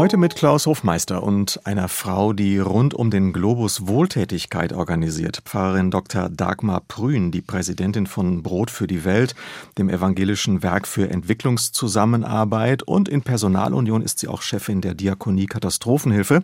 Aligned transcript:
Heute 0.00 0.16
mit 0.16 0.34
Klaus 0.34 0.64
Hofmeister 0.64 1.22
und 1.22 1.60
einer 1.66 1.86
Frau, 1.86 2.32
die 2.32 2.58
rund 2.58 2.94
um 2.94 3.10
den 3.10 3.34
Globus 3.34 3.86
Wohltätigkeit 3.86 4.72
organisiert. 4.72 5.42
Pfarrerin 5.44 5.90
Dr. 5.90 6.30
Dagmar 6.30 6.80
Prün, 6.88 7.30
die 7.30 7.42
Präsidentin 7.42 8.06
von 8.06 8.42
Brot 8.42 8.70
für 8.70 8.86
die 8.86 9.04
Welt, 9.04 9.34
dem 9.76 9.90
evangelischen 9.90 10.62
Werk 10.62 10.88
für 10.88 11.10
Entwicklungszusammenarbeit 11.10 12.82
und 12.82 13.10
in 13.10 13.20
Personalunion 13.20 14.00
ist 14.00 14.20
sie 14.20 14.28
auch 14.28 14.40
Chefin 14.40 14.80
der 14.80 14.94
Diakonie 14.94 15.44
Katastrophenhilfe. 15.44 16.42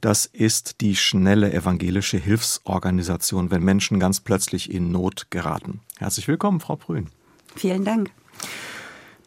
Das 0.00 0.26
ist 0.26 0.80
die 0.80 0.96
schnelle 0.96 1.52
evangelische 1.52 2.18
Hilfsorganisation, 2.18 3.52
wenn 3.52 3.62
Menschen 3.62 4.00
ganz 4.00 4.18
plötzlich 4.18 4.68
in 4.68 4.90
Not 4.90 5.28
geraten. 5.30 5.78
Herzlich 5.98 6.26
willkommen, 6.26 6.58
Frau 6.58 6.74
Prün. 6.74 7.06
Vielen 7.54 7.84
Dank. 7.84 8.10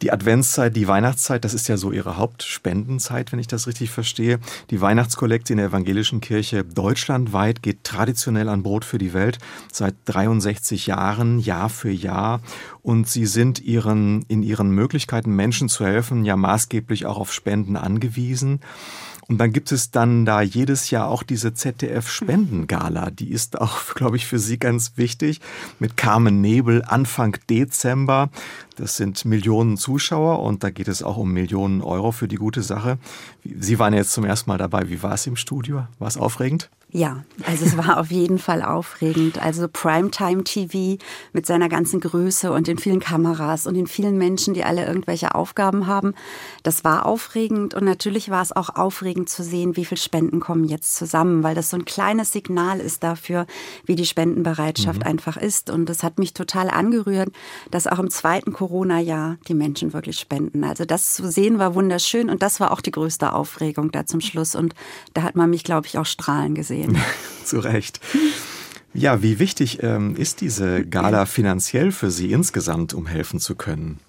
Die 0.02 0.12
Adventszeit, 0.12 0.74
die 0.76 0.88
Weihnachtszeit, 0.88 1.44
das 1.44 1.52
ist 1.52 1.68
ja 1.68 1.76
so 1.76 1.92
Ihre 1.92 2.16
Hauptspendenzeit, 2.16 3.32
wenn 3.32 3.38
ich 3.38 3.48
das 3.48 3.66
richtig 3.66 3.90
verstehe. 3.90 4.38
Die 4.70 4.80
Weihnachtskollekte 4.80 5.52
in 5.52 5.58
der 5.58 5.66
evangelischen 5.66 6.22
Kirche 6.22 6.64
deutschlandweit 6.64 7.62
geht 7.62 7.84
traditionell 7.84 8.48
an 8.48 8.62
Brot 8.62 8.86
für 8.86 8.96
die 8.96 9.12
Welt 9.12 9.38
seit 9.70 9.94
63 10.06 10.86
Jahren, 10.86 11.38
Jahr 11.38 11.68
für 11.68 11.90
Jahr. 11.90 12.40
Und 12.80 13.08
Sie 13.08 13.26
sind 13.26 13.60
ihren, 13.60 14.22
in 14.28 14.42
Ihren 14.42 14.70
Möglichkeiten, 14.70 15.36
Menschen 15.36 15.68
zu 15.68 15.84
helfen, 15.84 16.24
ja 16.24 16.34
maßgeblich 16.34 17.04
auch 17.04 17.18
auf 17.18 17.30
Spenden 17.30 17.76
angewiesen. 17.76 18.60
Und 19.30 19.38
dann 19.38 19.52
gibt 19.52 19.70
es 19.70 19.92
dann 19.92 20.24
da 20.24 20.42
jedes 20.42 20.90
Jahr 20.90 21.06
auch 21.06 21.22
diese 21.22 21.54
ZDF-Spendengala. 21.54 23.10
Die 23.10 23.30
ist 23.30 23.60
auch, 23.60 23.78
glaube 23.94 24.16
ich, 24.16 24.26
für 24.26 24.40
Sie 24.40 24.58
ganz 24.58 24.94
wichtig. 24.96 25.40
Mit 25.78 25.96
Carmen 25.96 26.40
Nebel 26.40 26.82
Anfang 26.84 27.36
Dezember. 27.48 28.30
Das 28.74 28.96
sind 28.96 29.24
Millionen 29.24 29.76
Zuschauer 29.76 30.42
und 30.42 30.64
da 30.64 30.70
geht 30.70 30.88
es 30.88 31.04
auch 31.04 31.16
um 31.16 31.30
Millionen 31.32 31.80
Euro 31.80 32.10
für 32.10 32.26
die 32.26 32.38
gute 32.38 32.64
Sache. 32.64 32.98
Sie 33.44 33.78
waren 33.78 33.94
jetzt 33.94 34.10
zum 34.10 34.24
ersten 34.24 34.50
Mal 34.50 34.58
dabei. 34.58 34.90
Wie 34.90 35.00
war 35.00 35.14
es 35.14 35.28
im 35.28 35.36
Studio? 35.36 35.86
War 36.00 36.08
es 36.08 36.16
aufregend? 36.16 36.68
Ja, 36.92 37.24
also 37.46 37.64
es 37.64 37.76
war 37.76 37.98
auf 38.00 38.10
jeden 38.10 38.38
Fall 38.38 38.62
aufregend. 38.62 39.40
Also 39.40 39.68
Primetime 39.68 40.42
TV 40.42 41.02
mit 41.32 41.46
seiner 41.46 41.68
ganzen 41.68 42.00
Größe 42.00 42.50
und 42.52 42.66
den 42.66 42.78
vielen 42.78 42.98
Kameras 42.98 43.66
und 43.66 43.74
den 43.74 43.86
vielen 43.86 44.18
Menschen, 44.18 44.54
die 44.54 44.64
alle 44.64 44.86
irgendwelche 44.86 45.34
Aufgaben 45.34 45.86
haben, 45.86 46.14
das 46.64 46.82
war 46.82 47.06
aufregend 47.06 47.74
und 47.74 47.84
natürlich 47.84 48.30
war 48.30 48.42
es 48.42 48.50
auch 48.52 48.70
aufregend 48.70 49.28
zu 49.28 49.44
sehen, 49.44 49.76
wie 49.76 49.84
viel 49.84 49.98
Spenden 49.98 50.40
kommen 50.40 50.64
jetzt 50.64 50.96
zusammen, 50.96 51.44
weil 51.44 51.54
das 51.54 51.70
so 51.70 51.76
ein 51.76 51.84
kleines 51.84 52.32
Signal 52.32 52.80
ist 52.80 53.04
dafür, 53.04 53.46
wie 53.86 53.94
die 53.94 54.06
Spendenbereitschaft 54.06 55.00
mhm. 55.00 55.06
einfach 55.06 55.36
ist 55.36 55.70
und 55.70 55.88
das 55.88 56.02
hat 56.02 56.18
mich 56.18 56.34
total 56.34 56.70
angerührt, 56.70 57.30
dass 57.70 57.86
auch 57.86 58.00
im 58.00 58.10
zweiten 58.10 58.52
Corona-Jahr 58.52 59.38
die 59.46 59.54
Menschen 59.54 59.92
wirklich 59.92 60.18
spenden. 60.18 60.64
Also 60.64 60.84
das 60.84 61.14
zu 61.14 61.30
sehen 61.30 61.58
war 61.58 61.76
wunderschön 61.76 62.30
und 62.30 62.42
das 62.42 62.58
war 62.58 62.72
auch 62.72 62.80
die 62.80 62.90
größte 62.90 63.32
Aufregung 63.32 63.92
da 63.92 64.06
zum 64.06 64.20
Schluss 64.20 64.56
und 64.56 64.74
da 65.14 65.22
hat 65.22 65.36
man 65.36 65.50
mich, 65.50 65.62
glaube 65.62 65.86
ich, 65.86 65.96
auch 65.96 66.06
strahlen 66.06 66.54
gesehen 66.56 66.79
sehen. 66.80 66.98
Zu 67.44 67.60
Recht. 67.60 68.00
Ja, 68.92 69.22
wie 69.22 69.38
wichtig 69.38 69.82
ähm, 69.82 70.16
ist 70.16 70.40
diese 70.40 70.84
Gala 70.84 71.26
finanziell 71.26 71.92
für 71.92 72.10
Sie 72.10 72.32
insgesamt, 72.32 72.92
um 72.92 73.06
helfen 73.06 73.38
zu 73.38 73.54
können? 73.54 74.00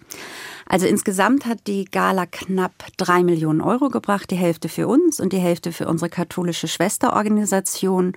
Also 0.66 0.88
insgesamt 0.88 1.46
hat 1.46 1.68
die 1.68 1.86
Gala 1.86 2.26
knapp 2.26 2.72
drei 2.98 3.24
Millionen 3.24 3.62
Euro 3.62 3.90
gebracht, 3.90 4.32
die 4.32 4.38
Hälfte 4.38 4.70
für 4.70 4.88
uns 4.88 5.20
und 5.20 5.34
die 5.34 5.40
Hälfte 5.40 5.72
für 5.72 5.88
unsere 5.88 6.10
katholische 6.10 6.68
Schwesterorganisation. 6.68 8.14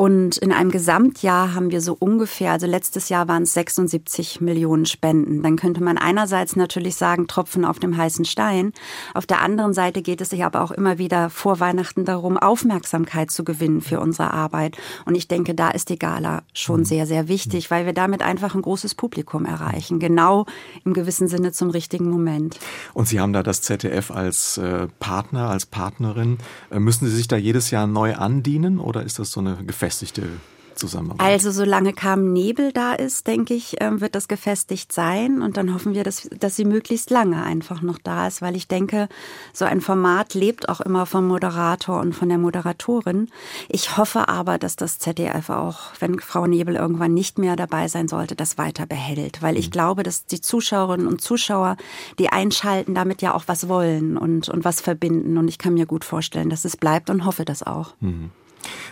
Und 0.00 0.36
in 0.36 0.52
einem 0.52 0.70
Gesamtjahr 0.70 1.56
haben 1.56 1.72
wir 1.72 1.80
so 1.80 1.96
ungefähr, 1.98 2.52
also 2.52 2.68
letztes 2.68 3.08
Jahr 3.08 3.26
waren 3.26 3.42
es 3.42 3.54
76 3.54 4.40
Millionen 4.40 4.86
Spenden. 4.86 5.42
Dann 5.42 5.56
könnte 5.56 5.82
man 5.82 5.98
einerseits 5.98 6.54
natürlich 6.54 6.94
sagen, 6.94 7.26
Tropfen 7.26 7.64
auf 7.64 7.80
dem 7.80 7.96
heißen 7.96 8.24
Stein. 8.24 8.72
Auf 9.12 9.26
der 9.26 9.42
anderen 9.42 9.72
Seite 9.72 10.00
geht 10.02 10.20
es 10.20 10.30
sich 10.30 10.44
aber 10.44 10.62
auch 10.62 10.70
immer 10.70 10.98
wieder 10.98 11.30
vor 11.30 11.58
Weihnachten 11.58 12.04
darum, 12.04 12.36
Aufmerksamkeit 12.36 13.32
zu 13.32 13.42
gewinnen 13.42 13.80
für 13.80 13.98
unsere 13.98 14.32
Arbeit. 14.32 14.76
Und 15.04 15.16
ich 15.16 15.26
denke, 15.26 15.56
da 15.56 15.70
ist 15.70 15.88
die 15.88 15.98
Gala 15.98 16.44
schon 16.52 16.82
mhm. 16.82 16.84
sehr, 16.84 17.06
sehr 17.08 17.26
wichtig, 17.26 17.72
weil 17.72 17.84
wir 17.84 17.92
damit 17.92 18.22
einfach 18.22 18.54
ein 18.54 18.62
großes 18.62 18.94
Publikum 18.94 19.46
erreichen. 19.46 19.98
Genau 19.98 20.46
im 20.84 20.94
gewissen 20.94 21.26
Sinne 21.26 21.50
zum 21.50 21.70
richtigen 21.70 22.08
Moment. 22.08 22.60
Und 22.94 23.08
Sie 23.08 23.18
haben 23.18 23.32
da 23.32 23.42
das 23.42 23.62
ZDF 23.62 24.12
als 24.12 24.58
äh, 24.58 24.86
Partner, 25.00 25.50
als 25.50 25.66
Partnerin. 25.66 26.38
Äh, 26.70 26.78
müssen 26.78 27.08
Sie 27.08 27.16
sich 27.16 27.26
da 27.26 27.36
jedes 27.36 27.72
Jahr 27.72 27.88
neu 27.88 28.14
andienen 28.14 28.78
oder 28.78 29.02
ist 29.02 29.18
das 29.18 29.32
so 29.32 29.40
eine 29.40 29.56
Gefährdung? 29.56 29.87
Gefestigte 29.88 30.28
Zusammenarbeit? 30.74 31.26
Also 31.26 31.50
solange 31.50 31.92
kaum 31.92 32.32
Nebel 32.32 32.72
da 32.72 32.92
ist, 32.92 33.26
denke 33.26 33.54
ich, 33.54 33.76
ähm, 33.80 34.00
wird 34.00 34.14
das 34.14 34.28
gefestigt 34.28 34.92
sein. 34.92 35.42
Und 35.42 35.56
dann 35.56 35.74
hoffen 35.74 35.94
wir, 35.94 36.04
dass, 36.04 36.28
dass 36.38 36.56
sie 36.56 36.64
möglichst 36.64 37.10
lange 37.10 37.42
einfach 37.42 37.82
noch 37.82 37.98
da 37.98 38.28
ist, 38.28 38.42
weil 38.42 38.54
ich 38.54 38.68
denke, 38.68 39.08
so 39.52 39.64
ein 39.64 39.80
Format 39.80 40.34
lebt 40.34 40.68
auch 40.68 40.80
immer 40.80 41.06
vom 41.06 41.26
Moderator 41.26 42.00
und 42.00 42.14
von 42.14 42.28
der 42.28 42.38
Moderatorin. 42.38 43.28
Ich 43.68 43.96
hoffe 43.96 44.28
aber, 44.28 44.58
dass 44.58 44.76
das 44.76 44.98
ZDF 44.98 45.50
auch, 45.50 45.80
wenn 45.98 46.20
Frau 46.20 46.46
Nebel 46.46 46.76
irgendwann 46.76 47.14
nicht 47.14 47.38
mehr 47.38 47.56
dabei 47.56 47.88
sein 47.88 48.06
sollte, 48.06 48.36
das 48.36 48.58
weiter 48.58 48.86
behält. 48.86 49.42
Weil 49.42 49.56
ich 49.56 49.68
mhm. 49.68 49.72
glaube, 49.72 50.02
dass 50.02 50.26
die 50.26 50.40
Zuschauerinnen 50.40 51.08
und 51.08 51.20
Zuschauer, 51.20 51.76
die 52.18 52.28
einschalten, 52.28 52.94
damit 52.94 53.22
ja 53.22 53.34
auch 53.34 53.44
was 53.46 53.68
wollen 53.68 54.16
und, 54.16 54.48
und 54.48 54.64
was 54.64 54.80
verbinden. 54.80 55.38
Und 55.38 55.48
ich 55.48 55.58
kann 55.58 55.74
mir 55.74 55.86
gut 55.86 56.04
vorstellen, 56.04 56.50
dass 56.50 56.64
es 56.64 56.76
bleibt 56.76 57.10
und 57.10 57.24
hoffe 57.24 57.44
das 57.44 57.62
auch. 57.62 57.94
Mhm. 58.00 58.30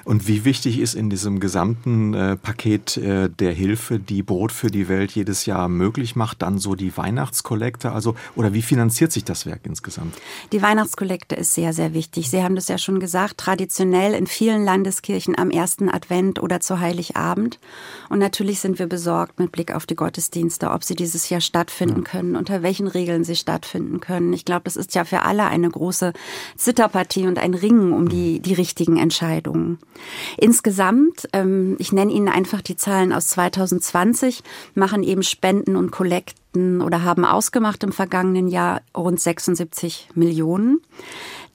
Und 0.04 0.28
wie 0.28 0.44
wichtig 0.44 0.78
ist 0.78 0.94
in 0.94 1.10
diesem 1.10 1.40
gesamten 1.40 2.14
äh, 2.14 2.36
Paket 2.36 2.96
äh, 2.96 3.28
der 3.28 3.52
Hilfe, 3.52 3.98
die 3.98 4.22
Brot 4.22 4.52
für 4.52 4.70
die 4.70 4.88
Welt 4.88 5.10
jedes 5.12 5.46
Jahr 5.46 5.68
möglich 5.68 6.14
macht, 6.14 6.42
dann 6.42 6.58
so 6.58 6.76
die 6.76 6.96
Weihnachtskollekte? 6.96 7.90
Also, 7.90 8.14
oder 8.36 8.54
wie 8.54 8.62
finanziert 8.62 9.10
sich 9.10 9.24
das 9.24 9.46
Werk 9.46 9.60
insgesamt? 9.64 10.14
Die 10.52 10.62
Weihnachtskollekte 10.62 11.34
ist 11.34 11.54
sehr, 11.54 11.72
sehr 11.72 11.92
wichtig. 11.92 12.30
Sie 12.30 12.42
haben 12.42 12.54
das 12.54 12.68
ja 12.68 12.78
schon 12.78 13.00
gesagt, 13.00 13.38
traditionell 13.38 14.14
in 14.14 14.28
vielen 14.28 14.64
Landeskirchen 14.64 15.36
am 15.36 15.50
ersten 15.50 15.88
Advent 15.88 16.40
oder 16.40 16.60
zu 16.60 16.78
Heiligabend. 16.78 17.58
Und 18.08 18.20
natürlich 18.20 18.60
sind 18.60 18.78
wir 18.78 18.86
besorgt 18.86 19.40
mit 19.40 19.50
Blick 19.50 19.74
auf 19.74 19.86
die 19.86 19.96
Gottesdienste, 19.96 20.70
ob 20.70 20.84
sie 20.84 20.94
dieses 20.94 21.28
Jahr 21.30 21.40
stattfinden 21.40 22.04
ja. 22.04 22.10
können, 22.10 22.36
unter 22.36 22.62
welchen 22.62 22.86
Regeln 22.86 23.24
sie 23.24 23.34
stattfinden 23.34 23.98
können. 23.98 24.32
Ich 24.32 24.44
glaube, 24.44 24.62
das 24.64 24.76
ist 24.76 24.94
ja 24.94 25.04
für 25.04 25.22
alle 25.22 25.46
eine 25.46 25.68
große 25.68 26.12
Zitterpartie 26.56 27.26
und 27.26 27.40
ein 27.40 27.54
Ringen 27.54 27.92
um 27.92 28.08
die, 28.08 28.38
die 28.38 28.54
richtigen 28.54 28.98
Entscheidungen. 28.98 29.55
Insgesamt, 30.36 31.28
ähm, 31.32 31.76
ich 31.78 31.92
nenne 31.92 32.12
Ihnen 32.12 32.28
einfach 32.28 32.60
die 32.60 32.76
Zahlen 32.76 33.12
aus 33.12 33.28
2020, 33.28 34.42
machen 34.74 35.02
eben 35.02 35.22
Spenden 35.22 35.76
und 35.76 35.90
Kollekten 35.90 36.80
oder 36.80 37.02
haben 37.02 37.24
ausgemacht 37.24 37.82
im 37.84 37.92
vergangenen 37.92 38.48
Jahr 38.48 38.80
rund 38.96 39.20
76 39.20 40.08
Millionen. 40.14 40.80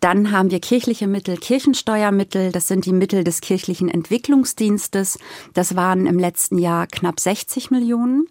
Dann 0.02 0.32
haben 0.32 0.50
wir 0.50 0.60
kirchliche 0.60 1.06
Mittel, 1.06 1.38
Kirchensteuermittel. 1.38 2.52
Das 2.52 2.68
sind 2.68 2.88
die 2.88 2.92
Mittel 2.92 3.24
des 3.24 3.40
kirchlichen 3.40 3.88
Entwicklungsdienstes. 3.88 5.20
Das 5.54 5.76
waren 5.76 6.08
im 6.08 6.18
letzten 6.18 6.58
Jahr 6.58 6.88
knapp 6.88 7.20
60 7.20 7.70
Millionen. 7.70 8.26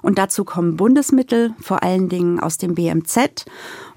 Und 0.00 0.16
dazu 0.16 0.44
kommen 0.44 0.76
Bundesmittel, 0.76 1.54
vor 1.60 1.82
allen 1.82 2.08
Dingen 2.08 2.38
aus 2.38 2.56
dem 2.56 2.76
BMZ. 2.76 3.46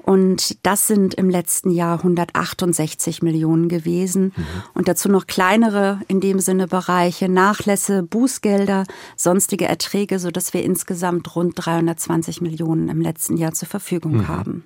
Und 0.03 0.57
das 0.65 0.87
sind 0.87 1.13
im 1.13 1.29
letzten 1.29 1.69
Jahr 1.71 1.97
168 1.97 3.21
Millionen 3.21 3.69
gewesen. 3.69 4.33
Mhm. 4.35 4.45
Und 4.73 4.87
dazu 4.87 5.09
noch 5.09 5.27
kleinere, 5.27 6.01
in 6.07 6.19
dem 6.19 6.39
Sinne 6.39 6.67
Bereiche, 6.67 7.29
Nachlässe, 7.29 8.03
Bußgelder, 8.03 8.85
sonstige 9.15 9.65
Erträge, 9.65 10.19
sodass 10.19 10.53
wir 10.53 10.63
insgesamt 10.63 11.35
rund 11.35 11.53
320 11.55 12.41
Millionen 12.41 12.89
im 12.89 13.01
letzten 13.01 13.37
Jahr 13.37 13.53
zur 13.53 13.67
Verfügung 13.67 14.17
mhm. 14.17 14.27
haben. 14.27 14.63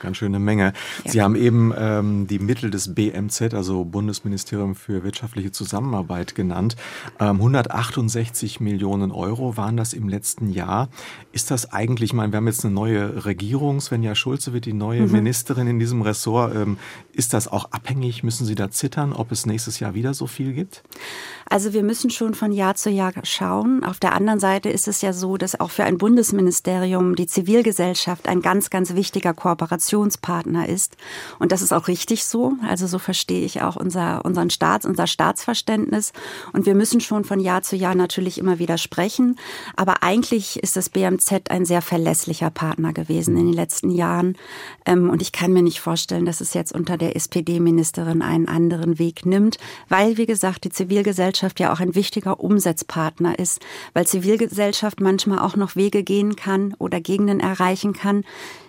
Ganz 0.00 0.16
schöne 0.16 0.38
Menge. 0.38 0.72
Ja. 1.04 1.10
Sie 1.10 1.22
haben 1.22 1.34
eben 1.34 1.72
ähm, 1.76 2.26
die 2.26 2.38
Mittel 2.38 2.70
des 2.70 2.94
BMZ, 2.94 3.54
also 3.54 3.84
Bundesministerium 3.84 4.74
für 4.74 5.02
wirtschaftliche 5.04 5.52
Zusammenarbeit, 5.52 6.34
genannt. 6.34 6.76
Ähm, 7.18 7.36
168 7.36 8.60
Millionen 8.60 9.10
Euro 9.10 9.56
waren 9.56 9.76
das 9.76 9.92
im 9.92 10.08
letzten 10.08 10.50
Jahr. 10.50 10.88
Ist 11.32 11.50
das 11.50 11.72
eigentlich, 11.72 12.10
ich 12.10 12.14
meine, 12.14 12.32
wir 12.32 12.38
haben 12.38 12.46
jetzt 12.46 12.64
eine 12.64 12.74
neue 12.74 13.24
Regierung, 13.24 13.80
Svenja 13.80 14.14
Schulze 14.14 14.52
wird 14.52 14.66
die 14.66 14.72
neue 14.72 15.02
mhm. 15.02 15.12
Ministerin 15.12 15.66
in 15.66 15.78
diesem 15.78 16.02
Ressort. 16.02 16.54
Ähm, 16.54 16.78
ist 17.12 17.32
das 17.32 17.48
auch 17.48 17.70
abhängig? 17.72 18.22
Müssen 18.22 18.44
Sie 18.46 18.54
da 18.54 18.70
zittern, 18.70 19.12
ob 19.12 19.32
es 19.32 19.46
nächstes 19.46 19.80
Jahr 19.80 19.94
wieder 19.94 20.14
so 20.14 20.26
viel 20.26 20.52
gibt? 20.52 20.82
Also 21.48 21.72
wir 21.72 21.82
müssen 21.82 22.10
schon 22.10 22.34
von 22.34 22.52
Jahr 22.52 22.74
zu 22.74 22.90
Jahr 22.90 23.12
schauen. 23.22 23.84
Auf 23.84 24.00
der 24.00 24.14
anderen 24.14 24.40
Seite 24.40 24.70
ist 24.70 24.88
es 24.88 25.02
ja 25.02 25.12
so, 25.12 25.36
dass 25.36 25.58
auch 25.60 25.70
für 25.70 25.84
ein 25.84 25.98
Bundesministerium 25.98 27.14
die 27.16 27.26
Zivilgesellschaft 27.26 28.28
ein 28.28 28.42
ganz, 28.42 28.70
ganz 28.70 28.94
wichtiger 28.94 29.34
Kooperationspartner 29.44 30.70
ist. 30.70 30.96
Und 31.38 31.52
das 31.52 31.60
ist 31.60 31.72
auch 31.74 31.86
richtig 31.86 32.24
so. 32.24 32.54
Also 32.66 32.86
so 32.86 32.98
verstehe 32.98 33.44
ich 33.44 33.60
auch 33.60 33.76
unser, 33.76 34.24
unseren 34.24 34.48
Staats, 34.48 34.86
unser 34.86 35.06
Staatsverständnis. 35.06 36.14
Und 36.54 36.64
wir 36.64 36.74
müssen 36.74 37.00
schon 37.02 37.24
von 37.24 37.40
Jahr 37.40 37.60
zu 37.60 37.76
Jahr 37.76 37.94
natürlich 37.94 38.38
immer 38.38 38.58
wieder 38.58 38.78
sprechen. 38.78 39.38
Aber 39.76 40.02
eigentlich 40.02 40.62
ist 40.62 40.76
das 40.76 40.88
BMZ 40.88 41.50
ein 41.50 41.66
sehr 41.66 41.82
verlässlicher 41.82 42.48
Partner 42.48 42.94
gewesen 42.94 43.36
in 43.36 43.46
den 43.46 43.52
letzten 43.52 43.90
Jahren. 43.90 44.38
Ähm, 44.86 45.10
und 45.10 45.20
ich 45.20 45.32
kann 45.32 45.52
mir 45.52 45.62
nicht 45.62 45.80
vorstellen, 45.80 46.24
dass 46.24 46.40
es 46.40 46.54
jetzt 46.54 46.72
unter 46.72 46.96
der 46.96 47.14
SPD-Ministerin 47.14 48.22
einen 48.22 48.48
anderen 48.48 48.98
Weg 48.98 49.26
nimmt, 49.26 49.58
weil, 49.90 50.16
wie 50.16 50.26
gesagt, 50.26 50.64
die 50.64 50.70
Zivilgesellschaft 50.70 51.60
ja 51.60 51.70
auch 51.70 51.80
ein 51.80 51.94
wichtiger 51.94 52.40
Umsetzpartner 52.40 53.38
ist, 53.38 53.60
weil 53.92 54.06
Zivilgesellschaft 54.06 55.02
manchmal 55.02 55.40
auch 55.40 55.56
noch 55.56 55.76
Wege 55.76 56.02
gehen 56.02 56.34
kann 56.34 56.74
oder 56.78 57.02
Gegenden 57.02 57.40
erreichen 57.40 57.92
kann, 57.92 58.24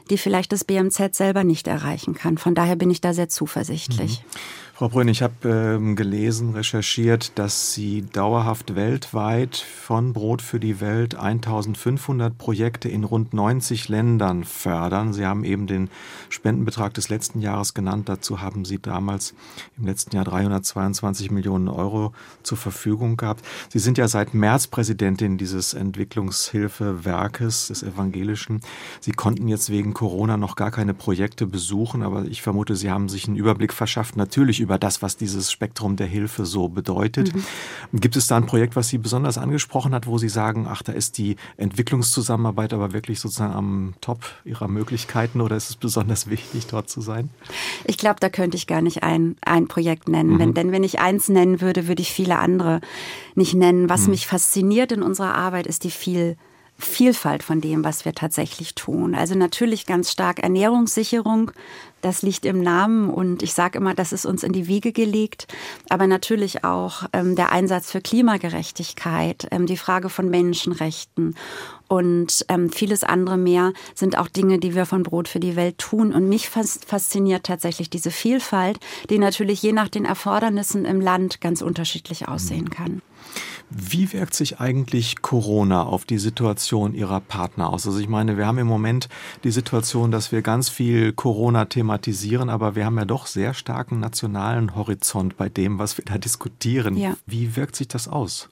die 0.09 0.17
vielleicht 0.17 0.51
das 0.51 0.63
BMZ 0.63 1.15
selber 1.15 1.43
nicht 1.43 1.67
erreichen 1.67 2.13
kann. 2.13 2.37
Von 2.37 2.55
daher 2.55 2.75
bin 2.75 2.89
ich 2.89 3.01
da 3.01 3.13
sehr 3.13 3.29
zuversichtlich. 3.29 4.21
Mhm. 4.21 4.39
Frau 4.77 4.89
Brünn, 4.89 5.07
ich 5.07 5.21
habe 5.21 5.47
ähm, 5.77 5.95
gelesen, 5.95 6.49
recherchiert, 6.49 7.39
dass 7.39 7.71
Sie 7.73 8.01
dauerhaft 8.01 8.75
weltweit 8.75 9.55
von 9.55 10.11
Brot 10.11 10.41
für 10.41 10.59
die 10.59 10.81
Welt 10.81 11.15
1500 11.15 12.37
Projekte 12.37 12.89
in 12.89 13.05
rund 13.05 13.33
90 13.33 13.87
Ländern 13.87 14.43
fördern. 14.43 15.13
Sie 15.13 15.25
haben 15.25 15.45
eben 15.45 15.65
den 15.65 15.89
Spendenbetrag 16.27 16.93
des 16.93 17.07
letzten 17.07 17.39
Jahres 17.39 17.73
genannt. 17.73 18.09
Dazu 18.09 18.41
haben 18.41 18.65
Sie 18.65 18.77
damals 18.77 19.33
im 19.77 19.85
letzten 19.85 20.13
Jahr 20.13 20.25
322 20.25 21.31
Millionen 21.31 21.69
Euro 21.69 22.11
zur 22.43 22.57
Verfügung 22.57 23.15
gehabt. 23.15 23.45
Sie 23.69 23.79
sind 23.79 23.97
ja 23.97 24.09
seit 24.09 24.33
März 24.33 24.67
Präsidentin 24.67 25.37
dieses 25.37 25.73
Entwicklungshilfewerkes 25.73 27.69
des 27.69 27.81
Evangelischen. 27.81 28.59
Sie 28.99 29.13
konnten 29.13 29.47
jetzt 29.47 29.69
wegen 29.69 29.93
Corona 29.93 30.35
noch 30.35 30.57
gar 30.57 30.71
keine 30.71 30.93
Projekte 30.93 31.47
besuchen, 31.47 32.03
aber 32.03 32.25
ich 32.25 32.41
vermute, 32.41 32.75
Sie 32.75 32.91
haben 32.91 33.07
sich 33.07 33.25
einen 33.25 33.37
Überblick 33.37 33.71
verschafft. 33.71 34.17
Natürlich 34.17 34.64
über 34.65 34.79
das, 34.79 35.01
was 35.03 35.15
dieses 35.15 35.51
Spektrum 35.51 35.95
der 35.95 36.07
Hilfe 36.07 36.45
so 36.45 36.67
bedeutet. 36.67 37.33
Mhm. 37.33 37.99
Gibt 38.01 38.15
es 38.15 38.25
da 38.25 38.35
ein 38.35 38.47
Projekt, 38.47 38.75
was 38.75 38.89
Sie 38.89 38.97
besonders 38.97 39.37
angesprochen 39.37 39.93
hat, 39.93 40.07
wo 40.07 40.17
Sie 40.17 40.27
sagen, 40.27 40.65
ach, 40.67 40.81
da 40.81 40.91
ist 40.91 41.19
die 41.19 41.35
Entwicklungszusammenarbeit 41.57 42.73
aber 42.73 42.91
wirklich 42.93 43.19
sozusagen 43.19 43.53
am 43.53 43.93
Top 44.01 44.25
Ihrer 44.43 44.67
Möglichkeiten 44.67 45.39
oder 45.39 45.55
ist 45.55 45.69
es 45.69 45.75
besonders 45.75 46.29
wichtig, 46.29 46.65
dort 46.65 46.89
zu 46.89 47.01
sein? 47.01 47.29
Ich 47.85 47.99
glaube, 47.99 48.19
da 48.19 48.29
könnte 48.29 48.57
ich 48.57 48.65
gar 48.65 48.81
nicht 48.81 49.03
ein, 49.03 49.37
ein 49.41 49.67
Projekt 49.67 50.09
nennen. 50.09 50.33
Mhm. 50.33 50.39
Wenn, 50.39 50.53
denn 50.55 50.71
wenn 50.71 50.83
ich 50.83 50.99
eins 50.99 51.29
nennen 51.29 51.61
würde, 51.61 51.87
würde 51.87 52.01
ich 52.01 52.11
viele 52.11 52.39
andere 52.39 52.81
nicht 53.35 53.53
nennen. 53.53 53.87
Was 53.87 54.05
mhm. 54.05 54.11
mich 54.11 54.25
fasziniert 54.25 54.91
in 54.91 55.03
unserer 55.03 55.35
Arbeit, 55.35 55.67
ist 55.67 55.83
die 55.83 55.91
viel 55.91 56.37
Vielfalt 56.77 57.41
von 57.41 57.61
dem, 57.61 57.85
was 57.85 58.03
wir 58.03 58.13
tatsächlich 58.13 58.75
tun. 58.75 59.15
Also 59.15 59.33
natürlich 59.33 59.85
ganz 59.85 60.11
stark 60.11 60.39
Ernährungssicherung, 60.39 61.51
das 62.05 62.21
liegt 62.21 62.45
im 62.45 62.61
Namen 62.61 63.09
und 63.09 63.41
ich 63.41 63.55
sage 63.55 63.79
immer, 63.79 63.95
das 63.95 64.13
ist 64.13 64.27
uns 64.27 64.43
in 64.43 64.53
die 64.53 64.67
Wiege 64.67 64.91
gelegt. 64.91 65.47
Aber 65.89 66.05
natürlich 66.05 66.63
auch 66.63 67.03
ähm, 67.13 67.35
der 67.35 67.51
Einsatz 67.51 67.91
für 67.91 67.99
Klimagerechtigkeit, 67.99 69.47
ähm, 69.49 69.65
die 69.65 69.75
Frage 69.75 70.09
von 70.09 70.29
Menschenrechten 70.29 71.35
und 71.87 72.45
ähm, 72.47 72.69
vieles 72.69 73.03
andere 73.03 73.37
mehr 73.37 73.73
sind 73.95 74.19
auch 74.19 74.27
Dinge, 74.27 74.59
die 74.59 74.75
wir 74.75 74.85
von 74.85 75.01
Brot 75.01 75.27
für 75.27 75.39
die 75.39 75.55
Welt 75.55 75.79
tun. 75.79 76.13
Und 76.13 76.29
mich 76.29 76.47
fasziniert 76.47 77.43
tatsächlich 77.43 77.89
diese 77.89 78.11
Vielfalt, 78.11 78.79
die 79.09 79.17
natürlich 79.17 79.63
je 79.63 79.71
nach 79.71 79.89
den 79.89 80.05
Erfordernissen 80.05 80.85
im 80.85 81.01
Land 81.01 81.41
ganz 81.41 81.63
unterschiedlich 81.63 82.27
aussehen 82.27 82.69
kann. 82.69 83.01
Wie 83.69 84.13
wirkt 84.13 84.33
sich 84.33 84.59
eigentlich 84.59 85.21
Corona 85.21 85.83
auf 85.83 86.05
die 86.05 86.19
Situation 86.19 86.93
Ihrer 86.93 87.19
Partner 87.19 87.71
aus? 87.71 87.87
Also 87.87 87.99
ich 87.99 88.07
meine, 88.07 88.37
wir 88.37 88.45
haben 88.45 88.59
im 88.59 88.67
Moment 88.67 89.09
die 89.43 89.51
Situation, 89.51 90.11
dass 90.11 90.31
wir 90.31 90.41
ganz 90.41 90.69
viel 90.69 91.13
Corona 91.13 91.65
thematisieren, 91.65 92.49
aber 92.49 92.75
wir 92.75 92.85
haben 92.85 92.97
ja 92.97 93.05
doch 93.05 93.25
sehr 93.25 93.53
starken 93.53 93.99
nationalen 93.99 94.75
Horizont 94.75 95.35
bei 95.37 95.49
dem, 95.49 95.79
was 95.79 95.97
wir 95.97 96.05
da 96.05 96.17
diskutieren. 96.17 96.95
Ja. 96.95 97.15
Wie 97.25 97.55
wirkt 97.55 97.75
sich 97.75 97.87
das 97.87 98.07
aus? 98.07 98.49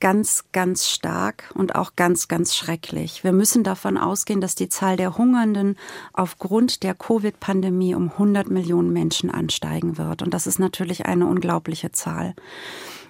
ganz, 0.00 0.44
ganz 0.52 0.90
stark 0.90 1.50
und 1.54 1.76
auch 1.76 1.96
ganz, 1.96 2.28
ganz 2.28 2.54
schrecklich. 2.54 3.24
Wir 3.24 3.32
müssen 3.32 3.64
davon 3.64 3.96
ausgehen, 3.96 4.42
dass 4.42 4.54
die 4.54 4.68
Zahl 4.68 4.98
der 4.98 5.16
Hungernden 5.16 5.76
aufgrund 6.12 6.82
der 6.82 6.94
Covid-Pandemie 6.94 7.94
um 7.94 8.10
100 8.10 8.50
Millionen 8.50 8.92
Menschen 8.92 9.30
ansteigen 9.30 9.96
wird. 9.96 10.20
Und 10.20 10.34
das 10.34 10.46
ist 10.46 10.58
natürlich 10.58 11.06
eine 11.06 11.26
unglaubliche 11.26 11.90
Zahl. 11.92 12.34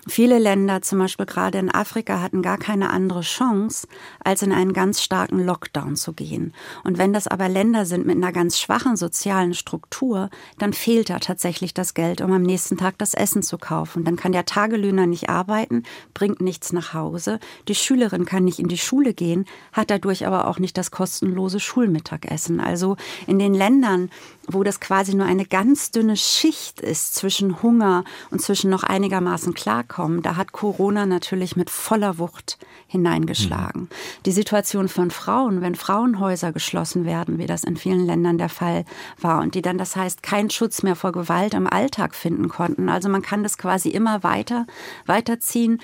Viele 0.06 0.38
Länder, 0.38 0.82
zum 0.82 0.98
Beispiel 0.98 1.26
gerade 1.26 1.58
in 1.58 1.74
Afrika, 1.74 2.20
hatten 2.20 2.42
gar 2.42 2.58
keine 2.58 2.90
andere 2.90 3.22
Chance, 3.22 3.88
als 4.22 4.42
in 4.42 4.52
einen 4.52 4.74
ganz 4.74 5.02
starken 5.02 5.44
Lockdown 5.44 5.96
zu 5.96 6.12
gehen. 6.12 6.52
Und 6.82 6.98
wenn 6.98 7.12
das 7.12 7.26
aber 7.26 7.48
Länder 7.48 7.86
sind 7.86 8.06
mit 8.06 8.16
einer 8.16 8.32
ganz 8.32 8.58
schwachen 8.58 8.96
sozialen 8.96 9.54
Struktur, 9.54 10.28
dann 10.58 10.72
fehlt 10.74 11.08
da 11.08 11.18
tatsächlich 11.20 11.72
das 11.72 11.94
Geld, 11.94 12.20
um 12.20 12.32
am 12.32 12.42
nächsten 12.42 12.76
Tag 12.76 12.98
das 12.98 13.14
Essen 13.14 13.42
zu 13.42 13.56
kaufen. 13.56 14.04
Dann 14.04 14.16
kann 14.16 14.32
der 14.32 14.44
Tagelöhner 14.44 15.06
nicht 15.06 15.30
arbeiten, 15.30 15.84
bringt 16.12 16.40
nichts 16.40 16.72
nach 16.72 16.92
Hause. 16.92 17.40
Die 17.68 17.74
Schülerin 17.74 18.26
kann 18.26 18.44
nicht 18.44 18.58
in 18.58 18.68
die 18.68 18.78
Schule 18.78 19.14
gehen, 19.14 19.46
hat 19.72 19.90
dadurch 19.90 20.26
aber 20.26 20.48
auch 20.48 20.58
nicht 20.58 20.76
das 20.76 20.90
kostenlose 20.90 21.60
Schulmittagessen. 21.60 22.60
Also 22.60 22.96
in 23.26 23.38
den 23.38 23.54
Ländern, 23.54 24.10
wo 24.46 24.62
das 24.62 24.80
quasi 24.80 25.14
nur 25.14 25.26
eine 25.26 25.46
ganz 25.46 25.90
dünne 25.90 26.16
Schicht 26.16 26.80
ist 26.80 27.14
zwischen 27.14 27.62
Hunger 27.62 28.04
und 28.30 28.40
zwischen 28.40 28.70
noch 28.70 28.82
einigermaßen 28.82 29.54
Klarkommen, 29.54 30.22
da 30.22 30.36
hat 30.36 30.52
Corona 30.52 31.06
natürlich 31.06 31.56
mit 31.56 31.70
voller 31.70 32.18
Wucht 32.18 32.58
hineingeschlagen. 32.86 33.82
Mhm. 33.82 33.88
Die 34.26 34.32
Situation 34.32 34.88
von 34.88 35.10
Frauen, 35.10 35.60
wenn 35.60 35.74
Frauenhäuser 35.74 36.52
geschlossen 36.52 37.04
werden, 37.04 37.38
wie 37.38 37.46
das 37.46 37.64
in 37.64 37.76
vielen 37.76 38.04
Ländern 38.04 38.38
der 38.38 38.48
Fall 38.48 38.84
war, 39.20 39.40
und 39.40 39.54
die 39.54 39.62
dann, 39.62 39.78
das 39.78 39.96
heißt, 39.96 40.22
keinen 40.22 40.50
Schutz 40.50 40.82
mehr 40.82 40.96
vor 40.96 41.12
Gewalt 41.12 41.54
im 41.54 41.66
Alltag 41.66 42.14
finden 42.14 42.48
konnten. 42.48 42.88
Also 42.88 43.08
man 43.08 43.22
kann 43.22 43.42
das 43.42 43.58
quasi 43.58 43.88
immer 43.88 44.22
weiter, 44.22 44.66
weiterziehen. 45.06 45.80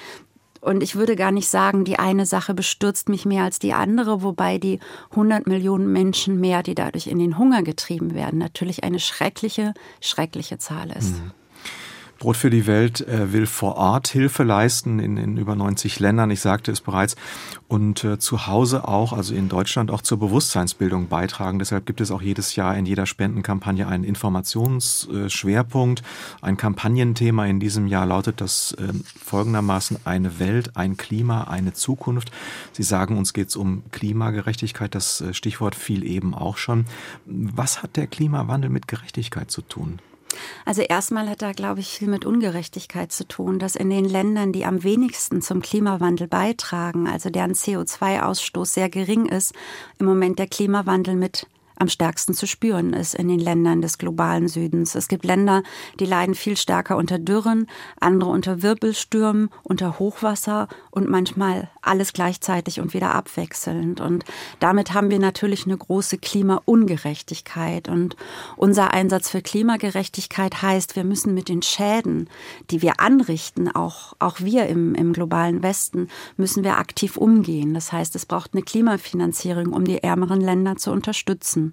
Und 0.60 0.82
ich 0.82 0.96
würde 0.96 1.16
gar 1.16 1.32
nicht 1.32 1.48
sagen, 1.48 1.84
die 1.84 1.98
eine 1.98 2.26
Sache 2.26 2.54
bestürzt 2.54 3.08
mich 3.08 3.24
mehr 3.24 3.44
als 3.44 3.58
die 3.58 3.72
andere, 3.72 4.22
wobei 4.22 4.58
die 4.58 4.78
100 5.10 5.46
Millionen 5.46 5.90
Menschen 5.90 6.38
mehr, 6.38 6.62
die 6.62 6.74
dadurch 6.74 7.06
in 7.06 7.18
den 7.18 7.38
Hunger 7.38 7.62
getrieben 7.62 8.14
werden, 8.14 8.38
natürlich 8.38 8.84
eine 8.84 8.98
schreckliche, 8.98 9.72
schreckliche 10.00 10.58
Zahl 10.58 10.90
ist. 10.90 11.14
Mhm. 11.14 11.32
Brot 12.20 12.36
für 12.36 12.50
die 12.50 12.66
Welt 12.66 13.00
äh, 13.08 13.32
will 13.32 13.46
vor 13.46 13.76
Ort 13.76 14.08
Hilfe 14.08 14.42
leisten 14.42 14.98
in, 14.98 15.16
in 15.16 15.38
über 15.38 15.56
90 15.56 16.00
Ländern, 16.00 16.30
ich 16.30 16.42
sagte 16.42 16.70
es 16.70 16.82
bereits, 16.82 17.16
und 17.66 18.04
äh, 18.04 18.18
zu 18.18 18.46
Hause 18.46 18.86
auch, 18.86 19.14
also 19.14 19.34
in 19.34 19.48
Deutschland 19.48 19.90
auch 19.90 20.02
zur 20.02 20.18
Bewusstseinsbildung 20.18 21.08
beitragen. 21.08 21.58
Deshalb 21.58 21.86
gibt 21.86 22.02
es 22.02 22.10
auch 22.10 22.20
jedes 22.20 22.56
Jahr 22.56 22.76
in 22.76 22.84
jeder 22.84 23.06
Spendenkampagne 23.06 23.88
einen 23.88 24.04
Informationsschwerpunkt. 24.04 26.02
Ein 26.42 26.58
Kampagnenthema 26.58 27.46
in 27.46 27.58
diesem 27.58 27.86
Jahr 27.86 28.04
lautet 28.04 28.42
das 28.42 28.72
äh, 28.72 28.92
folgendermaßen 29.24 30.00
eine 30.04 30.38
Welt, 30.38 30.76
ein 30.76 30.98
Klima, 30.98 31.44
eine 31.44 31.72
Zukunft. 31.72 32.32
Sie 32.72 32.82
sagen, 32.82 33.16
uns 33.16 33.32
geht 33.32 33.48
es 33.48 33.56
um 33.56 33.82
Klimagerechtigkeit, 33.92 34.94
das 34.94 35.22
äh, 35.22 35.32
Stichwort 35.32 35.74
fiel 35.74 36.04
eben 36.04 36.34
auch 36.34 36.58
schon. 36.58 36.84
Was 37.24 37.82
hat 37.82 37.96
der 37.96 38.06
Klimawandel 38.06 38.68
mit 38.68 38.88
Gerechtigkeit 38.88 39.50
zu 39.50 39.62
tun? 39.62 40.00
Also 40.64 40.82
erstmal 40.82 41.28
hat 41.28 41.42
da, 41.42 41.52
glaube 41.52 41.80
ich, 41.80 41.88
viel 41.88 42.08
mit 42.08 42.24
Ungerechtigkeit 42.24 43.12
zu 43.12 43.26
tun, 43.26 43.58
dass 43.58 43.76
in 43.76 43.90
den 43.90 44.04
Ländern, 44.04 44.52
die 44.52 44.64
am 44.64 44.82
wenigsten 44.82 45.42
zum 45.42 45.60
Klimawandel 45.60 46.28
beitragen, 46.28 47.08
also 47.08 47.30
deren 47.30 47.52
CO2-Ausstoß 47.52 48.66
sehr 48.66 48.88
gering 48.88 49.26
ist, 49.26 49.54
im 49.98 50.06
Moment 50.06 50.38
der 50.38 50.46
Klimawandel 50.46 51.16
mit 51.16 51.46
am 51.80 51.88
stärksten 51.88 52.34
zu 52.34 52.46
spüren 52.46 52.92
ist 52.92 53.14
in 53.14 53.28
den 53.28 53.40
Ländern 53.40 53.80
des 53.80 53.96
globalen 53.96 54.48
Südens. 54.48 54.94
Es 54.94 55.08
gibt 55.08 55.24
Länder, 55.24 55.62
die 55.98 56.04
leiden 56.04 56.34
viel 56.34 56.56
stärker 56.56 56.96
unter 56.96 57.18
Dürren, 57.18 57.66
andere 57.98 58.30
unter 58.30 58.62
Wirbelstürmen, 58.62 59.48
unter 59.62 59.98
Hochwasser 59.98 60.68
und 60.90 61.08
manchmal 61.08 61.70
alles 61.80 62.12
gleichzeitig 62.12 62.80
und 62.80 62.92
wieder 62.92 63.14
abwechselnd. 63.14 64.00
Und 64.00 64.24
damit 64.58 64.92
haben 64.92 65.10
wir 65.10 65.18
natürlich 65.18 65.64
eine 65.64 65.78
große 65.78 66.18
Klimaungerechtigkeit. 66.18 67.88
Und 67.88 68.14
unser 68.56 68.92
Einsatz 68.92 69.30
für 69.30 69.40
Klimagerechtigkeit 69.40 70.60
heißt, 70.60 70.96
wir 70.96 71.04
müssen 71.04 71.32
mit 71.32 71.48
den 71.48 71.62
Schäden, 71.62 72.28
die 72.70 72.82
wir 72.82 73.00
anrichten, 73.00 73.74
auch, 73.74 74.14
auch 74.18 74.40
wir 74.40 74.66
im, 74.66 74.94
im 74.94 75.14
globalen 75.14 75.62
Westen, 75.62 76.08
müssen 76.36 76.62
wir 76.62 76.76
aktiv 76.76 77.16
umgehen. 77.16 77.72
Das 77.72 77.90
heißt, 77.90 78.14
es 78.16 78.26
braucht 78.26 78.52
eine 78.52 78.62
Klimafinanzierung, 78.62 79.72
um 79.72 79.84
die 79.84 80.02
ärmeren 80.02 80.42
Länder 80.42 80.76
zu 80.76 80.92
unterstützen. 80.92 81.69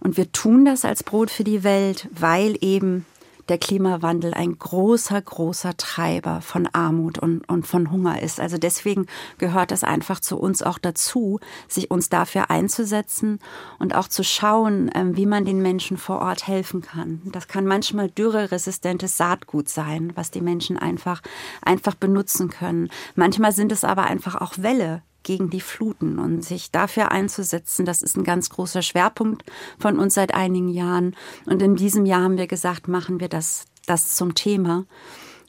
Und 0.00 0.16
wir 0.16 0.32
tun 0.32 0.64
das 0.64 0.84
als 0.84 1.02
Brot 1.02 1.30
für 1.30 1.44
die 1.44 1.64
Welt, 1.64 2.08
weil 2.12 2.56
eben 2.60 3.04
der 3.50 3.58
Klimawandel 3.58 4.32
ein 4.32 4.58
großer, 4.58 5.20
großer 5.20 5.76
Treiber 5.76 6.40
von 6.40 6.68
Armut 6.72 7.18
und, 7.18 7.46
und 7.48 7.66
von 7.66 7.90
Hunger 7.90 8.22
ist. 8.22 8.40
Also 8.40 8.58
deswegen 8.58 9.06
gehört 9.38 9.72
es 9.72 9.82
einfach 9.82 10.20
zu 10.20 10.38
uns 10.38 10.62
auch 10.62 10.78
dazu, 10.78 11.40
sich 11.68 11.90
uns 11.90 12.08
dafür 12.08 12.48
einzusetzen 12.48 13.40
und 13.80 13.94
auch 13.94 14.08
zu 14.08 14.22
schauen, 14.22 14.90
ähm, 14.94 15.16
wie 15.16 15.26
man 15.26 15.44
den 15.44 15.60
Menschen 15.60 15.96
vor 15.96 16.20
Ort 16.20 16.46
helfen 16.46 16.80
kann. 16.80 17.22
Das 17.24 17.48
kann 17.48 17.66
manchmal 17.66 18.08
dürreresistentes 18.08 19.16
Saatgut 19.16 19.68
sein, 19.68 20.12
was 20.14 20.30
die 20.30 20.40
Menschen 20.40 20.78
einfach, 20.78 21.20
einfach 21.60 21.96
benutzen 21.96 22.50
können. 22.50 22.88
Manchmal 23.16 23.50
sind 23.50 23.72
es 23.72 23.82
aber 23.82 24.04
einfach 24.04 24.36
auch 24.36 24.54
Wälle, 24.58 25.02
gegen 25.22 25.50
die 25.50 25.60
Fluten 25.60 26.18
und 26.18 26.44
sich 26.44 26.70
dafür 26.70 27.12
einzusetzen, 27.12 27.84
das 27.84 28.02
ist 28.02 28.16
ein 28.16 28.24
ganz 28.24 28.50
großer 28.50 28.82
Schwerpunkt 28.82 29.44
von 29.78 29.98
uns 29.98 30.14
seit 30.14 30.34
einigen 30.34 30.68
Jahren. 30.68 31.16
Und 31.46 31.62
in 31.62 31.76
diesem 31.76 32.06
Jahr 32.06 32.22
haben 32.22 32.38
wir 32.38 32.46
gesagt, 32.46 32.88
machen 32.88 33.20
wir 33.20 33.28
das, 33.28 33.66
das 33.86 34.14
zum 34.14 34.34
Thema. 34.34 34.84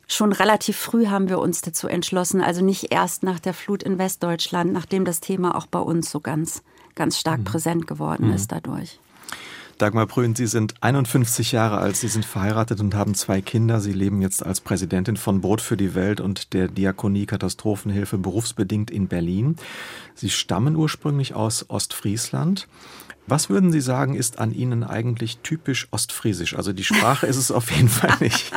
Schon 0.08 0.34
relativ 0.34 0.76
früh 0.78 1.08
haben 1.08 1.30
wir 1.30 1.40
uns 1.40 1.62
dazu 1.62 1.88
entschlossen, 1.88 2.42
also 2.42 2.64
nicht 2.64 2.92
erst 2.92 3.24
nach 3.24 3.40
der 3.40 3.54
Flut 3.54 3.82
in 3.82 3.98
Westdeutschland, 3.98 4.74
nachdem 4.74 5.06
das 5.06 5.22
Thema 5.22 5.56
auch 5.56 5.68
bei 5.68 5.80
uns 5.80 6.12
so 6.12 6.20
ganz, 6.20 6.64
ganz 6.96 7.18
stark 7.18 7.40
mhm. 7.40 7.46
präsent 7.46 7.88
geworden 7.88 8.28
mhm. 8.28 8.34
ist 8.34 8.52
dadurch. 8.52 9.00
Dagmar 9.82 10.06
Brün, 10.06 10.36
Sie 10.36 10.46
sind 10.46 10.76
51 10.82 11.54
Jahre 11.54 11.80
alt, 11.80 11.96
Sie 11.96 12.08
sind 12.08 12.24
verheiratet 12.24 12.80
und 12.82 12.94
haben 12.94 13.16
zwei 13.16 13.42
Kinder. 13.42 13.82
Sie 13.82 13.94
leben 13.94 14.22
jetzt 14.22 14.46
als 14.46 14.62
Präsidentin 14.62 15.18
von 15.18 15.42
Brot 15.42 15.60
für 15.60 15.76
die 15.76 15.96
Welt 15.96 16.22
und 16.22 16.54
der 16.54 16.68
Diakonie 16.68 17.26
Katastrophenhilfe 17.26 18.20
berufsbedingt 18.20 18.92
in 18.92 19.08
Berlin. 19.08 19.56
Sie 20.14 20.30
stammen 20.30 20.76
ursprünglich 20.76 21.34
aus 21.34 21.68
Ostfriesland. 21.68 22.68
Was 23.26 23.50
würden 23.50 23.72
Sie 23.72 23.82
sagen, 23.82 24.14
ist 24.14 24.38
an 24.38 24.52
Ihnen 24.52 24.84
eigentlich 24.84 25.40
typisch 25.40 25.88
ostfriesisch? 25.90 26.56
Also 26.56 26.74
die 26.74 26.84
Sprache 26.84 27.26
ist 27.26 27.38
es 27.38 27.50
auf 27.50 27.72
jeden 27.72 27.90
Fall 27.90 28.16
nicht. 28.20 28.52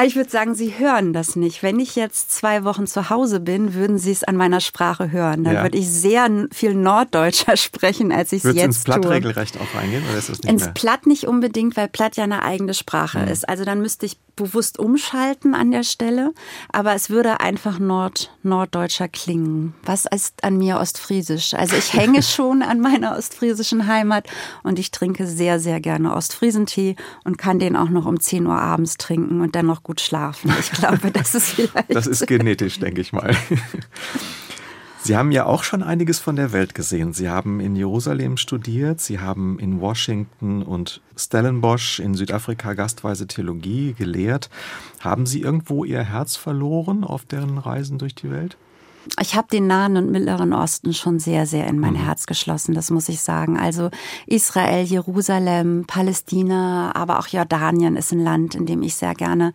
Ah, 0.00 0.06
ich 0.06 0.16
würde 0.16 0.30
sagen, 0.30 0.54
Sie 0.54 0.78
hören 0.78 1.12
das 1.12 1.36
nicht. 1.36 1.62
Wenn 1.62 1.78
ich 1.78 1.94
jetzt 1.94 2.32
zwei 2.32 2.64
Wochen 2.64 2.86
zu 2.86 3.10
Hause 3.10 3.38
bin, 3.38 3.74
würden 3.74 3.98
Sie 3.98 4.10
es 4.10 4.24
an 4.24 4.34
meiner 4.34 4.60
Sprache 4.60 5.10
hören. 5.12 5.44
Dann 5.44 5.56
ja. 5.56 5.62
würde 5.62 5.76
ich 5.76 5.90
sehr 5.90 6.46
viel 6.52 6.74
Norddeutscher 6.74 7.54
sprechen, 7.58 8.10
als 8.10 8.32
ich 8.32 8.42
es 8.42 8.54
jetzt 8.54 8.64
ins 8.64 8.84
Plattregelrecht 8.84 9.58
auch 9.60 9.78
reingehen? 9.78 10.02
Oder 10.08 10.16
ist 10.16 10.30
das 10.30 10.38
nicht 10.38 10.50
ins 10.50 10.64
mehr? 10.64 10.72
Platt 10.72 11.06
nicht 11.06 11.24
unbedingt, 11.24 11.76
weil 11.76 11.88
Platt 11.88 12.16
ja 12.16 12.24
eine 12.24 12.42
eigene 12.42 12.72
Sprache 12.72 13.18
mhm. 13.18 13.28
ist. 13.28 13.46
Also 13.46 13.66
dann 13.66 13.82
müsste 13.82 14.06
ich 14.06 14.16
bewusst 14.36 14.78
umschalten 14.78 15.54
an 15.54 15.70
der 15.70 15.82
Stelle, 15.82 16.32
aber 16.72 16.94
es 16.94 17.10
würde 17.10 17.40
einfach 17.40 17.78
Nord, 17.78 18.32
Norddeutscher 18.42 19.08
klingen. 19.08 19.74
Was 19.84 20.06
ist 20.06 20.44
an 20.44 20.58
mir 20.58 20.78
Ostfriesisch? 20.78 21.54
Also 21.54 21.76
ich 21.76 21.92
hänge 21.92 22.22
schon 22.24 22.62
an 22.62 22.80
meiner 22.80 23.16
ostfriesischen 23.16 23.86
Heimat 23.86 24.28
und 24.62 24.78
ich 24.78 24.90
trinke 24.90 25.26
sehr, 25.26 25.60
sehr 25.60 25.80
gerne 25.80 26.14
Ostfriesentee 26.14 26.96
und 27.24 27.38
kann 27.38 27.58
den 27.58 27.76
auch 27.76 27.90
noch 27.90 28.06
um 28.06 28.20
10 28.20 28.46
Uhr 28.46 28.58
abends 28.58 28.96
trinken 28.96 29.40
und 29.40 29.54
dann 29.54 29.66
noch 29.66 29.82
gut 29.82 30.00
schlafen. 30.00 30.52
Ich 30.58 30.72
glaube, 30.72 31.10
das 31.10 31.34
ist 31.34 31.50
vielleicht. 31.50 31.94
Das 31.94 32.06
ist 32.06 32.26
genetisch, 32.26 32.78
denke 32.80 33.00
ich 33.00 33.12
mal. 33.12 33.36
Sie 35.02 35.16
haben 35.16 35.32
ja 35.32 35.46
auch 35.46 35.62
schon 35.62 35.82
einiges 35.82 36.18
von 36.18 36.36
der 36.36 36.52
Welt 36.52 36.74
gesehen. 36.74 37.14
Sie 37.14 37.30
haben 37.30 37.58
in 37.58 37.74
Jerusalem 37.74 38.36
studiert, 38.36 39.00
Sie 39.00 39.18
haben 39.18 39.58
in 39.58 39.80
Washington 39.80 40.62
und 40.62 41.00
Stellenbosch 41.16 42.00
in 42.00 42.14
Südafrika 42.14 42.74
gastweise 42.74 43.26
Theologie 43.26 43.94
gelehrt. 43.94 44.50
Haben 45.00 45.24
Sie 45.24 45.40
irgendwo 45.40 45.84
Ihr 45.84 46.02
Herz 46.02 46.36
verloren 46.36 47.02
auf 47.02 47.24
deren 47.24 47.56
Reisen 47.56 47.98
durch 47.98 48.14
die 48.14 48.30
Welt? 48.30 48.58
Ich 49.20 49.34
habe 49.34 49.48
den 49.50 49.66
Nahen 49.66 49.96
und 49.96 50.10
Mittleren 50.10 50.52
Osten 50.52 50.92
schon 50.92 51.18
sehr, 51.18 51.46
sehr 51.46 51.66
in 51.66 51.78
mein 51.78 51.94
mhm. 51.94 52.04
Herz 52.04 52.26
geschlossen, 52.26 52.74
das 52.74 52.90
muss 52.90 53.08
ich 53.08 53.20
sagen. 53.20 53.58
Also 53.58 53.90
Israel, 54.26 54.84
Jerusalem, 54.84 55.84
Palästina, 55.86 56.94
aber 56.94 57.18
auch 57.18 57.26
Jordanien 57.26 57.96
ist 57.96 58.12
ein 58.12 58.20
Land, 58.20 58.54
in 58.54 58.66
dem 58.66 58.82
ich 58.82 58.94
sehr 58.94 59.14
gerne 59.14 59.52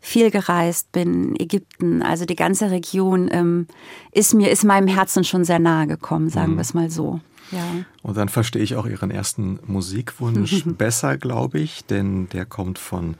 viel 0.00 0.30
gereist 0.30 0.90
bin. 0.92 1.38
Ägypten, 1.38 2.02
also 2.02 2.24
die 2.24 2.36
ganze 2.36 2.70
Region 2.70 3.28
ähm, 3.30 3.66
ist 4.12 4.34
mir, 4.34 4.50
ist 4.50 4.64
meinem 4.64 4.88
Herzen 4.88 5.24
schon 5.24 5.44
sehr 5.44 5.58
nahe 5.58 5.86
gekommen, 5.86 6.28
sagen 6.28 6.52
mhm. 6.52 6.56
wir 6.56 6.62
es 6.62 6.74
mal 6.74 6.90
so. 6.90 7.20
Ja. 7.50 7.64
Und 8.02 8.16
dann 8.16 8.28
verstehe 8.28 8.62
ich 8.62 8.76
auch 8.76 8.86
Ihren 8.86 9.10
ersten 9.10 9.58
Musikwunsch 9.66 10.64
besser, 10.66 11.16
glaube 11.16 11.60
ich, 11.60 11.84
denn 11.84 12.28
der 12.30 12.44
kommt 12.44 12.78
von 12.78 13.16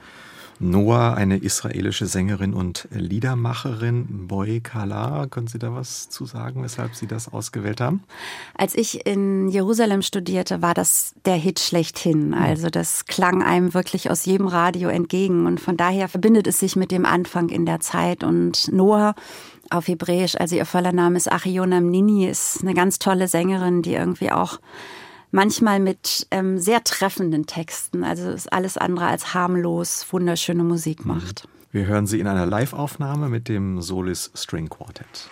Noah, 0.59 1.13
eine 1.15 1.37
israelische 1.37 2.05
Sängerin 2.05 2.53
und 2.53 2.87
Liedermacherin, 2.91 4.27
Boy 4.27 4.59
Kala. 4.59 5.27
Können 5.27 5.47
Sie 5.47 5.57
da 5.57 5.73
was 5.73 6.09
zu 6.09 6.25
sagen, 6.25 6.61
weshalb 6.63 6.95
Sie 6.95 7.07
das 7.07 7.31
ausgewählt 7.31 7.79
haben? 7.79 8.03
Als 8.55 8.75
ich 8.75 9.05
in 9.05 9.47
Jerusalem 9.47 10.01
studierte, 10.01 10.61
war 10.61 10.73
das 10.73 11.15
der 11.25 11.35
Hit 11.35 11.59
schlechthin. 11.59 12.33
Also 12.33 12.69
das 12.69 13.05
klang 13.05 13.41
einem 13.41 13.73
wirklich 13.73 14.11
aus 14.11 14.25
jedem 14.25 14.47
Radio 14.47 14.89
entgegen 14.89 15.45
und 15.45 15.61
von 15.61 15.77
daher 15.77 16.09
verbindet 16.09 16.45
es 16.47 16.59
sich 16.59 16.75
mit 16.75 16.91
dem 16.91 17.05
Anfang 17.05 17.47
in 17.47 17.65
der 17.65 17.79
Zeit 17.79 18.23
und 18.25 18.69
Noah 18.71 19.15
auf 19.69 19.87
Hebräisch, 19.87 20.35
also 20.35 20.55
ihr 20.55 20.65
voller 20.65 20.91
Name 20.91 21.17
ist 21.17 21.31
Achionam 21.31 21.89
Nini, 21.89 22.27
ist 22.27 22.61
eine 22.61 22.73
ganz 22.73 22.99
tolle 22.99 23.27
Sängerin, 23.27 23.81
die 23.81 23.93
irgendwie 23.93 24.31
auch 24.31 24.59
manchmal 25.30 25.80
mit 25.80 26.26
ähm, 26.30 26.58
sehr 26.58 26.82
treffenden 26.84 27.46
Texten. 27.46 28.04
Also 28.04 28.30
ist 28.30 28.52
alles 28.52 28.78
andere 28.78 29.06
als 29.06 29.34
harmlos, 29.34 30.06
wunderschöne 30.10 30.64
Musik 30.64 31.04
mhm. 31.04 31.14
macht. 31.14 31.48
Wir 31.72 31.86
hören 31.86 32.06
sie 32.06 32.20
in 32.20 32.28
einer 32.28 32.46
Live-Aufnahme 32.46 33.28
mit 33.28 33.48
dem 33.48 33.82
Solis 33.82 34.30
String 34.34 34.68
Quartet. 34.68 35.28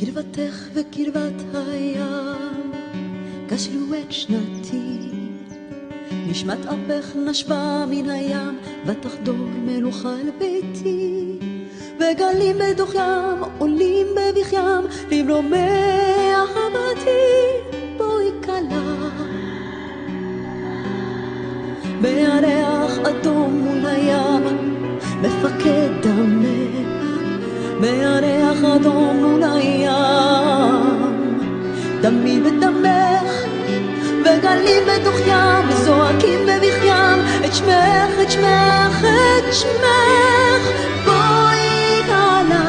קרבתך 0.00 0.68
וקרבת 0.74 1.42
הים, 1.54 2.72
כשלו 3.48 3.94
את 3.94 4.12
שנתי. 4.12 5.01
נשמת 6.33 6.65
אפך 6.65 7.15
נשבה 7.15 7.85
מן 7.89 8.09
הים, 8.09 8.57
ותחדור 8.85 9.47
מלוכה 9.65 10.09
אל 10.09 10.29
ביתי. 10.39 11.39
וגלים 11.95 12.55
בתוך 12.57 12.95
ים 12.95 13.43
עולים 13.57 14.07
בבכיים, 14.15 14.83
למרומי 15.11 15.57
אהבתי, 16.33 17.09
בואי 17.97 18.29
כלה. 18.43 19.09
בירח 22.01 22.99
אדום 22.99 23.53
מול 23.53 23.85
הים, 23.85 24.43
מפקד 25.21 25.89
דמך. 26.01 27.09
בירח 27.81 28.63
אדום 28.75 29.17
מול 29.17 29.43
הים, 29.43 31.03
דמי 32.01 32.41
ודמך. 32.41 33.62
וגלים 34.23 34.83
בתוך 34.85 35.15
ים, 35.27 35.69
וזועקים 35.69 36.39
בבכיים 36.45 37.19
את 37.45 37.53
שמך, 37.53 38.19
את 38.21 38.31
שמך, 38.31 39.03
את 39.03 39.53
שמך, 39.53 40.69
בואי 41.05 42.01
כלה, 42.05 42.63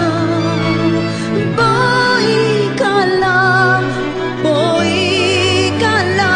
בואי 1.57 2.69
כלה, 2.79 3.81
בואי 4.43 5.71
כלה, 5.79 6.33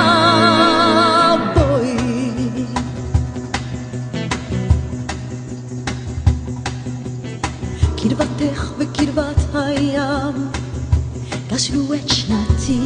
בואי. 1.54 1.96
קרבתך 7.96 8.72
וקרבת 8.78 9.54
הים, 9.54 10.48
קשרו 11.50 11.94
את 11.94 12.08
שנתי 12.08 12.80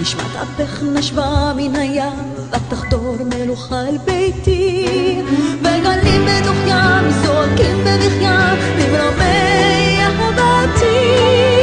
נשמת 0.00 0.36
אפך 0.42 0.82
נשבה 0.82 1.52
מן 1.56 1.76
הים, 1.76 2.34
ותחדור 2.50 3.16
מלוכה 3.24 3.80
אל 3.80 3.98
ביתי. 3.98 5.22
וגלים 5.60 6.26
בתוך 6.26 6.56
ים 6.66 7.10
זועקים 7.10 7.84
בבכיים, 7.84 8.58
למרומי 8.78 9.98
אהבתי. 10.00 11.53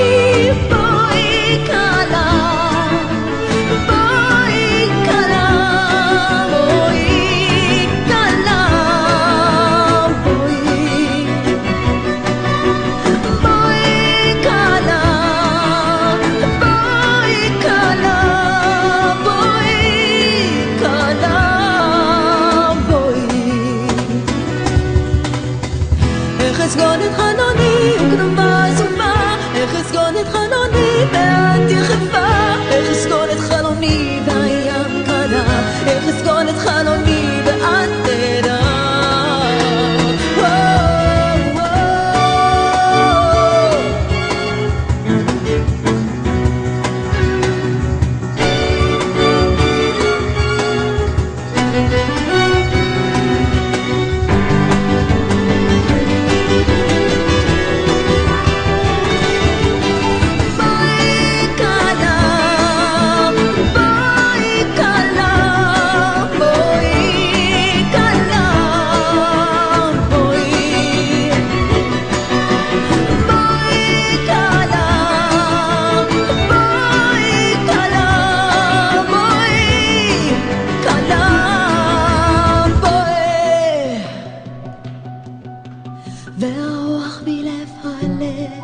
והרוח 86.37 87.21
מלב 87.25 87.69
הלב 87.83 88.63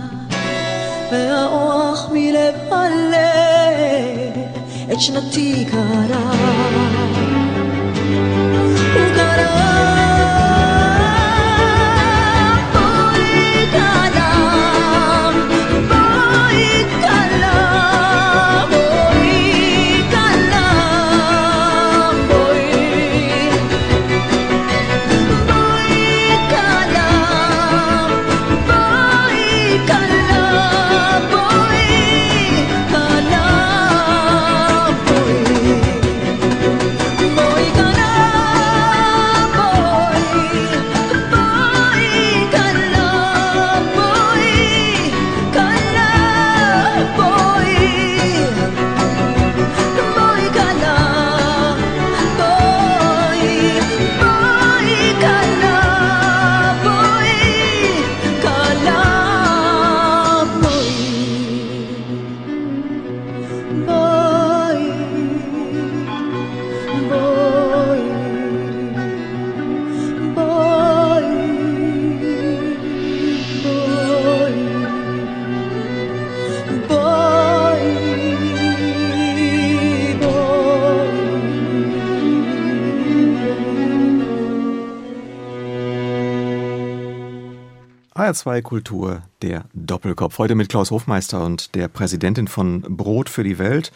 והרוח 1.12 2.10
מלב 2.12 2.56
הלב 2.72 4.46
את 4.92 5.00
שנתי 5.02 5.66
קרא 5.72 6.32
הוא 8.94 9.16
קרא 9.16 9.91
HR2 88.42 88.62
Kultur, 88.64 89.22
der 89.44 89.66
Doppelkopf. 89.74 90.40
Heute 90.40 90.56
mit 90.56 90.70
Klaus 90.70 90.90
Hofmeister 90.90 91.44
und 91.46 91.76
der 91.76 91.88
Präsidentin 91.88 92.48
von 92.48 92.82
Brot 92.82 93.30
für 93.30 93.44
die 93.44 93.60
Welt 93.60 93.92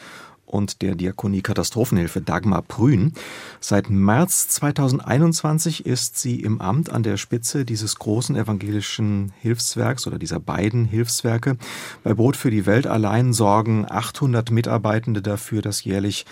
und 0.46 0.84
der 0.84 0.94
Diakonie 0.94 1.42
Katastrophenhilfe 1.42 2.22
Dagmar 2.22 2.62
Prün. 2.62 3.14
Seit 3.60 3.90
März 3.90 4.50
2021 4.50 5.88
ist 5.88 6.20
sie 6.20 6.42
im 6.42 6.62
Amt 6.62 6.92
an 6.92 7.02
der 7.02 7.18
Spitze 7.18 7.66
dieses 7.66 7.96
großen 7.96 8.36
evangelischen 8.36 9.34
Hilfswerks 9.42 10.06
oder 10.06 10.20
dieser 10.20 10.40
beiden 10.40 10.86
Hilfswerke. 10.86 11.58
Bei 12.04 12.14
Brot 12.14 12.38
für 12.38 12.52
die 12.52 12.68
Welt 12.68 12.86
allein 12.86 13.34
sorgen 13.34 13.88
800 13.90 14.52
Mitarbeitende 14.52 15.24
dafür, 15.24 15.64
dass 15.64 15.84
jährlich 15.84 16.26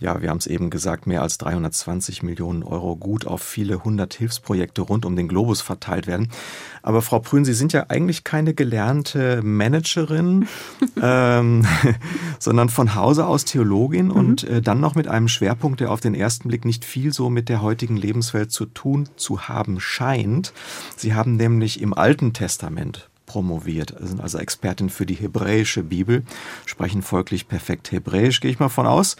ja, 0.00 0.20
wir 0.20 0.30
haben 0.30 0.38
es 0.38 0.46
eben 0.46 0.70
gesagt, 0.70 1.06
mehr 1.06 1.22
als 1.22 1.38
320 1.38 2.22
Millionen 2.22 2.62
Euro 2.62 2.96
gut 2.96 3.26
auf 3.26 3.42
viele 3.42 3.84
hundert 3.84 4.14
Hilfsprojekte 4.14 4.82
rund 4.82 5.06
um 5.06 5.14
den 5.14 5.28
Globus 5.28 5.60
verteilt 5.60 6.06
werden. 6.06 6.28
Aber 6.82 7.00
Frau 7.00 7.20
Prün, 7.20 7.44
Sie 7.44 7.54
sind 7.54 7.72
ja 7.72 7.86
eigentlich 7.88 8.24
keine 8.24 8.54
gelernte 8.54 9.40
Managerin, 9.42 10.48
ähm, 11.02 11.64
sondern 12.40 12.68
von 12.70 12.94
Hause 12.96 13.26
aus 13.26 13.44
Theologin 13.44 14.06
mhm. 14.06 14.12
und 14.12 14.44
äh, 14.44 14.60
dann 14.60 14.80
noch 14.80 14.96
mit 14.96 15.06
einem 15.06 15.28
Schwerpunkt, 15.28 15.80
der 15.80 15.92
auf 15.92 16.00
den 16.00 16.14
ersten 16.14 16.48
Blick 16.48 16.64
nicht 16.64 16.84
viel 16.84 17.12
so 17.12 17.30
mit 17.30 17.48
der 17.48 17.62
heutigen 17.62 17.96
Lebenswelt 17.96 18.50
zu 18.50 18.66
tun 18.66 19.08
zu 19.16 19.48
haben 19.48 19.78
scheint. 19.78 20.52
Sie 20.96 21.14
haben 21.14 21.36
nämlich 21.36 21.80
im 21.80 21.94
Alten 21.94 22.32
Testament 22.32 23.08
promoviert, 23.34 23.92
sind 23.98 24.20
also 24.20 24.38
Expertin 24.38 24.90
für 24.90 25.06
die 25.06 25.14
hebräische 25.14 25.82
Bibel, 25.82 26.22
sprechen 26.66 27.02
folglich 27.02 27.48
perfekt 27.48 27.90
Hebräisch, 27.90 28.40
gehe 28.40 28.48
ich 28.48 28.60
mal 28.60 28.68
von 28.68 28.86
aus. 28.86 29.16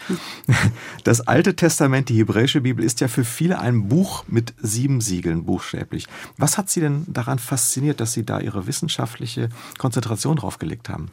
Das 1.03 1.21
Alte 1.21 1.57
Testament, 1.57 2.09
die 2.09 2.17
hebräische 2.17 2.61
Bibel, 2.61 2.85
ist 2.85 3.01
ja 3.01 3.09
für 3.09 3.25
viele 3.25 3.59
ein 3.59 3.89
Buch 3.89 4.25
mit 4.29 4.55
sieben 4.63 5.01
Siegeln, 5.01 5.45
buchstäblich. 5.45 6.07
Was 6.39 6.57
hat 6.59 6.71
Sie 6.71 6.81
denn 6.81 7.05
daran 7.09 7.41
fasziniert, 7.41 7.99
dass 7.99 8.13
Sie 8.13 8.25
da 8.25 8.39
Ihre 8.39 8.69
wissenschaftliche 8.69 9.49
Konzentration 9.79 10.37
draufgelegt 10.37 10.89
haben? 10.89 11.11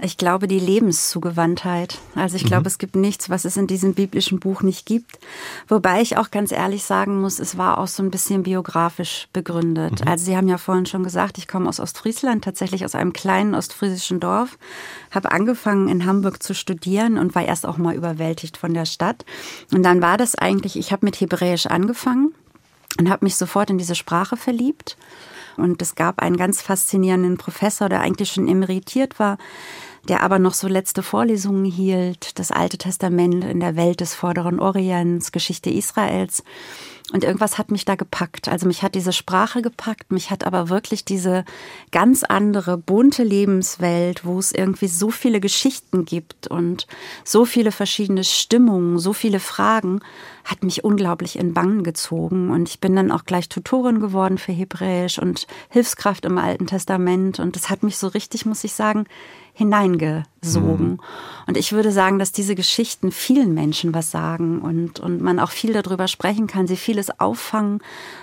Ich 0.00 0.16
glaube, 0.16 0.46
die 0.46 0.60
Lebenszugewandtheit. 0.60 1.98
Also 2.14 2.36
ich 2.36 2.44
glaube, 2.44 2.62
mhm. 2.62 2.66
es 2.68 2.78
gibt 2.78 2.94
nichts, 2.94 3.30
was 3.30 3.44
es 3.44 3.56
in 3.56 3.66
diesem 3.66 3.94
biblischen 3.94 4.38
Buch 4.38 4.62
nicht 4.62 4.86
gibt. 4.86 5.18
Wobei 5.66 6.00
ich 6.00 6.16
auch 6.16 6.30
ganz 6.30 6.52
ehrlich 6.52 6.84
sagen 6.84 7.20
muss, 7.20 7.40
es 7.40 7.58
war 7.58 7.78
auch 7.78 7.88
so 7.88 8.04
ein 8.04 8.12
bisschen 8.12 8.44
biografisch 8.44 9.26
begründet. 9.32 10.00
Mhm. 10.00 10.08
Also 10.08 10.24
Sie 10.24 10.36
haben 10.36 10.46
ja 10.46 10.56
vorhin 10.56 10.86
schon 10.86 11.02
gesagt, 11.02 11.36
ich 11.36 11.48
komme 11.48 11.68
aus 11.68 11.80
Ostfriesland, 11.80 12.44
tatsächlich 12.44 12.84
aus 12.84 12.94
einem 12.94 13.12
kleinen 13.12 13.56
ostfriesischen 13.56 14.20
Dorf, 14.20 14.56
habe 15.10 15.32
angefangen 15.32 15.88
in 15.88 16.06
Hamburg 16.06 16.44
zu 16.44 16.54
studieren 16.54 17.18
und 17.18 17.34
war 17.34 17.44
erst 17.44 17.66
auch 17.66 17.76
mal 17.76 17.96
überwältigt 17.96 18.56
von 18.56 18.74
der 18.74 18.86
Stadt. 18.86 19.24
Und 19.72 19.82
dann 19.82 20.00
war 20.00 20.16
das 20.16 20.36
eigentlich, 20.36 20.76
ich 20.76 20.92
habe 20.92 21.06
mit 21.06 21.20
Hebräisch 21.20 21.66
angefangen 21.66 22.34
und 23.00 23.10
habe 23.10 23.24
mich 23.24 23.34
sofort 23.34 23.68
in 23.68 23.78
diese 23.78 23.96
Sprache 23.96 24.36
verliebt. 24.36 24.96
Und 25.56 25.82
es 25.82 25.96
gab 25.96 26.20
einen 26.22 26.36
ganz 26.36 26.62
faszinierenden 26.62 27.36
Professor, 27.36 27.88
der 27.88 28.00
eigentlich 28.00 28.30
schon 28.30 28.46
emeritiert 28.46 29.18
war, 29.18 29.38
der 30.08 30.22
aber 30.22 30.38
noch 30.38 30.54
so 30.54 30.68
letzte 30.68 31.02
Vorlesungen 31.02 31.64
hielt, 31.64 32.38
das 32.38 32.50
Alte 32.50 32.78
Testament 32.78 33.44
in 33.44 33.60
der 33.60 33.76
Welt 33.76 34.00
des 34.00 34.14
Vorderen 34.14 34.58
Orients, 34.58 35.32
Geschichte 35.32 35.70
Israels. 35.70 36.42
Und 37.10 37.24
irgendwas 37.24 37.56
hat 37.56 37.70
mich 37.70 37.86
da 37.86 37.94
gepackt. 37.94 38.48
Also 38.48 38.66
mich 38.66 38.82
hat 38.82 38.94
diese 38.94 39.14
Sprache 39.14 39.62
gepackt, 39.62 40.12
mich 40.12 40.30
hat 40.30 40.44
aber 40.44 40.68
wirklich 40.68 41.06
diese 41.06 41.44
ganz 41.90 42.22
andere, 42.22 42.76
bunte 42.76 43.22
Lebenswelt, 43.22 44.26
wo 44.26 44.38
es 44.38 44.52
irgendwie 44.52 44.88
so 44.88 45.10
viele 45.10 45.40
Geschichten 45.40 46.04
gibt 46.04 46.48
und 46.48 46.86
so 47.24 47.46
viele 47.46 47.72
verschiedene 47.72 48.24
Stimmungen, 48.24 48.98
so 48.98 49.14
viele 49.14 49.40
Fragen, 49.40 50.00
hat 50.44 50.62
mich 50.62 50.84
unglaublich 50.84 51.38
in 51.38 51.54
Bangen 51.54 51.82
gezogen. 51.82 52.50
Und 52.50 52.68
ich 52.68 52.78
bin 52.78 52.94
dann 52.94 53.10
auch 53.10 53.24
gleich 53.24 53.48
Tutorin 53.48 54.00
geworden 54.00 54.36
für 54.36 54.52
Hebräisch 54.52 55.18
und 55.18 55.46
Hilfskraft 55.70 56.26
im 56.26 56.36
Alten 56.36 56.66
Testament. 56.66 57.38
Und 57.38 57.56
das 57.56 57.70
hat 57.70 57.82
mich 57.82 57.96
so 57.96 58.08
richtig, 58.08 58.44
muss 58.44 58.64
ich 58.64 58.74
sagen, 58.74 59.04
hineingesogen. 59.58 60.90
Mhm. 60.90 61.00
Und 61.48 61.56
ich 61.56 61.72
würde 61.72 61.90
sagen, 61.90 62.20
dass 62.20 62.30
diese 62.30 62.54
Geschichten 62.54 63.10
vielen 63.10 63.54
Menschen 63.54 63.92
was 63.92 64.12
sagen 64.12 64.60
und, 64.60 65.00
und 65.00 65.20
man 65.20 65.40
auch 65.40 65.50
viel 65.50 65.72
darüber 65.72 66.06
sprechen 66.06 66.46
kann, 66.46 66.68
sie 66.68 66.76
vieles 66.76 67.18
auffangen, 67.18 67.80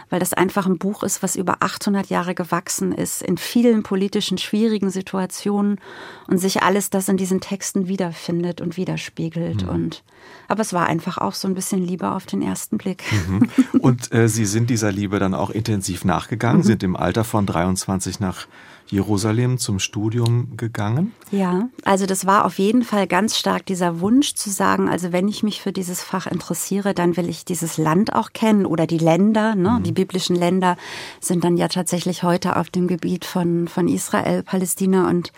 weil 0.10 0.22
das 0.22 0.32
einfach 0.32 0.66
ein 0.66 0.78
Buch 0.78 1.04
ist, 1.04 1.24
was 1.24 1.36
über 1.36 1.58
800 1.60 2.08
Jahre 2.08 2.36
gewachsen 2.36 2.94
ist, 2.94 3.22
in 3.22 3.38
vielen 3.38 3.84
politischen 3.84 4.38
schwierigen 4.38 4.90
Situationen 4.92 5.82
und 6.28 6.38
sich 6.38 6.64
alles 6.64 6.90
das 6.90 7.10
in 7.10 7.18
diesen 7.18 7.42
Texten 7.42 7.90
wiederfindet 7.90 8.62
und 8.62 8.78
widerspiegelt. 8.78 9.64
Mhm. 9.64 9.70
Und, 9.70 10.04
aber 10.48 10.62
es 10.62 10.72
war 10.72 10.88
einfach 10.88 11.18
auch 11.18 11.34
so 11.34 11.50
ein 11.50 11.54
bisschen 11.54 11.84
Liebe 11.84 12.12
auf 12.12 12.26
den 12.26 12.42
ersten 12.42 12.78
Blick. 12.78 13.04
Mhm. 13.28 13.50
Und 13.82 14.14
äh, 14.14 14.30
Sie 14.30 14.46
sind 14.46 14.70
dieser 14.70 14.92
Liebe 14.92 15.20
dann 15.20 15.34
auch 15.34 15.50
intensiv 15.50 16.06
nachgegangen, 16.06 16.60
mhm. 16.60 16.66
sind 16.66 16.84
im 16.84 16.96
Alter 16.96 17.26
von 17.26 17.46
23 17.46 18.22
nach 18.22 18.48
Jerusalem 18.88 19.58
zum 19.58 19.80
Studium 19.80 20.58
gegangen? 20.58 21.14
Ja, 21.32 21.70
also 21.84 22.06
das 22.06 22.26
war 22.26 22.46
auf 22.46 22.60
jeden 22.60 22.84
Fall 22.84 23.08
ganz 23.08 23.38
stark 23.38 23.66
dieser 23.66 24.00
Wunsch 24.00 24.36
zu 24.36 24.50
sagen, 24.50 24.90
also 24.90 25.12
wenn 25.12 25.28
ich 25.28 25.44
mich 25.44 25.62
für 25.62 25.72
dieses 25.72 26.02
Fach 26.02 26.28
interessiere, 26.28 26.94
dann 26.94 27.18
will 27.18 27.30
ich 27.30 27.46
dieses 27.46 27.78
Land 27.78 28.14
auch 28.14 28.34
kennen 28.34 28.66
oder 28.66 28.88
die 28.88 28.98
Länder. 28.98 29.56
Ne? 29.56 29.78
Mhm. 29.80 29.84
Die 29.84 29.92
biblischen 29.92 30.36
Länder 30.36 30.78
sind 31.20 31.44
dann 31.44 31.58
ja 31.58 31.68
tatsächlich 31.68 32.24
heute 32.24 32.56
auf 32.58 32.70
dem 32.70 32.88
Gebiet 32.88 33.26
von, 33.26 33.68
von 33.68 33.88
Israel, 33.88 34.44
Palästina 34.44 35.10
und, 35.10 35.32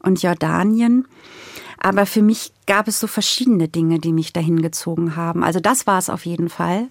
und 0.00 0.22
Jordanien. 0.22 1.06
Aber 1.78 2.04
für 2.04 2.22
mich 2.22 2.52
gab 2.70 2.86
es 2.86 3.00
so 3.00 3.08
verschiedene 3.08 3.66
Dinge, 3.66 3.98
die 3.98 4.12
mich 4.12 4.32
dahin 4.32 4.62
gezogen 4.62 5.16
haben. 5.16 5.42
Also 5.42 5.58
das 5.58 5.88
war 5.88 5.98
es 5.98 6.08
auf 6.08 6.24
jeden 6.24 6.48
Fall. 6.48 6.86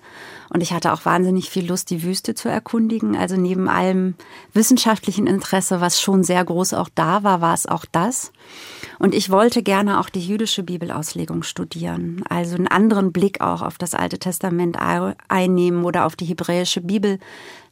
Und 0.50 0.60
ich 0.60 0.74
hatte 0.74 0.92
auch 0.92 1.06
wahnsinnig 1.06 1.50
viel 1.50 1.66
Lust, 1.66 1.90
die 1.90 2.04
Wüste 2.04 2.36
zu 2.36 2.50
erkundigen. 2.50 3.16
Also 3.16 3.38
neben 3.38 3.70
allem 3.70 4.16
wissenschaftlichen 4.54 5.26
Interesse, 5.26 5.80
was 5.80 6.02
schon 6.02 6.26
sehr 6.26 6.44
groß 6.44 6.74
auch 6.74 6.90
da 6.94 7.24
war, 7.24 7.40
war 7.40 7.54
es 7.54 7.66
auch 7.66 7.86
das. 7.90 8.34
Und 8.98 9.16
ich 9.16 9.30
wollte 9.30 9.64
gerne 9.64 10.02
auch 10.02 10.10
die 10.10 10.20
jüdische 10.20 10.64
Bibelauslegung 10.64 11.44
studieren. 11.44 12.26
Also 12.28 12.58
einen 12.58 12.68
anderen 12.68 13.14
Blick 13.14 13.40
auch 13.40 13.62
auf 13.62 13.78
das 13.78 13.96
Alte 13.96 14.20
Testament 14.20 14.78
einnehmen 15.30 15.86
oder 15.86 16.06
auf 16.06 16.18
die 16.18 16.26
hebräische 16.26 16.82
Bibel 16.82 17.20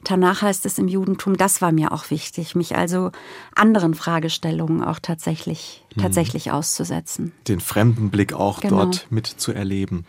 Danach 0.03 0.41
heißt 0.41 0.65
es 0.65 0.77
im 0.77 0.87
Judentum, 0.87 1.37
das 1.37 1.61
war 1.61 1.71
mir 1.71 1.91
auch 1.91 2.09
wichtig, 2.11 2.55
mich 2.55 2.77
also 2.77 3.11
anderen 3.55 3.93
Fragestellungen 3.93 4.83
auch 4.83 4.99
tatsächlich, 4.99 5.83
mhm. 5.95 6.01
tatsächlich 6.01 6.51
auszusetzen. 6.51 7.33
Den 7.47 7.59
fremden 7.59 7.96
Blick 8.09 8.33
auch 8.33 8.61
genau. 8.61 8.77
dort 8.77 9.07
mitzuerleben. 9.09 10.05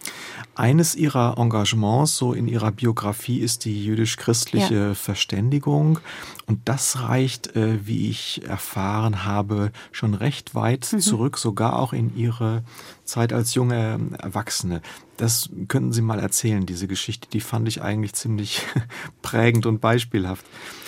Eines 0.55 0.95
ihrer 0.95 1.37
Engagements 1.39 2.17
so 2.17 2.33
in 2.33 2.49
ihrer 2.49 2.71
Biografie 2.73 3.41
ist 3.41 3.65
die 3.65 3.85
jüdisch-christliche 3.85 4.89
ja. 4.89 4.95
Verständigung. 4.95 5.99
Und 6.47 6.69
das 6.69 7.01
reicht, 7.03 7.57
äh, 7.57 7.87
wie 7.87 8.09
ich 8.09 8.43
erfahren 8.47 9.25
habe, 9.25 9.73
schon 9.93 10.15
recht 10.15 10.55
weit 10.55 10.89
mhm. 10.93 11.01
zurück, 11.01 11.39
sogar 11.39 11.79
auch 11.79 11.93
in 11.93 12.17
ihre 12.17 12.63
Zeit 13.05 13.33
als 13.33 13.55
junge 13.55 14.01
Erwachsene. 14.19 14.83
Das 15.19 15.51
könnten 15.67 15.93
Sie 15.93 16.01
mal 16.01 16.21
erzählen, 16.21 16.65
diese 16.65 16.87
Geschichte. 16.87 17.29
Die 17.29 17.41
fand 17.41 17.67
ich 17.67 17.83
eigentlich 17.83 18.15
ziemlich 18.15 18.63
prägend 19.23 19.67
und 19.67 19.81
beispielhaft. 19.81 20.47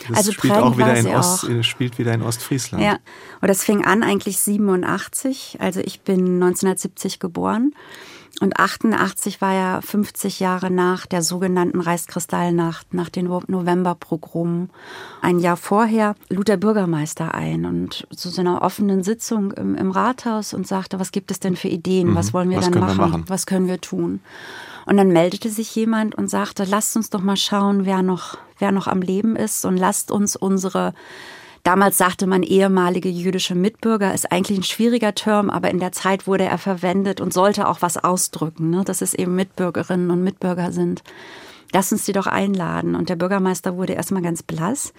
Das 0.09 0.19
also 0.19 0.33
spielt 0.33 0.55
auch 0.55 0.79
wieder 0.79 0.97
in 0.97 1.09
Ost, 1.09 1.45
auch. 1.45 1.63
spielt 1.63 1.99
wieder 1.99 2.15
in 2.15 2.23
Ostfriesland. 2.23 2.83
Ja, 2.83 2.99
und 3.41 3.49
das 3.49 3.65
fing 3.65 3.85
an 3.85 4.03
eigentlich 4.05 4.39
87. 4.39 5.59
Also 5.61 5.81
ich 5.81 6.01
bin 6.03 6.21
1970 6.43 7.19
geboren. 7.19 7.75
Und 8.41 8.59
88 8.59 9.43
war 9.43 9.53
ja 9.53 9.81
50 9.83 10.41
Jahre 10.41 10.71
nach 10.71 11.05
der 11.05 11.23
sogenannten 11.23 11.81
Reichskristallnacht, 11.81 12.95
nach 12.95 13.11
den 13.11 13.27
Novemberprogramm. 13.27 14.71
Ein 15.21 15.41
Jahr 15.41 15.59
vorher 15.59 16.15
lud 16.31 16.49
der 16.49 16.57
Bürgermeister 16.57 17.35
ein 17.35 17.67
und 17.67 18.09
zu 18.17 18.31
so 18.31 18.41
einer 18.41 18.63
offenen 18.63 19.03
Sitzung 19.03 19.53
im, 19.53 19.75
im 19.75 19.91
Rathaus 19.91 20.55
und 20.55 20.67
sagte, 20.67 20.99
was 20.99 21.13
gibt 21.13 21.31
es 21.31 21.39
denn 21.39 21.55
für 21.55 21.69
Ideen? 21.69 22.11
Mhm. 22.11 22.15
Was 22.15 22.33
wollen 22.33 22.49
wir 22.49 22.57
was 22.57 22.71
dann 22.71 22.81
machen? 22.81 22.99
Wir 22.99 23.07
machen? 23.09 23.25
Was 23.29 23.45
können 23.45 23.69
wir 23.69 23.81
tun? 23.81 24.21
Und 24.87 24.97
dann 24.97 25.09
meldete 25.09 25.51
sich 25.51 25.75
jemand 25.77 26.15
und 26.15 26.29
sagte, 26.29 26.65
lasst 26.65 26.97
uns 26.97 27.11
doch 27.11 27.21
mal 27.21 27.37
schauen, 27.37 27.85
wer 27.85 28.03
noch, 28.03 28.39
wer 28.59 28.73
noch 28.73 28.87
am 28.87 29.03
Leben 29.03 29.37
ist 29.37 29.67
und 29.67 29.77
lasst 29.77 30.11
uns 30.11 30.35
unsere 30.35 30.95
Damals 31.63 31.99
sagte 31.99 32.27
man 32.27 32.43
ehemalige 32.43 33.09
jüdische 33.09 33.55
Mitbürger, 33.55 34.15
ist 34.15 34.33
eigentlich 34.33 34.59
ein 34.59 34.65
schwieriger 34.65 35.15
Term, 35.15 35.51
aber 35.51 35.71
in 35.71 35.79
der 35.79 35.93
Zeit 35.93 36.27
wurde 36.27 36.45
er 36.45 36.59
verwendet 36.59 37.21
und 37.21 37.33
sollte 37.33 37.69
auch 37.69 37.83
was 37.83 37.97
ausdrücken, 37.97 38.71
ne? 38.71 38.83
dass 38.85 39.03
es 39.03 39.13
eben 39.15 39.37
Mitbürgerinnen 39.37 40.11
und 40.11 40.23
Mitbürger 40.23 40.73
sind. 40.73 41.03
Lass 41.73 41.93
uns 41.93 42.05
die 42.05 42.13
doch 42.13 42.27
einladen. 42.27 42.97
Und 42.97 43.09
der 43.09 43.17
Bürgermeister 43.17 43.77
wurde 43.77 43.93
erstmal 43.93 44.23
ganz 44.23 44.43
blass, 44.43 44.93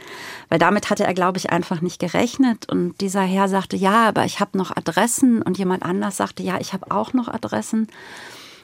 weil 0.49 0.59
damit 0.59 0.89
hatte 0.89 1.03
er, 1.03 1.13
glaube 1.13 1.37
ich, 1.37 1.49
einfach 1.49 1.81
nicht 1.81 1.99
gerechnet. 1.99 2.69
Und 2.71 3.01
dieser 3.01 3.23
Herr 3.23 3.49
sagte, 3.49 3.75
ja, 3.75 4.07
aber 4.07 4.23
ich 4.25 4.39
habe 4.39 4.57
noch 4.57 4.75
Adressen. 4.75 5.41
Und 5.41 5.57
jemand 5.57 5.83
anders 5.83 6.17
sagte, 6.17 6.43
ja, 6.43 6.59
ich 6.61 6.73
habe 6.73 6.89
auch 6.89 7.13
noch 7.13 7.27
Adressen. 7.27 7.87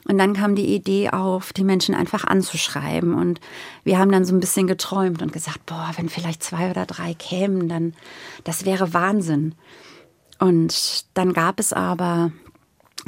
Und 0.08 0.18
dann 0.18 0.34
kam 0.34 0.56
die 0.56 0.74
Idee 0.74 1.10
auf, 1.10 1.52
die 1.52 1.66
Menschen 1.66 1.94
einfach 1.94 2.24
anzuschreiben. 2.24 3.14
Und 3.14 3.42
wir 3.84 4.00
haben 4.00 4.12
dann 4.12 4.26
so 4.26 4.34
ein 4.34 4.40
bisschen 4.40 4.68
geträumt 4.68 5.22
und 5.22 5.34
gesagt, 5.34 5.66
boah, 5.66 5.92
wenn 5.98 6.08
vielleicht 6.08 6.44
zwei 6.44 6.72
oder 6.72 6.86
drei 6.86 7.14
kämen, 7.14 7.68
dann 7.68 7.94
das 8.44 8.66
wäre 8.66 8.94
Wahnsinn. 8.94 9.54
Und 10.40 11.06
dann 11.14 11.34
gab 11.34 11.60
es 11.60 11.74
aber, 11.74 12.32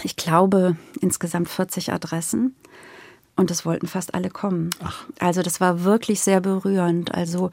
ich 0.03 0.17
glaube, 0.17 0.75
insgesamt 0.99 1.49
40 1.49 1.93
Adressen. 1.93 2.55
Und 3.37 3.51
es 3.51 3.65
wollten 3.65 3.87
fast 3.87 4.13
alle 4.13 4.29
kommen. 4.29 4.71
Ach. 4.83 5.05
Also 5.19 5.41
das 5.41 5.61
war 5.61 5.85
wirklich 5.85 6.19
sehr 6.19 6.41
berührend. 6.41 7.15
Also 7.15 7.51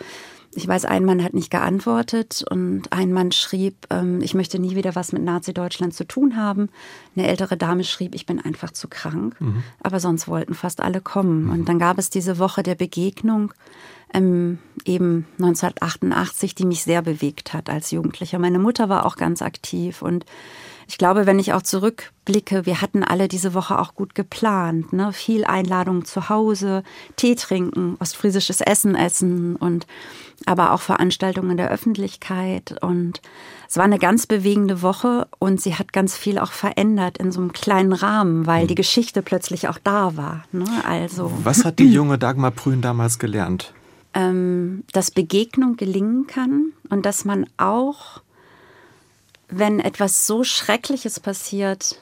ich 0.57 0.67
weiß, 0.67 0.85
ein 0.87 1.05
Mann 1.05 1.23
hat 1.23 1.35
nicht 1.35 1.51
geantwortet 1.51 2.45
und 2.51 2.91
ein 2.91 3.13
Mann 3.13 3.33
schrieb, 3.33 3.87
ähm, 3.91 4.21
ich 4.23 4.35
möchte 4.35 4.59
nie 4.59 4.75
wieder 4.75 4.95
was 4.95 5.13
mit 5.13 5.23
Nazi-Deutschland 5.23 5.95
zu 5.95 6.05
tun 6.05 6.37
haben. 6.37 6.69
Eine 7.15 7.29
ältere 7.29 7.57
Dame 7.57 7.85
schrieb, 7.85 8.15
ich 8.15 8.27
bin 8.27 8.41
einfach 8.41 8.71
zu 8.71 8.89
krank. 8.89 9.41
Mhm. 9.41 9.63
Aber 9.83 10.01
sonst 10.01 10.29
wollten 10.29 10.55
fast 10.55 10.81
alle 10.81 11.01
kommen. 11.01 11.45
Mhm. 11.45 11.51
Und 11.51 11.69
dann 11.69 11.79
gab 11.79 11.99
es 11.99 12.11
diese 12.11 12.39
Woche 12.39 12.63
der 12.63 12.75
Begegnung, 12.75 13.53
ähm, 14.15 14.59
eben 14.87 15.27
1988, 15.39 16.55
die 16.55 16.67
mich 16.67 16.83
sehr 16.83 17.03
bewegt 17.03 17.53
hat 17.53 17.69
als 17.69 17.91
Jugendlicher. 17.91 18.39
Meine 18.39 18.59
Mutter 18.59 18.89
war 18.89 19.07
auch 19.07 19.17
ganz 19.17 19.43
aktiv 19.43 20.03
und 20.03 20.25
ich 20.89 20.99
glaube, 20.99 21.27
wenn 21.27 21.41
ich 21.41 21.53
auch 21.53 21.63
zurückblicke, 21.63 22.65
wir 22.65 22.81
hatten 22.81 23.03
alle 23.03 23.27
diese 23.27 23.55
Woche 23.55 23.79
auch 23.79 23.95
gut 23.95 24.15
geplant. 24.15 24.93
Ne? 24.93 25.13
Viel 25.13 25.45
Einladungen 25.45 26.05
zu 26.05 26.29
Hause, 26.29 26.85
Tee 27.17 27.35
trinken, 27.35 27.97
ostfriesisches 27.99 28.61
Essen 28.61 28.95
essen 28.95 29.57
und 29.57 29.87
aber 30.45 30.73
auch 30.73 30.81
Veranstaltungen 30.81 31.57
der 31.57 31.71
Öffentlichkeit. 31.71 32.77
Und 32.83 33.21
es 33.69 33.77
war 33.77 33.85
eine 33.85 33.99
ganz 33.99 34.27
bewegende 34.27 34.81
Woche 34.81 35.27
und 35.41 35.61
sie 35.61 35.75
hat 35.75 35.93
ganz 35.93 36.17
viel 36.17 36.39
auch 36.39 36.53
verändert 36.53 37.19
in 37.19 37.33
so 37.33 37.41
einem 37.41 37.53
kleinen 37.53 37.93
Rahmen, 37.93 38.47
weil 38.47 38.63
hm. 38.63 38.69
die 38.69 38.75
Geschichte 38.77 39.23
plötzlich 39.23 39.67
auch 39.69 39.79
da 39.83 40.17
war. 40.17 40.45
Ne? 40.53 40.67
Also. 40.87 41.33
Was 41.43 41.65
hat 41.65 41.81
die 41.81 41.91
junge 41.91 42.17
Dagmar 42.17 42.53
Prühn 42.53 42.81
damals 42.81 43.19
gelernt? 43.19 43.73
Ähm, 44.19 44.85
dass 44.93 45.11
Begegnung 45.11 45.77
gelingen 45.77 46.27
kann 46.27 46.73
und 46.89 47.05
dass 47.05 47.27
man 47.27 47.47
auch 47.59 48.23
wenn 49.49 49.81
etwas 49.81 50.27
so 50.27 50.45
Schreckliches 50.45 51.21
passiert, 51.21 52.01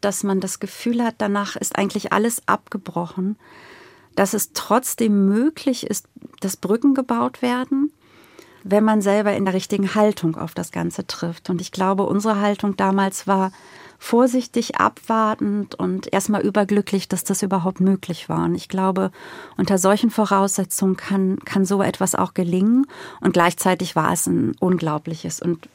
dass 0.00 0.22
man 0.22 0.40
das 0.40 0.60
Gefühl 0.60 1.02
hat, 1.04 1.16
danach 1.18 1.56
ist 1.56 1.76
eigentlich 1.76 2.12
alles 2.12 2.42
abgebrochen, 2.46 3.36
dass 4.16 4.34
es 4.34 4.52
trotzdem 4.52 5.26
möglich 5.26 5.86
ist, 5.86 6.08
dass 6.40 6.56
Brücken 6.56 6.94
gebaut 6.94 7.42
werden, 7.42 7.92
wenn 8.64 8.84
man 8.84 9.02
selber 9.02 9.34
in 9.34 9.44
der 9.44 9.54
richtigen 9.54 9.94
Haltung 9.94 10.36
auf 10.36 10.54
das 10.54 10.72
Ganze 10.72 11.06
trifft. 11.06 11.48
Und 11.48 11.60
ich 11.60 11.70
glaube, 11.70 12.04
unsere 12.04 12.40
Haltung 12.40 12.76
damals 12.76 13.26
war 13.26 13.52
vorsichtig, 14.02 14.76
abwartend 14.76 15.74
und 15.74 16.10
erstmal 16.10 16.40
überglücklich, 16.40 17.06
dass 17.06 17.22
das 17.22 17.42
überhaupt 17.42 17.80
möglich 17.80 18.30
war. 18.30 18.46
Und 18.46 18.54
ich 18.54 18.68
glaube, 18.68 19.12
unter 19.58 19.76
solchen 19.76 20.10
Voraussetzungen 20.10 20.96
kann, 20.96 21.38
kann 21.44 21.66
so 21.66 21.82
etwas 21.82 22.14
auch 22.14 22.32
gelingen. 22.32 22.86
Und 23.20 23.34
gleichzeitig 23.34 23.94
war 23.94 24.10
es 24.12 24.26
ein 24.26 24.56
unglaubliches 24.58 25.40
und 25.40 25.68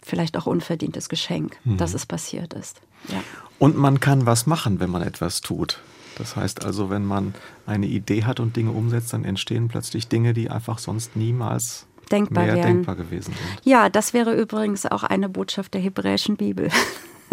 vielleicht 0.00 0.38
auch 0.38 0.46
unverdientes 0.46 1.08
Geschenk, 1.08 1.56
mhm. 1.64 1.76
dass 1.76 1.94
es 1.94 2.06
passiert 2.06 2.54
ist. 2.54 2.80
Ja. 3.08 3.20
Und 3.58 3.76
man 3.76 3.98
kann 3.98 4.24
was 4.24 4.46
machen, 4.46 4.78
wenn 4.78 4.90
man 4.90 5.02
etwas 5.02 5.40
tut. 5.40 5.80
Das 6.16 6.36
heißt 6.36 6.64
also, 6.64 6.90
wenn 6.90 7.04
man 7.04 7.34
eine 7.66 7.86
Idee 7.86 8.22
hat 8.22 8.38
und 8.38 8.54
Dinge 8.54 8.70
umsetzt, 8.70 9.12
dann 9.12 9.24
entstehen 9.24 9.66
plötzlich 9.66 10.06
Dinge, 10.06 10.32
die 10.32 10.48
einfach 10.48 10.78
sonst 10.78 11.16
niemals 11.16 11.86
denkbar 12.12 12.44
mehr 12.44 12.54
wären. 12.54 12.66
denkbar 12.66 12.94
gewesen 12.94 13.34
sind. 13.34 13.64
Ja, 13.64 13.88
das 13.88 14.12
wäre 14.12 14.32
übrigens 14.32 14.86
auch 14.86 15.02
eine 15.02 15.28
Botschaft 15.28 15.74
der 15.74 15.80
hebräischen 15.80 16.36
Bibel. 16.36 16.70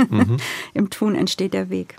Mhm. 0.10 0.38
Im 0.74 0.90
Tun 0.90 1.16
entsteht 1.16 1.54
der 1.54 1.70
Weg. 1.70 1.96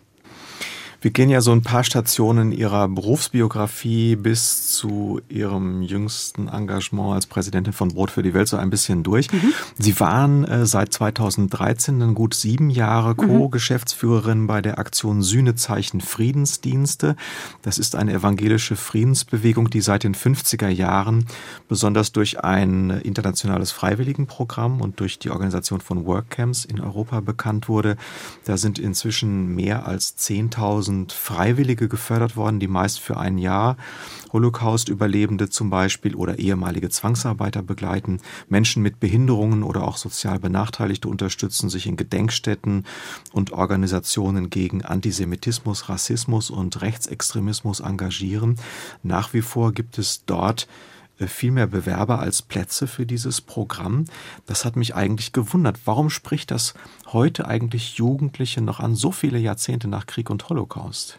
Wir 1.02 1.10
gehen 1.10 1.30
ja 1.30 1.40
so 1.40 1.50
ein 1.50 1.62
paar 1.62 1.82
Stationen 1.82 2.52
Ihrer 2.52 2.86
Berufsbiografie 2.86 4.14
bis 4.14 4.68
zu 4.68 5.20
Ihrem 5.28 5.82
jüngsten 5.82 6.46
Engagement 6.46 7.14
als 7.14 7.26
Präsidentin 7.26 7.72
von 7.72 7.88
Brot 7.88 8.12
für 8.12 8.22
die 8.22 8.34
Welt 8.34 8.46
so 8.46 8.56
ein 8.56 8.70
bisschen 8.70 9.02
durch. 9.02 9.30
Mhm. 9.32 9.52
Sie 9.76 9.98
waren 9.98 10.44
äh, 10.44 10.64
seit 10.64 10.92
2013 10.92 11.98
dann 11.98 12.14
gut 12.14 12.34
sieben 12.34 12.70
Jahre 12.70 13.14
mhm. 13.14 13.26
Co-Geschäftsführerin 13.26 14.46
bei 14.46 14.62
der 14.62 14.78
Aktion 14.78 15.22
Sühnezeichen 15.22 16.00
Friedensdienste. 16.00 17.16
Das 17.62 17.78
ist 17.78 17.96
eine 17.96 18.12
evangelische 18.12 18.76
Friedensbewegung, 18.76 19.70
die 19.70 19.80
seit 19.80 20.04
den 20.04 20.14
50er 20.14 20.68
Jahren 20.68 21.26
besonders 21.66 22.12
durch 22.12 22.44
ein 22.44 22.90
internationales 22.90 23.72
Freiwilligenprogramm 23.72 24.80
und 24.80 25.00
durch 25.00 25.18
die 25.18 25.30
Organisation 25.30 25.80
von 25.80 26.06
Workcamps 26.06 26.64
in 26.64 26.80
Europa 26.80 27.18
bekannt 27.18 27.68
wurde. 27.68 27.96
Da 28.44 28.56
sind 28.56 28.78
inzwischen 28.78 29.52
mehr 29.56 29.84
als 29.88 30.16
10.000 30.16 30.91
1000 30.92 31.12
Freiwillige 31.12 31.88
gefördert 31.88 32.36
worden, 32.36 32.60
die 32.60 32.68
meist 32.68 33.00
für 33.00 33.16
ein 33.16 33.38
Jahr 33.38 33.76
Holocaust-Überlebende 34.32 35.48
zum 35.48 35.70
Beispiel 35.70 36.14
oder 36.14 36.38
ehemalige 36.38 36.90
Zwangsarbeiter 36.90 37.62
begleiten, 37.62 38.20
Menschen 38.48 38.82
mit 38.82 39.00
Behinderungen 39.00 39.62
oder 39.62 39.84
auch 39.84 39.96
sozial 39.96 40.38
Benachteiligte 40.38 41.08
unterstützen, 41.08 41.70
sich 41.70 41.86
in 41.86 41.96
Gedenkstätten 41.96 42.84
und 43.32 43.52
Organisationen 43.52 44.50
gegen 44.50 44.84
Antisemitismus, 44.84 45.88
Rassismus 45.88 46.50
und 46.50 46.80
Rechtsextremismus 46.82 47.80
engagieren. 47.80 48.58
Nach 49.02 49.32
wie 49.32 49.42
vor 49.42 49.72
gibt 49.72 49.98
es 49.98 50.24
dort 50.24 50.68
viel 51.28 51.50
mehr 51.50 51.66
Bewerber 51.66 52.20
als 52.20 52.42
Plätze 52.42 52.86
für 52.86 53.06
dieses 53.06 53.40
Programm. 53.40 54.04
Das 54.46 54.64
hat 54.64 54.76
mich 54.76 54.94
eigentlich 54.94 55.32
gewundert. 55.32 55.78
Warum 55.84 56.10
spricht 56.10 56.50
das 56.50 56.74
heute 57.06 57.46
eigentlich 57.46 57.96
Jugendliche 57.96 58.60
noch 58.60 58.80
an, 58.80 58.94
so 58.94 59.12
viele 59.12 59.38
Jahrzehnte 59.38 59.88
nach 59.88 60.06
Krieg 60.06 60.30
und 60.30 60.48
Holocaust? 60.48 61.18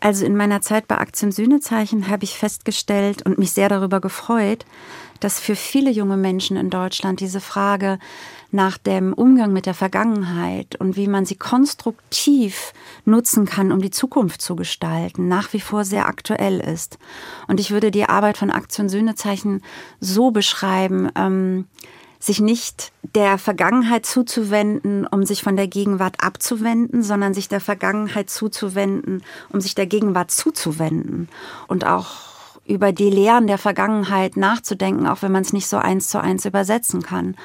Also 0.00 0.26
in 0.26 0.36
meiner 0.36 0.60
Zeit 0.60 0.88
bei 0.88 0.98
Aktien 0.98 1.30
Sühnezeichen 1.30 2.08
habe 2.08 2.24
ich 2.24 2.36
festgestellt 2.36 3.22
und 3.22 3.38
mich 3.38 3.52
sehr 3.52 3.68
darüber 3.68 4.00
gefreut, 4.00 4.66
dass 5.20 5.38
für 5.38 5.54
viele 5.54 5.92
junge 5.92 6.16
Menschen 6.16 6.56
in 6.56 6.70
Deutschland 6.70 7.20
diese 7.20 7.40
Frage 7.40 8.00
nach 8.52 8.78
dem 8.78 9.12
Umgang 9.12 9.52
mit 9.52 9.66
der 9.66 9.74
Vergangenheit 9.74 10.76
und 10.76 10.96
wie 10.96 11.08
man 11.08 11.24
sie 11.24 11.36
konstruktiv 11.36 12.72
nutzen 13.04 13.46
kann, 13.46 13.72
um 13.72 13.80
die 13.80 13.90
Zukunft 13.90 14.42
zu 14.42 14.56
gestalten, 14.56 15.26
nach 15.26 15.52
wie 15.52 15.60
vor 15.60 15.84
sehr 15.84 16.06
aktuell 16.06 16.60
ist. 16.60 16.98
Und 17.48 17.60
ich 17.60 17.70
würde 17.70 17.90
die 17.90 18.04
Arbeit 18.04 18.36
von 18.36 18.50
Aktion 18.50 18.88
Sühnezeichen 18.88 19.62
so 20.00 20.30
beschreiben, 20.30 21.10
ähm, 21.16 21.66
sich 22.22 22.40
nicht 22.40 22.92
der 23.16 23.36
Vergangenheit 23.36 24.06
zuzuwenden, 24.06 25.06
um 25.06 25.24
sich 25.24 25.42
von 25.42 25.56
der 25.56 25.66
Gegenwart 25.66 26.22
abzuwenden, 26.22 27.02
sondern 27.02 27.34
sich 27.34 27.48
der 27.48 27.60
Vergangenheit 27.60 28.30
zuzuwenden, 28.30 29.22
um 29.48 29.60
sich 29.60 29.74
der 29.74 29.86
Gegenwart 29.86 30.30
zuzuwenden 30.30 31.28
und 31.66 31.84
auch 31.84 32.32
über 32.64 32.92
die 32.92 33.10
Lehren 33.10 33.48
der 33.48 33.58
Vergangenheit 33.58 34.36
nachzudenken, 34.36 35.08
auch 35.08 35.22
wenn 35.22 35.32
man 35.32 35.42
es 35.42 35.52
nicht 35.52 35.66
so 35.66 35.78
eins 35.78 36.08
zu 36.08 36.20
eins 36.20 36.44
übersetzen 36.44 37.02
kann. 37.02 37.36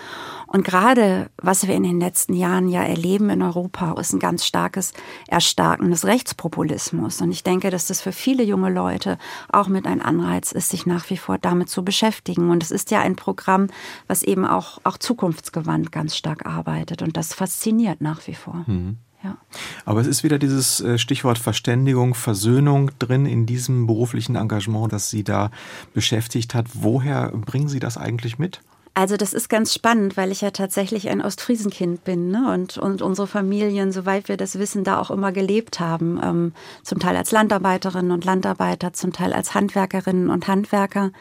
Und 0.47 0.63
gerade 0.63 1.29
was 1.37 1.67
wir 1.67 1.75
in 1.75 1.83
den 1.83 1.99
letzten 1.99 2.33
Jahren 2.33 2.69
ja 2.69 2.81
erleben 2.83 3.29
in 3.29 3.41
Europa, 3.41 3.93
ist 3.99 4.13
ein 4.13 4.19
ganz 4.19 4.45
starkes 4.45 4.93
Erstarken 5.27 5.91
des 5.91 6.05
Rechtspopulismus. 6.05 7.21
Und 7.21 7.31
ich 7.31 7.43
denke, 7.43 7.69
dass 7.69 7.87
das 7.87 8.01
für 8.01 8.11
viele 8.11 8.43
junge 8.43 8.71
Leute 8.71 9.17
auch 9.49 9.67
mit 9.67 9.85
ein 9.85 10.01
Anreiz 10.01 10.51
ist, 10.51 10.69
sich 10.69 10.85
nach 10.85 11.09
wie 11.09 11.17
vor 11.17 11.37
damit 11.37 11.69
zu 11.69 11.83
beschäftigen. 11.83 12.49
Und 12.49 12.63
es 12.63 12.71
ist 12.71 12.91
ja 12.91 13.01
ein 13.01 13.15
Programm, 13.15 13.67
was 14.07 14.23
eben 14.23 14.45
auch, 14.45 14.79
auch 14.83 14.97
zukunftsgewandt 14.97 15.91
ganz 15.91 16.15
stark 16.15 16.45
arbeitet. 16.45 17.01
Und 17.01 17.17
das 17.17 17.33
fasziniert 17.33 18.01
nach 18.01 18.25
wie 18.27 18.35
vor. 18.35 18.63
Mhm. 18.67 18.97
Ja. 19.23 19.37
Aber 19.85 19.99
es 19.99 20.07
ist 20.07 20.23
wieder 20.23 20.37
dieses 20.37 20.79
äh, 20.79 20.97
Stichwort 20.97 21.39
Verständigung, 21.39 22.13
Versöhnung 22.13 22.91
drin 22.99 23.25
in 23.25 23.45
diesem 23.45 23.87
beruflichen 23.87 24.35
Engagement, 24.35 24.93
das 24.93 25.09
Sie 25.09 25.23
da 25.23 25.51
beschäftigt 25.93 26.53
hat. 26.53 26.67
Woher 26.73 27.29
bringen 27.29 27.67
Sie 27.67 27.79
das 27.79 27.97
eigentlich 27.97 28.37
mit? 28.37 28.61
Also 28.97 29.15
das 29.15 29.31
ist 29.31 29.47
ganz 29.47 29.75
spannend, 29.75 30.17
weil 30.17 30.31
ich 30.31 30.41
ja 30.41 30.49
tatsächlich 30.49 31.07
ein 31.07 31.21
Ostfriesenkind 31.21 32.03
bin 32.03 32.31
ne? 32.31 32.51
und, 32.51 32.79
und 32.79 33.03
unsere 33.03 33.27
Familien, 33.27 33.91
soweit 33.91 34.27
wir 34.27 34.37
das 34.37 34.57
wissen, 34.57 34.83
da 34.83 34.99
auch 34.99 35.11
immer 35.11 35.31
gelebt 35.31 35.79
haben. 35.79 36.19
Ähm, 36.23 36.53
zum 36.81 36.97
Teil 36.97 37.15
als 37.15 37.29
Landarbeiterinnen 37.29 38.09
und 38.09 38.25
Landarbeiter, 38.25 38.93
zum 38.93 39.13
Teil 39.13 39.33
als 39.33 39.53
Handwerkerinnen 39.53 40.31
und 40.31 40.47
Handwerker. 40.47 41.11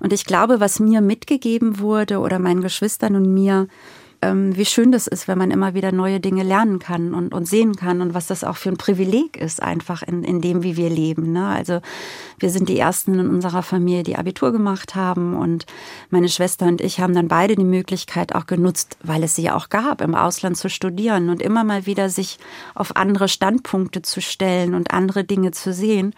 Und 0.00 0.12
ich 0.12 0.26
glaube, 0.26 0.60
was 0.60 0.80
mir 0.80 1.00
mitgegeben 1.00 1.78
wurde 1.78 2.18
oder 2.18 2.38
meinen 2.38 2.60
Geschwistern 2.60 3.16
und 3.16 3.32
mir, 3.32 3.68
ähm, 4.24 4.56
wie 4.56 4.64
schön 4.64 4.90
das 4.90 5.06
ist, 5.06 5.28
wenn 5.28 5.36
man 5.36 5.50
immer 5.50 5.74
wieder 5.74 5.92
neue 5.92 6.18
Dinge 6.18 6.42
lernen 6.42 6.78
kann 6.78 7.14
und, 7.14 7.34
und 7.34 7.46
sehen 7.46 7.76
kann 7.76 8.00
und 8.00 8.14
was 8.14 8.26
das 8.26 8.42
auch 8.42 8.56
für 8.56 8.70
ein 8.70 8.78
Privileg 8.78 9.36
ist, 9.36 9.62
einfach 9.62 10.02
in, 10.02 10.24
in 10.24 10.40
dem, 10.40 10.62
wie 10.62 10.76
wir 10.76 10.88
leben. 10.88 11.32
Ne? 11.32 11.46
Also 11.46 11.80
wir 12.38 12.50
sind 12.50 12.68
die 12.68 12.78
Ersten 12.78 13.18
in 13.18 13.28
unserer 13.28 13.62
Familie, 13.62 14.02
die 14.02 14.16
Abitur 14.16 14.52
gemacht 14.52 14.94
haben 14.94 15.34
und 15.34 15.66
meine 16.10 16.28
Schwester 16.28 16.66
und 16.66 16.80
ich 16.80 17.00
haben 17.00 17.14
dann 17.14 17.28
beide 17.28 17.54
die 17.54 17.64
Möglichkeit 17.64 18.34
auch 18.34 18.46
genutzt, 18.46 18.96
weil 19.02 19.22
es 19.22 19.34
sie 19.34 19.42
ja 19.42 19.56
auch 19.56 19.68
gab, 19.68 20.00
im 20.00 20.14
Ausland 20.14 20.56
zu 20.56 20.70
studieren 20.70 21.28
und 21.28 21.42
immer 21.42 21.64
mal 21.64 21.86
wieder 21.86 22.08
sich 22.08 22.38
auf 22.74 22.96
andere 22.96 23.28
Standpunkte 23.28 24.02
zu 24.02 24.22
stellen 24.22 24.74
und 24.74 24.92
andere 24.92 25.24
Dinge 25.24 25.50
zu 25.50 25.72
sehen. 25.72 26.14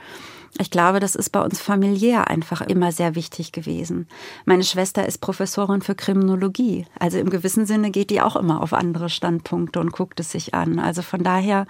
Ich 0.58 0.70
glaube, 0.70 1.00
das 1.00 1.14
ist 1.14 1.30
bei 1.30 1.42
uns 1.42 1.60
familiär 1.60 2.28
einfach 2.28 2.62
immer 2.62 2.90
sehr 2.90 3.14
wichtig 3.14 3.52
gewesen. 3.52 4.08
Meine 4.46 4.64
Schwester 4.64 5.06
ist 5.06 5.18
Professorin 5.20 5.82
für 5.82 5.94
Kriminologie. 5.94 6.86
Also 6.98 7.18
im 7.18 7.28
gewissen 7.28 7.66
Sinne 7.66 7.90
geht 7.90 8.08
die 8.08 8.22
auch 8.22 8.36
immer 8.36 8.62
auf 8.62 8.72
andere 8.72 9.10
Standpunkte 9.10 9.80
und 9.80 9.92
guckt 9.92 10.18
es 10.18 10.32
sich 10.32 10.54
an. 10.54 10.78
Also 10.78 11.02
von 11.02 11.22
daher 11.22 11.66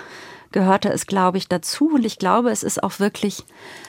gehörte 0.52 0.90
es, 0.90 1.06
glaube 1.06 1.38
ich, 1.38 1.48
dazu. 1.48 1.90
Und 1.94 2.04
ich 2.04 2.18
glaube, 2.18 2.50
es 2.50 2.62
ist 2.62 2.82
auch 2.82 2.98
wirklich 2.98 3.44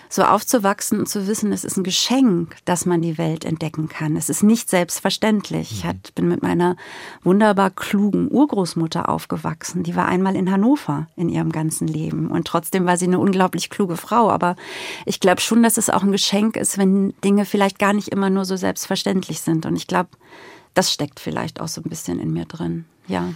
so 0.10 0.24
aufzuwachsen 0.24 1.00
und 1.00 1.10
zu 1.10 1.28
wissen, 1.28 1.52
es 1.52 1.64
ist 1.64 1.78
ein 1.78 1.84
Geschenk, 1.84 2.56
dass 2.66 2.86
man 2.86 3.02
die 3.02 3.18
Welt 3.18 3.44
entdecken 3.44 3.90
kann. 3.90 4.16
Es 4.16 4.30
ist 4.30 4.42
nicht 4.42 4.70
selbstverständlich. 4.70 5.72
Ich 5.72 5.84
mhm. 5.84 6.00
bin 6.16 6.28
mit 6.30 6.42
meiner 6.42 6.78
wunderbar 7.24 7.72
klugen 7.72 8.32
Urgroßmutter 8.32 9.10
aufgewachsen. 9.10 9.84
Die 9.84 9.96
war 9.96 10.08
einmal 10.08 10.36
in 10.36 10.52
Hannover 10.52 11.08
in 11.16 11.30
ihrem 11.30 11.52
ganzen 11.52 11.88
Leben. 11.88 12.30
Und 12.30 12.48
trotzdem 12.48 12.86
war 12.86 12.98
sie 12.98 13.08
eine 13.08 13.20
unglaublich 13.20 13.70
kluge 13.70 13.98
Frau. 13.98 14.30
Aber 14.30 14.56
ich 15.06 15.20
glaube 15.20 15.42
schon, 15.42 15.64
dass 15.64 15.78
es 15.78 15.90
auch 15.90 16.04
ein 16.04 16.12
Geschenk 16.12 16.56
ist, 16.56 16.78
wenn 16.78 17.14
Dinge 17.24 17.46
vielleicht 17.46 17.80
gar 17.80 17.94
nicht 17.94 18.10
immer 18.10 18.30
nur 18.30 18.46
so 18.46 18.56
selbstverständlich 18.56 19.42
sind. 19.42 19.66
Und 19.66 19.76
ich 19.76 19.88
glaube, 19.88 20.10
das 20.74 20.94
steckt 20.94 21.20
vielleicht 21.20 21.60
auch 21.60 21.68
so 21.68 21.82
ein 21.82 21.90
bisschen 21.90 22.20
in 22.20 22.32
mir 22.32 22.46
drin. 22.46 22.86
Ja. 23.08 23.34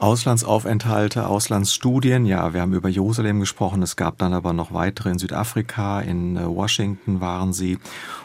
Auslandsaufenthalte, 0.00 1.26
Auslandsstudien. 1.26 2.24
Ja, 2.24 2.54
wir 2.54 2.62
haben 2.62 2.72
über 2.72 2.88
Jerusalem 2.88 3.38
gesprochen. 3.38 3.82
Es 3.82 3.96
gab 3.96 4.16
dann 4.16 4.32
aber 4.32 4.54
noch 4.54 4.72
weitere 4.72 5.10
in 5.10 5.18
Südafrika, 5.18 6.00
in 6.00 6.38
äh, 6.38 6.46
Washington 6.46 7.20
waren 7.20 7.52
Sie. 7.52 7.78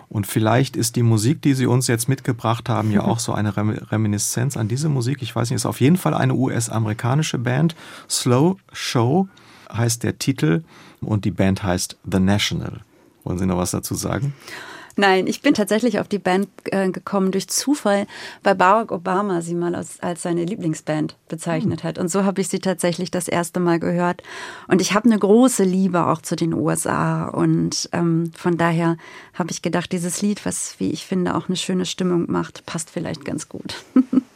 Und 0.08 0.26
vielleicht 0.26 0.78
ist 0.78 0.96
die 0.96 1.04
Musik, 1.04 1.42
die 1.42 1.54
Sie 1.54 1.66
uns 1.66 1.88
jetzt 1.88 2.08
mitgebracht 2.08 2.70
haben, 2.70 2.92
ja 2.92 3.04
auch 3.04 3.20
so 3.20 3.34
eine 3.34 3.58
Reminiszenz 3.58 4.56
an 4.56 4.70
diese 4.70 4.88
Musik. 4.88 5.22
Ich 5.22 5.36
weiß 5.36 5.50
nicht, 5.50 5.58
ist 5.58 5.66
auf 5.66 5.82
jeden 5.82 5.98
Fall 5.98 6.14
eine 6.14 6.34
US-amerikanische 6.34 7.40
Band. 7.40 7.76
Slow 8.10 8.56
Show 8.72 9.28
heißt 9.70 10.04
der 10.04 10.18
Titel 10.18 10.64
und 11.02 11.26
die 11.26 11.32
Band 11.32 11.62
heißt 11.62 11.98
The 12.10 12.20
National. 12.20 12.80
Wollen 13.26 13.38
Sie 13.38 13.46
noch 13.46 13.58
was 13.58 13.72
dazu 13.72 13.96
sagen? 13.96 14.34
Nein, 14.98 15.28
ich 15.28 15.42
bin 15.42 15.54
tatsächlich 15.54 16.00
auf 16.00 16.08
die 16.08 16.20
Band 16.20 16.48
äh, 16.66 16.90
gekommen 16.90 17.32
durch 17.32 17.50
Zufall, 17.50 18.08
weil 18.44 18.56
Barack 18.56 18.92
Obama 18.92 19.42
sie 19.42 19.54
mal 19.54 19.76
als, 19.76 20.00
als 20.00 20.22
seine 20.22 20.46
Lieblingsband 20.46 21.18
bezeichnet 21.28 21.84
hm. 21.84 21.90
hat. 21.90 21.98
Und 21.98 22.10
so 22.10 22.24
habe 22.24 22.40
ich 22.40 22.48
sie 22.48 22.60
tatsächlich 22.60 23.12
das 23.12 23.28
erste 23.28 23.60
Mal 23.60 23.80
gehört. 23.80 24.24
Und 24.68 24.80
ich 24.82 24.94
habe 24.94 25.10
eine 25.10 25.20
große 25.20 25.64
Liebe 25.64 26.08
auch 26.08 26.22
zu 26.22 26.36
den 26.36 26.54
USA. 26.54 27.28
Und 27.28 27.90
ähm, 27.92 28.32
von 28.38 28.58
daher 28.58 28.98
habe 29.34 29.52
ich 29.52 29.62
gedacht, 29.62 29.92
dieses 29.92 30.22
Lied, 30.22 30.46
was, 30.46 30.76
wie 30.80 30.92
ich 30.92 31.06
finde, 31.06 31.36
auch 31.36 31.50
eine 31.50 31.58
schöne 31.58 31.86
Stimmung 31.86 32.32
macht, 32.32 32.66
passt 32.66 32.90
vielleicht 32.90 33.26
ganz 33.26 33.50
gut. 33.50 33.84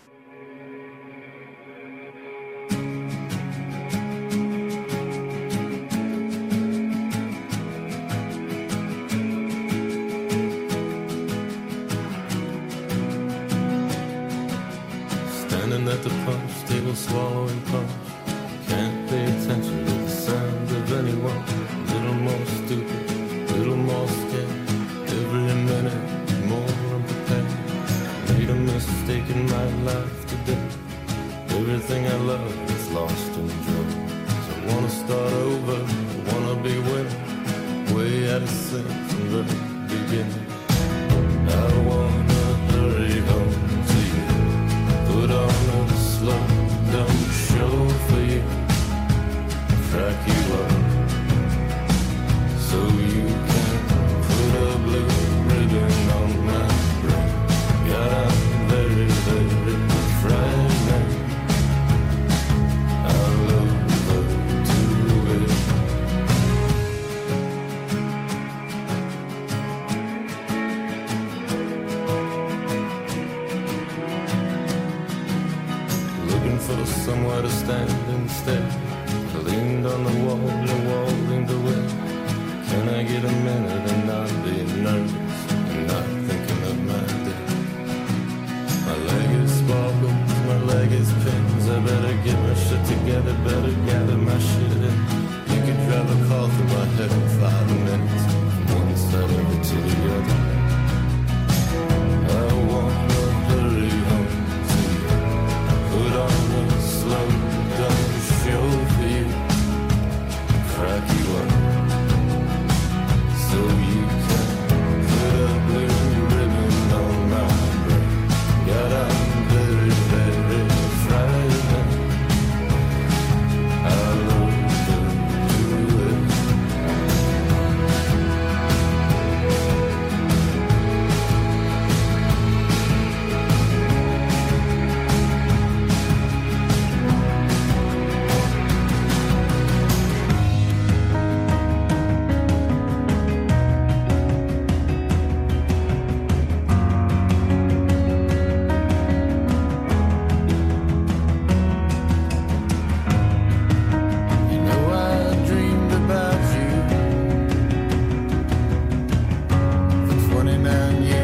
man. 160.70 161.04
Yeah. 161.04 161.19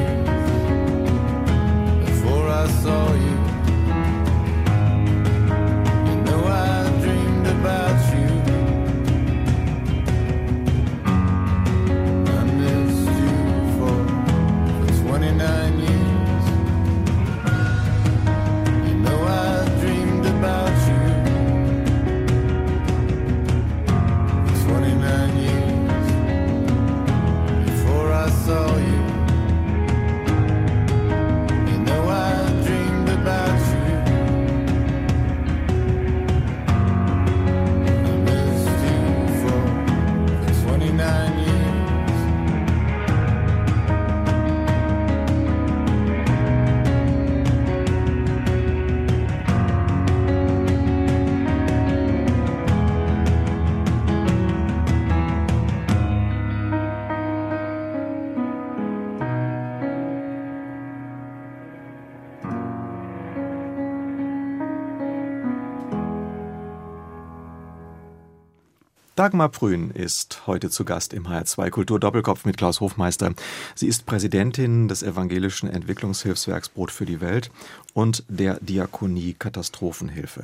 Dagmar 69.26 69.50
Prün 69.50 69.90
ist 69.90 70.46
heute 70.46 70.70
zu 70.70 70.86
Gast 70.86 71.12
im 71.12 71.26
HR2 71.28 71.72
Kultur 71.72 72.00
Doppelkopf 72.00 72.46
mit 72.46 72.58
Klaus 72.58 72.80
Hofmeister. 72.80 73.34
Sie 73.74 73.88
ist 73.88 74.06
Präsidentin 74.06 74.88
des 74.88 75.02
evangelischen 75.02 75.68
Entwicklungshilfswerks 75.68 76.70
Brot 76.70 76.92
für 76.92 77.08
die 77.08 77.22
Welt 77.22 77.50
und 77.96 78.24
der 78.28 78.60
Diakonie 78.60 79.34
Katastrophenhilfe. 79.34 80.44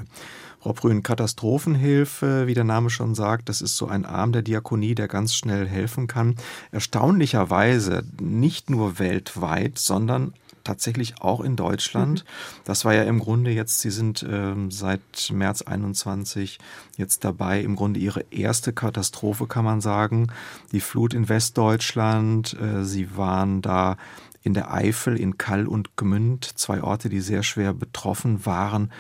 Frau 0.62 0.74
Prün, 0.74 1.04
Katastrophenhilfe, 1.04 2.48
wie 2.48 2.56
der 2.56 2.64
Name 2.64 2.90
schon 2.90 3.14
sagt, 3.14 3.50
das 3.50 3.62
ist 3.62 3.78
so 3.78 3.86
ein 3.86 4.04
Arm 4.04 4.32
der 4.32 4.42
Diakonie, 4.42 4.96
der 4.96 5.08
ganz 5.08 5.36
schnell 5.36 5.68
helfen 5.68 6.08
kann. 6.08 6.36
Erstaunlicherweise 6.72 8.04
nicht 8.20 8.72
nur 8.72 8.98
weltweit, 8.98 9.78
sondern 9.78 10.34
tatsächlich 10.64 11.22
auch 11.22 11.42
in 11.42 11.56
Deutschland. 11.56 12.24
Mhm. 12.24 12.62
Das 12.66 12.86
war 12.86 12.94
ja 12.94 13.04
im 13.04 13.20
Grunde 13.20 13.52
jetzt, 13.52 13.82
Sie 13.82 13.92
sind 13.92 14.26
ähm, 14.28 14.72
seit 14.72 15.32
März 15.32 15.62
21 15.62 16.60
jetzt 16.98 17.24
dabei, 17.24 17.62
im 17.62 17.76
Grunde 17.76 18.00
Ihre 18.00 18.26
erste 18.32 18.74
Katastrophe, 18.74 19.48
kann 19.48 19.66
man 19.66 19.82
sagen. 19.82 20.28
Die 20.72 20.82
Flut 20.82 21.14
in 21.14 21.30
Westdeutschland. 21.30 22.58
Äh, 22.60 22.84
Sie 22.84 23.16
waren 23.18 23.62
da 23.62 23.98
in 24.44 24.54
der 24.54 24.74
Eifel, 24.74 25.20
in 25.20 25.38
Kall 25.38 25.68
und 25.68 25.98
Gmünd, 25.98 26.46
zwei 26.58 26.82
Orte, 26.82 27.10
die 27.10 27.22
sehr 27.22 27.44
schwer 27.44 27.74
betroffen 27.74 28.46
waren 28.46 28.92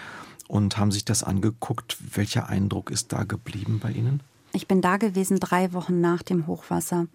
und 0.47 0.77
haben 0.77 0.91
sich 0.91 1.05
das 1.05 1.23
angeguckt. 1.23 1.97
Welcher 2.13 2.49
Eindruck 2.49 2.91
ist 2.91 3.13
da 3.13 3.23
geblieben 3.23 3.79
bei 3.81 3.91
Ihnen? 3.91 4.21
Ich 4.53 4.67
bin 4.67 4.81
da 4.81 4.97
gewesen 4.97 5.39
drei 5.39 5.73
Wochen 5.73 6.01
nach 6.01 6.21
dem 6.23 6.45
Hochwasser. 6.45 7.07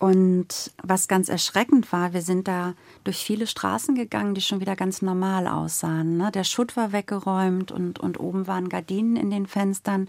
Und 0.00 0.72
was 0.82 1.08
ganz 1.08 1.28
erschreckend 1.28 1.92
war, 1.92 2.14
wir 2.14 2.22
sind 2.22 2.48
da 2.48 2.72
durch 3.04 3.18
viele 3.18 3.46
Straßen 3.46 3.94
gegangen, 3.94 4.34
die 4.34 4.40
schon 4.40 4.60
wieder 4.60 4.74
ganz 4.74 5.02
normal 5.02 5.46
aussahen. 5.46 6.16
Ne? 6.16 6.30
Der 6.32 6.44
Schutt 6.44 6.74
war 6.74 6.92
weggeräumt 6.92 7.70
und, 7.70 8.00
und 8.00 8.18
oben 8.18 8.46
waren 8.46 8.70
Gardinen 8.70 9.16
in 9.16 9.30
den 9.30 9.46
Fenstern. 9.46 10.08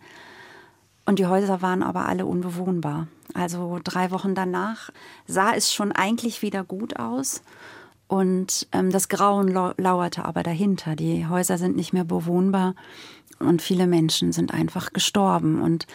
Und 1.05 1.19
die 1.19 1.25
Häuser 1.25 1.61
waren 1.61 1.83
aber 1.83 2.05
alle 2.05 2.25
unbewohnbar. 2.25 3.07
Also 3.33 3.81
drei 3.83 4.11
Wochen 4.11 4.33
danach 4.33 4.91
sah 5.27 5.51
es 5.53 5.73
schon 5.73 5.91
eigentlich 5.91 6.41
wieder 6.41 6.63
gut 6.63 6.97
aus. 6.97 7.41
Und 8.07 8.69
ähm, 8.71 8.91
das 8.91 9.09
Grauen 9.09 9.49
lauerte 9.49 10.23
aber 10.23 10.43
dahinter. 10.43 10.95
Die 10.95 11.27
Häuser 11.27 11.57
sind 11.57 11.75
nicht 11.75 11.91
mehr 11.91 12.05
bewohnbar 12.05 12.75
und 13.39 13.61
viele 13.61 13.87
Menschen 13.87 14.31
sind 14.31 14.53
einfach 14.53 14.93
gestorben. 14.93 15.61
Und 15.61 15.85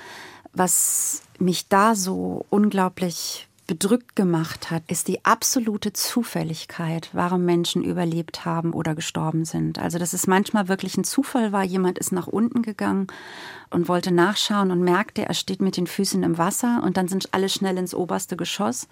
was 0.53 1.23
mich 1.39 1.69
da 1.69 1.95
so 1.95 2.45
unglaublich 2.51 3.46
bedrückt 3.67 4.17
gemacht 4.17 4.71
hat, 4.71 4.83
ist 4.89 5.09
die 5.09 5.25
absolute 5.25 5.93
Zufälligkeit, 5.93 7.11
warum 7.13 7.45
Menschen 7.45 7.83
überlebt 7.83 8.45
haben 8.45 8.73
oder 8.73 8.95
gestorben 8.95 9.45
sind. 9.45 9.79
Also, 9.79 9.99
dass 9.99 10.13
es 10.13 10.27
manchmal 10.27 10.69
wirklich 10.69 10.97
ein 10.97 11.05
Zufall 11.05 11.53
war, 11.53 11.65
jemand 11.65 11.99
ist 11.99 12.13
nach 12.13 12.27
unten 12.27 12.63
gegangen 12.63 13.07
und 13.71 13.89
wollte 13.89 14.13
nachschauen 14.13 14.71
und 14.71 14.83
merkte, 14.83 15.27
er 15.27 15.35
steht 15.35 15.61
mit 15.61 15.77
den 15.77 15.87
Füßen 15.87 16.23
im 16.23 16.39
Wasser 16.39 16.83
und 16.85 16.97
dann 16.97 17.09
sind 17.09 17.33
alle 17.33 17.49
schnell 17.49 17.77
ins 17.79 17.95
oberste 17.95 18.37
Geschoss. 18.37 18.89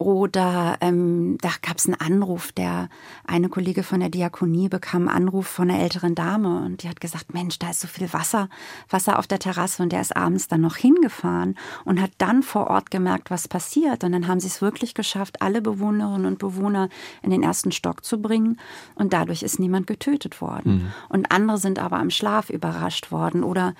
Oder 0.00 0.78
ähm, 0.80 1.36
da 1.42 1.50
gab 1.60 1.76
es 1.76 1.84
einen 1.84 2.00
Anruf, 2.00 2.52
der 2.52 2.88
eine 3.26 3.50
Kollege 3.50 3.82
von 3.82 4.00
der 4.00 4.08
Diakonie 4.08 4.70
bekam 4.70 5.08
einen 5.08 5.28
Anruf 5.28 5.46
von 5.46 5.70
einer 5.70 5.78
älteren 5.78 6.14
Dame 6.14 6.62
und 6.64 6.82
die 6.82 6.88
hat 6.88 7.02
gesagt, 7.02 7.34
Mensch, 7.34 7.58
da 7.58 7.68
ist 7.68 7.80
so 7.80 7.86
viel 7.86 8.10
Wasser, 8.14 8.48
Wasser 8.88 9.18
auf 9.18 9.26
der 9.26 9.40
Terrasse 9.40 9.82
und 9.82 9.92
der 9.92 10.00
ist 10.00 10.16
abends 10.16 10.48
dann 10.48 10.62
noch 10.62 10.76
hingefahren 10.76 11.54
und 11.84 12.00
hat 12.00 12.12
dann 12.16 12.42
vor 12.42 12.68
Ort 12.68 12.90
gemerkt, 12.90 13.30
was 13.30 13.46
passiert. 13.46 14.02
Und 14.02 14.12
dann 14.12 14.26
haben 14.26 14.40
sie 14.40 14.46
es 14.46 14.62
wirklich 14.62 14.94
geschafft, 14.94 15.42
alle 15.42 15.60
Bewohnerinnen 15.60 16.24
und 16.24 16.38
Bewohner 16.38 16.88
in 17.20 17.28
den 17.28 17.42
ersten 17.42 17.70
Stock 17.70 18.02
zu 18.02 18.22
bringen 18.22 18.58
und 18.94 19.12
dadurch 19.12 19.42
ist 19.42 19.58
niemand 19.58 19.86
getötet 19.86 20.40
worden. 20.40 20.72
Mhm. 20.72 20.92
Und 21.10 21.30
andere 21.30 21.58
sind 21.58 21.78
aber 21.78 21.98
am 21.98 22.08
Schlaf 22.08 22.48
überrascht 22.48 23.12
worden. 23.12 23.44
Oder 23.44 23.74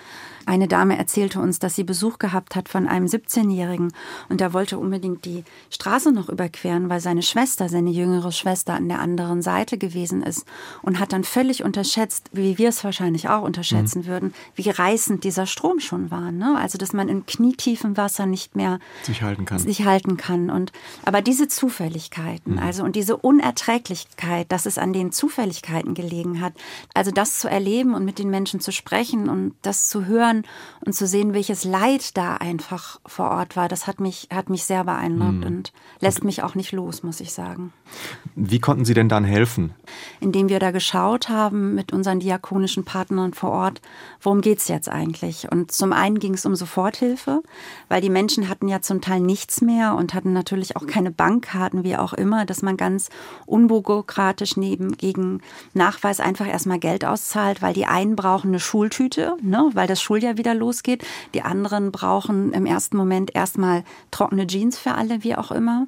eine 0.45 0.69
Dame 0.69 0.99
erzählte 0.99 1.41
uns, 1.41 1.61
dass 1.61 1.77
sie 1.77 1.85
Besuch 1.85 2.19
gehabt 2.19 2.57
hat 2.57 2.69
von 2.69 2.87
einem 2.87 3.07
17-Jährigen 3.07 3.95
und 4.29 4.43
der 4.43 4.53
wollte 4.53 4.79
unbedingt 4.79 5.25
die 5.25 5.45
Straße 5.71 6.10
Straße 6.11 6.12
noch 6.12 6.29
überqueren, 6.29 6.88
weil 6.88 7.01
seine 7.01 7.23
Schwester, 7.23 7.68
seine 7.68 7.90
jüngere 7.90 8.33
Schwester, 8.33 8.75
an 8.75 8.88
der 8.88 9.01
anderen 9.01 9.42
Seite 9.42 9.79
gewesen 9.79 10.23
ist 10.23 10.44
und 10.83 10.99
hat 10.99 11.12
dann 11.12 11.25
völlig 11.25 11.64
unterschätzt, 11.64 12.31
wie 12.33 12.59
wir 12.59 12.68
es 12.68 12.85
wahrscheinlich 12.85 13.29
auch 13.29 13.42
unterschätzen 13.42 14.01
mhm. 14.01 14.07
würden, 14.07 14.35
wie 14.55 14.70
reißend 14.70 15.25
dieser 15.25 15.46
Strom 15.46 15.81
schon 15.81 16.11
war. 16.11 16.33
Ne? 16.33 16.57
Also, 16.59 16.79
dass 16.79 16.92
man 16.92 17.09
in 17.09 17.27
knietiefem 17.27 17.96
Wasser 17.96 18.27
nicht 18.27 18.57
mehr 18.57 18.79
sich 19.03 19.23
halten 19.23 19.44
kann. 19.44 19.59
Sich 19.59 19.85
halten 19.85 20.16
kann. 20.16 20.51
Und, 20.51 20.73
aber 21.05 21.23
diese 21.23 21.49
Zufälligkeiten, 21.49 22.55
mhm. 22.55 22.59
also 22.59 22.85
und 22.85 22.96
diese 22.96 23.16
Unerträglichkeit, 23.16 24.51
dass 24.51 24.66
es 24.66 24.79
an 24.79 24.92
den 24.92 25.12
Zufälligkeiten 25.12 25.94
gelegen 25.94 26.40
hat, 26.40 26.53
also 26.94 27.11
das 27.11 27.38
zu 27.38 27.49
erleben 27.49 27.94
und 27.94 28.05
mit 28.05 28.18
den 28.18 28.31
Menschen 28.31 28.61
zu 28.61 28.73
sprechen 28.73 29.29
und 29.29 29.55
das 29.62 29.88
zu 29.88 30.07
hören 30.07 30.44
und 30.85 30.94
zu 30.94 31.07
sehen, 31.07 31.35
welches 31.35 31.64
Leid 31.64 32.16
da 32.16 32.37
einfach 32.37 33.01
vor 33.07 33.31
Ort 33.31 33.57
war, 33.57 33.68
das 33.68 33.87
hat 33.87 34.01
mich, 34.01 34.29
hat 34.33 34.51
mich 34.51 34.64
sehr 34.64 34.85
beeindruckt 34.85 35.40
mhm. 35.40 35.46
und 35.46 35.73
lässt 36.01 36.25
mich 36.25 36.43
auch 36.43 36.55
nicht 36.55 36.73
los, 36.73 37.03
muss 37.03 37.21
ich 37.21 37.33
sagen. 37.33 37.73
Wie 38.35 38.59
konnten 38.59 38.85
Sie 38.85 38.95
denn 38.95 39.09
dann 39.09 39.25
helfen? 39.25 39.75
Indem 40.21 40.49
wir 40.49 40.59
da 40.59 40.71
geschaut 40.71 41.29
haben 41.29 41.75
mit 41.75 41.93
unseren 41.93 42.21
diakonischen 42.21 42.85
Partnern 42.85 43.35
vor 43.35 43.51
Ort, 43.51 43.83
worum 44.21 44.41
geht 44.41 44.59
es 44.59 44.69
jetzt 44.69 44.89
eigentlich? 44.89 45.51
Und 45.51 45.73
zum 45.73 45.93
einen 45.93 46.19
ging 46.19 46.35
es 46.35 46.47
um 46.47 46.55
Soforthilfe, 46.55 47.43
weil 47.89 48.01
die 48.01 48.11
Menschen 48.11 48.49
hatten 48.49 48.69
ja 48.69 48.81
zum 48.81 49.01
Teil 49.01 49.21
nichts 49.21 49.61
mehr 49.61 49.95
und 49.95 50.15
hatten 50.15 50.33
natürlich 50.33 50.77
auch 50.77 50.87
keine 50.87 51.11
Bankkarten, 51.11 51.85
wie 51.85 51.97
auch 51.97 52.15
immer, 52.15 52.47
dass 52.47 52.63
man 52.63 52.77
ganz 52.77 53.11
unbürokratisch 53.47 54.57
neben 54.57 54.97
gegen 54.97 55.43
Nachweis 55.75 56.21
einfach 56.21 56.47
erstmal 56.47 56.79
Geld 56.79 57.05
auszahlt, 57.05 57.61
weil 57.61 57.75
die 57.75 57.87
einen 57.87 58.17
brauchen 58.17 58.49
eine 58.49 58.61
Schultüte, 58.61 59.37
ne, 59.43 59.71
weil 59.75 59.87
das 59.87 60.01
Schuljahr 60.01 60.39
wieder 60.39 60.55
losgeht. 60.55 61.05
Die 61.35 61.43
anderen 61.43 61.93
brauchen 61.93 62.53
im 62.53 62.65
ersten 62.65 62.97
Moment 62.97 63.35
erstmal 63.35 63.85
trockene 64.11 64.47
Jeans 64.47 64.79
für 64.79 64.93
alle, 64.93 65.22
wie 65.24 65.37
auch 65.37 65.51
immer. 65.51 65.87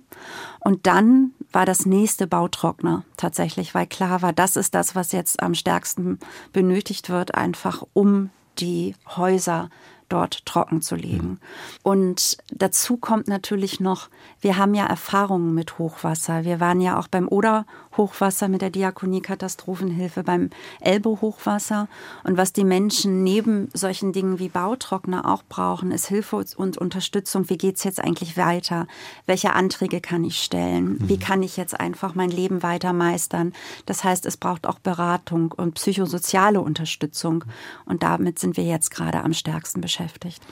Und 0.60 0.86
dann 0.86 1.32
war 1.52 1.66
das 1.66 1.86
nächste 1.86 2.26
Bautrockner 2.26 3.04
tatsächlich, 3.16 3.74
weil 3.74 3.86
klar 3.86 4.22
war, 4.22 4.32
das 4.32 4.56
ist 4.56 4.74
das, 4.74 4.94
was 4.94 5.12
jetzt 5.12 5.42
am 5.42 5.54
stärksten 5.54 6.18
benötigt 6.52 7.10
wird, 7.10 7.34
einfach 7.34 7.82
um 7.92 8.30
die 8.58 8.94
Häuser 9.16 9.70
dort 10.08 10.44
trocken 10.44 10.82
zu 10.82 10.94
legen. 10.94 11.28
Mhm. 11.28 11.38
Und 11.82 12.38
dazu 12.52 12.96
kommt 12.96 13.28
natürlich 13.28 13.80
noch, 13.80 14.08
wir 14.42 14.58
haben 14.58 14.74
ja 14.74 14.84
Erfahrungen 14.84 15.54
mit 15.54 15.78
Hochwasser. 15.78 16.44
Wir 16.44 16.60
waren 16.60 16.80
ja 16.80 16.98
auch 16.98 17.08
beim 17.08 17.28
Oder-Hochwasser 17.28 18.48
mit 18.48 18.60
der 18.60 18.70
Diakonie 18.70 19.22
Katastrophenhilfe, 19.22 20.22
beim 20.22 20.50
Elbe-Hochwasser. 20.80 21.88
Und 22.24 22.36
was 22.36 22.52
die 22.52 22.64
Menschen 22.64 23.22
neben 23.22 23.68
solchen 23.72 24.12
Dingen 24.12 24.38
wie 24.38 24.48
Bautrockner 24.48 25.26
auch 25.26 25.42
brauchen, 25.48 25.92
ist 25.92 26.06
Hilfe 26.06 26.44
und 26.56 26.76
Unterstützung. 26.76 27.48
Wie 27.48 27.58
geht 27.58 27.76
es 27.76 27.84
jetzt 27.84 28.02
eigentlich 28.02 28.36
weiter? 28.36 28.86
Welche 29.26 29.54
Anträge 29.54 30.00
kann 30.00 30.24
ich 30.24 30.42
stellen? 30.42 30.98
Wie 31.00 31.16
mhm. 31.16 31.20
kann 31.20 31.42
ich 31.42 31.56
jetzt 31.56 31.78
einfach 31.78 32.14
mein 32.14 32.30
Leben 32.30 32.62
weiter 32.62 32.92
meistern? 32.92 33.52
Das 33.86 34.04
heißt, 34.04 34.26
es 34.26 34.36
braucht 34.36 34.66
auch 34.66 34.78
Beratung 34.78 35.52
und 35.52 35.74
psychosoziale 35.74 36.60
Unterstützung. 36.60 37.44
Und 37.86 38.02
damit 38.02 38.38
sind 38.38 38.56
wir 38.56 38.64
jetzt 38.64 38.90
gerade 38.90 39.22
am 39.22 39.32
stärksten 39.32 39.80
beschäftigt 39.80 40.02
beschäftigt. 40.02 40.42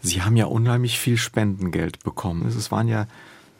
Sie 0.00 0.22
haben 0.22 0.36
ja 0.36 0.46
unheimlich 0.46 0.98
viel 0.98 1.16
Spendengeld 1.16 2.02
bekommen. 2.02 2.46
Es 2.46 2.70
waren 2.70 2.88
ja 2.88 3.06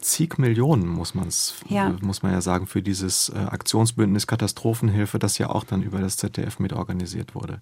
zig 0.01 0.39
Millionen, 0.39 0.87
muss, 0.87 1.15
man's, 1.15 1.55
ja. 1.69 1.95
muss 2.03 2.23
man 2.23 2.33
ja 2.33 2.41
sagen, 2.41 2.67
für 2.67 2.83
dieses 2.83 3.29
äh, 3.29 3.39
Aktionsbündnis 3.39 4.27
Katastrophenhilfe, 4.27 5.19
das 5.19 5.39
ja 5.39 5.51
auch 5.51 5.65
dann 5.65 5.83
über 5.83 6.01
das 6.01 6.17
ZDF 6.17 6.59
mitorganisiert 6.59 7.35
wurde. 7.35 7.61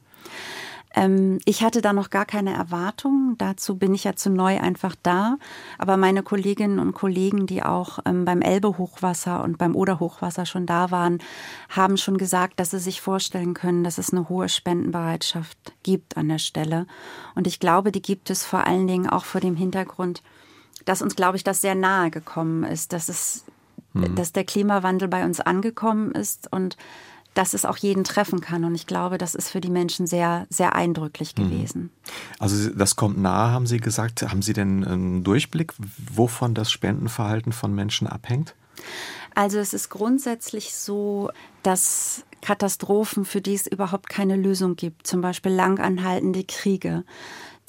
Ähm, 0.95 1.39
ich 1.45 1.63
hatte 1.63 1.83
da 1.83 1.93
noch 1.93 2.11
gar 2.11 2.25
keine 2.25 2.55
Erwartungen. 2.55 3.37
Dazu 3.39 3.77
bin 3.77 3.95
ich 3.95 4.05
ja 4.05 4.17
zu 4.17 4.31
neu 4.31 4.59
einfach 4.59 4.95
da. 5.03 5.37
Aber 5.77 5.97
meine 5.97 6.23
Kolleginnen 6.23 6.79
und 6.79 6.95
Kollegen, 6.95 7.47
die 7.47 7.63
auch 7.63 7.99
ähm, 8.05 8.25
beim 8.25 8.41
Elbe-Hochwasser 8.41 9.43
und 9.45 9.59
beim 9.59 9.77
Oder-Hochwasser 9.77 10.47
schon 10.47 10.67
da 10.67 10.91
waren, 10.91 11.19
haben 11.69 11.97
schon 11.97 12.19
gesagt, 12.19 12.59
dass 12.59 12.71
sie 12.71 12.79
sich 12.79 13.01
vorstellen 13.01 13.55
können, 13.55 13.85
dass 13.85 13.99
es 13.99 14.13
eine 14.13 14.29
hohe 14.29 14.49
Spendenbereitschaft 14.49 15.59
gibt 15.83 16.17
an 16.17 16.29
der 16.29 16.39
Stelle. 16.39 16.87
Und 17.35 17.47
ich 17.47 17.61
glaube, 17.61 17.93
die 17.93 18.03
gibt 18.03 18.31
es 18.31 18.45
vor 18.45 18.67
allen 18.67 18.87
Dingen 18.87 19.09
auch 19.09 19.25
vor 19.25 19.41
dem 19.41 19.57
Hintergrund, 19.57 20.23
dass 20.89 21.03
uns, 21.03 21.17
glaube 21.17 21.37
ich, 21.37 21.45
das 21.45 21.61
sehr 21.61 21.75
nahe 21.75 22.11
gekommen 22.11 22.65
ist, 22.65 22.93
dass 22.95 23.09
es, 23.09 23.45
mhm. 23.93 24.15
dass 24.15 24.33
der 24.33 24.45
Klimawandel 24.45 25.07
bei 25.09 25.25
uns 25.25 25.41
angekommen 25.41 26.13
ist 26.13 26.51
und 26.51 26.77
dass 27.35 27.53
es 27.55 27.65
auch 27.65 27.77
jeden 27.77 28.05
treffen 28.05 28.41
kann. 28.41 28.65
Und 28.65 28.75
ich 28.75 28.87
glaube, 28.87 29.19
das 29.19 29.35
ist 29.35 29.51
für 29.51 29.61
die 29.61 29.71
Menschen 29.71 30.07
sehr, 30.07 30.47
sehr 30.49 30.75
eindrücklich 30.75 31.37
mhm. 31.37 31.43
gewesen. 31.43 31.91
Also 32.39 32.71
das 32.71 32.97
kommt 32.97 33.19
nahe, 33.19 33.53
haben 33.53 33.67
Sie 33.67 33.79
gesagt. 33.79 34.23
Haben 34.23 34.43
Sie 34.43 34.55
denn 34.55 34.85
einen 34.85 35.25
Durchblick, 35.25 35.75
wovon 36.13 36.55
das 36.55 36.73
Spendenverhalten 36.73 37.53
von 37.53 37.75
Menschen 37.75 38.07
abhängt? 38.07 38.55
Also 39.35 39.59
es 39.59 39.75
ist 39.75 39.91
grundsätzlich 39.91 40.75
so, 40.75 41.31
dass 41.63 42.25
Katastrophen, 42.41 43.25
für 43.25 43.41
die 43.41 43.55
es 43.55 43.67
überhaupt 43.67 44.09
keine 44.09 44.37
Lösung 44.37 44.75
gibt, 44.75 45.07
zum 45.07 45.21
Beispiel 45.21 45.53
langanhaltende 45.53 46.45
Kriege, 46.45 47.05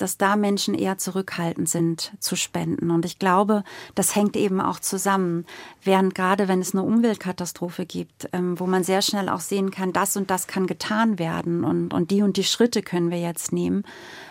dass 0.01 0.17
da 0.17 0.35
Menschen 0.35 0.73
eher 0.73 0.97
zurückhaltend 0.97 1.69
sind 1.69 2.13
zu 2.19 2.35
spenden. 2.35 2.91
Und 2.91 3.05
ich 3.05 3.19
glaube, 3.19 3.63
das 3.95 4.15
hängt 4.15 4.35
eben 4.35 4.61
auch 4.61 4.79
zusammen. 4.79 5.45
Während 5.83 6.15
gerade, 6.15 6.47
wenn 6.47 6.61
es 6.61 6.73
eine 6.73 6.83
Umweltkatastrophe 6.83 7.85
gibt, 7.85 8.29
ähm, 8.33 8.59
wo 8.59 8.65
man 8.65 8.83
sehr 8.83 9.01
schnell 9.01 9.29
auch 9.29 9.41
sehen 9.41 9.71
kann, 9.71 9.93
das 9.93 10.17
und 10.17 10.29
das 10.29 10.47
kann 10.47 10.67
getan 10.67 11.19
werden 11.19 11.63
und, 11.63 11.93
und 11.93 12.11
die 12.11 12.21
und 12.21 12.37
die 12.37 12.43
Schritte 12.43 12.81
können 12.81 13.11
wir 13.11 13.19
jetzt 13.19 13.51
nehmen, 13.51 13.83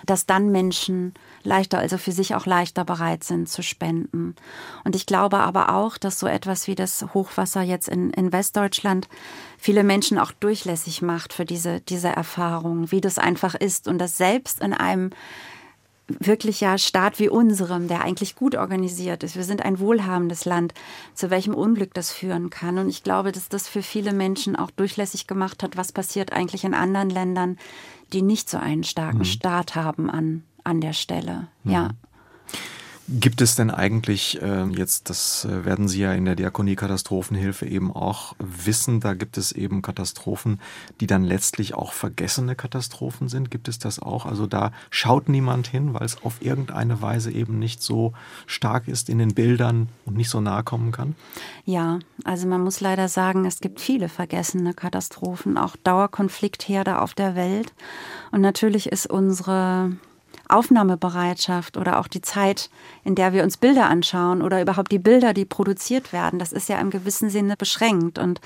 dass 0.06 0.26
dann 0.26 0.50
Menschen 0.50 1.14
leichter, 1.42 1.78
also 1.78 1.98
für 1.98 2.12
sich 2.12 2.34
auch 2.34 2.46
leichter 2.46 2.84
bereit 2.84 3.24
sind 3.24 3.48
zu 3.48 3.62
spenden. 3.62 4.34
Und 4.84 4.96
ich 4.96 5.06
glaube 5.06 5.38
aber 5.38 5.74
auch, 5.74 5.98
dass 5.98 6.18
so 6.18 6.26
etwas 6.26 6.66
wie 6.66 6.74
das 6.74 7.04
Hochwasser 7.14 7.62
jetzt 7.62 7.88
in, 7.88 8.10
in 8.10 8.32
Westdeutschland 8.32 9.08
viele 9.58 9.82
Menschen 9.82 10.18
auch 10.18 10.32
durchlässig 10.32 11.02
macht 11.02 11.32
für 11.32 11.44
diese, 11.44 11.80
diese 11.80 12.08
Erfahrung, 12.08 12.90
wie 12.90 13.00
das 13.00 13.18
einfach 13.18 13.54
ist 13.54 13.88
und 13.88 13.98
das 13.98 14.16
selbst 14.16 14.62
in 14.62 14.72
einem 14.72 15.10
wirklich 16.08 16.60
ja 16.60 16.78
Staat 16.78 17.18
wie 17.18 17.28
unserem, 17.28 17.88
der 17.88 18.02
eigentlich 18.02 18.34
gut 18.34 18.54
organisiert 18.54 19.22
ist. 19.22 19.36
Wir 19.36 19.44
sind 19.44 19.62
ein 19.64 19.78
wohlhabendes 19.78 20.44
Land, 20.44 20.74
zu 21.14 21.30
welchem 21.30 21.54
Unglück 21.54 21.94
das 21.94 22.10
führen 22.12 22.50
kann. 22.50 22.78
Und 22.78 22.88
ich 22.88 23.02
glaube, 23.02 23.32
dass 23.32 23.48
das 23.48 23.68
für 23.68 23.82
viele 23.82 24.12
Menschen 24.12 24.56
auch 24.56 24.70
durchlässig 24.70 25.26
gemacht 25.26 25.62
hat, 25.62 25.76
was 25.76 25.92
passiert 25.92 26.32
eigentlich 26.32 26.64
in 26.64 26.74
anderen 26.74 27.10
Ländern, 27.10 27.58
die 28.12 28.22
nicht 28.22 28.48
so 28.48 28.58
einen 28.58 28.84
starken 28.84 29.18
mhm. 29.18 29.24
Staat 29.24 29.74
haben 29.74 30.08
an, 30.10 30.44
an 30.64 30.80
der 30.80 30.94
Stelle. 30.94 31.48
Mhm. 31.64 31.72
Ja. 31.72 31.90
Gibt 33.10 33.40
es 33.40 33.54
denn 33.54 33.70
eigentlich 33.70 34.42
äh, 34.42 34.64
jetzt, 34.66 35.08
das 35.08 35.46
äh, 35.46 35.64
werden 35.64 35.88
Sie 35.88 36.00
ja 36.00 36.12
in 36.12 36.26
der 36.26 36.34
Diakonie 36.36 36.76
Katastrophenhilfe 36.76 37.64
eben 37.64 37.90
auch 37.90 38.36
wissen, 38.38 39.00
da 39.00 39.14
gibt 39.14 39.38
es 39.38 39.52
eben 39.52 39.80
Katastrophen, 39.80 40.60
die 41.00 41.06
dann 41.06 41.24
letztlich 41.24 41.72
auch 41.72 41.94
vergessene 41.94 42.54
Katastrophen 42.54 43.30
sind. 43.30 43.50
Gibt 43.50 43.66
es 43.68 43.78
das 43.78 43.98
auch? 43.98 44.26
Also 44.26 44.46
da 44.46 44.72
schaut 44.90 45.30
niemand 45.30 45.66
hin, 45.68 45.94
weil 45.94 46.04
es 46.04 46.22
auf 46.22 46.42
irgendeine 46.42 47.00
Weise 47.00 47.30
eben 47.32 47.58
nicht 47.58 47.82
so 47.82 48.12
stark 48.46 48.88
ist 48.88 49.08
in 49.08 49.16
den 49.16 49.32
Bildern 49.32 49.88
und 50.04 50.14
nicht 50.14 50.28
so 50.28 50.42
nahe 50.42 50.62
kommen 50.62 50.92
kann? 50.92 51.14
Ja, 51.64 52.00
also 52.24 52.46
man 52.46 52.62
muss 52.62 52.80
leider 52.80 53.08
sagen, 53.08 53.46
es 53.46 53.60
gibt 53.60 53.80
viele 53.80 54.10
vergessene 54.10 54.74
Katastrophen, 54.74 55.56
auch 55.56 55.76
Dauerkonfliktherde 55.76 57.00
auf 57.00 57.14
der 57.14 57.34
Welt. 57.34 57.72
Und 58.32 58.42
natürlich 58.42 58.92
ist 58.92 59.06
unsere 59.06 59.92
Aufnahmebereitschaft 60.48 61.76
oder 61.76 61.98
auch 61.98 62.08
die 62.08 62.22
Zeit, 62.22 62.70
in 63.04 63.14
der 63.14 63.32
wir 63.32 63.42
uns 63.42 63.56
Bilder 63.56 63.88
anschauen 63.88 64.42
oder 64.42 64.60
überhaupt 64.60 64.92
die 64.92 64.98
Bilder, 64.98 65.34
die 65.34 65.44
produziert 65.44 66.12
werden, 66.12 66.38
das 66.38 66.52
ist 66.52 66.68
ja 66.68 66.78
im 66.78 66.90
gewissen 66.90 67.30
Sinne 67.30 67.56
beschränkt. 67.56 68.18
Und 68.18 68.40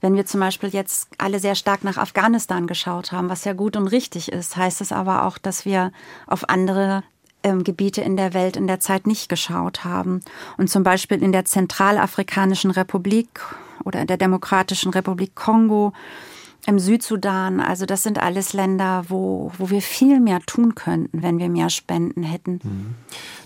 wenn 0.00 0.14
wir 0.14 0.26
zum 0.26 0.40
Beispiel 0.40 0.70
jetzt 0.70 1.08
alle 1.18 1.38
sehr 1.38 1.54
stark 1.54 1.84
nach 1.84 1.96
Afghanistan 1.96 2.66
geschaut 2.66 3.12
haben, 3.12 3.28
was 3.28 3.44
ja 3.44 3.52
gut 3.52 3.76
und 3.76 3.88
richtig 3.88 4.32
ist, 4.32 4.56
heißt 4.56 4.80
es 4.80 4.92
aber 4.92 5.24
auch, 5.24 5.38
dass 5.38 5.64
wir 5.64 5.92
auf 6.26 6.48
andere 6.48 7.04
ähm, 7.42 7.64
Gebiete 7.64 8.00
in 8.00 8.16
der 8.16 8.34
Welt 8.34 8.56
in 8.56 8.66
der 8.66 8.80
Zeit 8.80 9.06
nicht 9.06 9.28
geschaut 9.28 9.84
haben. 9.84 10.20
Und 10.56 10.70
zum 10.70 10.82
Beispiel 10.82 11.22
in 11.22 11.32
der 11.32 11.44
Zentralafrikanischen 11.44 12.70
Republik 12.70 13.40
oder 13.84 14.00
in 14.00 14.06
der 14.06 14.16
Demokratischen 14.16 14.92
Republik 14.92 15.34
Kongo 15.34 15.92
im 16.66 16.78
Südsudan. 16.78 17.60
Also 17.60 17.86
das 17.86 18.02
sind 18.02 18.18
alles 18.18 18.52
Länder, 18.52 19.04
wo, 19.08 19.50
wo 19.58 19.70
wir 19.70 19.82
viel 19.82 20.20
mehr 20.20 20.40
tun 20.40 20.74
könnten, 20.74 21.22
wenn 21.22 21.38
wir 21.38 21.48
mehr 21.48 21.70
Spenden 21.70 22.22
hätten. 22.22 22.60
Mhm. 22.62 22.94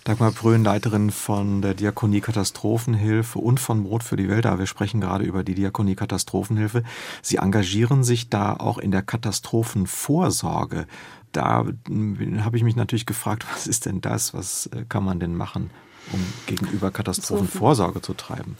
Dagmar 0.05 0.33
Brön, 0.33 0.63
Leiterin 0.63 1.11
von 1.11 1.63
der 1.63 1.75
Diakonie 1.75 2.21
Katastrophenhilfe 2.21 3.39
und 3.39 3.59
von 3.59 3.85
Brot 3.85 4.05
für 4.05 4.17
die 4.17 4.29
Welt. 4.29 4.45
Da 4.45 4.59
wir 4.59 4.67
sprechen 4.67 5.01
gerade 5.01 5.25
über 5.25 5.45
die 5.45 5.55
Diakonie 5.55 5.95
Katastrophenhilfe. 5.95 6.83
Sie 7.23 7.37
engagieren 7.37 8.05
sich 8.05 8.29
da 8.29 8.55
auch 8.55 8.79
in 8.79 8.91
der 8.91 9.03
Katastrophenvorsorge. 9.03 10.87
Da 11.33 11.67
hm, 11.89 12.45
habe 12.45 12.57
ich 12.57 12.65
mich 12.65 12.77
natürlich 12.77 13.07
gefragt, 13.07 13.47
was 13.53 13.67
ist 13.67 13.87
denn 13.87 14.01
das? 14.01 14.35
Was 14.35 14.67
äh, 14.67 14.85
kann 14.89 15.05
man 15.05 15.21
denn 15.21 15.35
machen, 15.35 15.71
um 16.13 16.21
gegenüber 16.47 16.91
Katastrophenvorsorge 16.91 18.03
zu 18.03 18.13
treiben? 18.13 18.57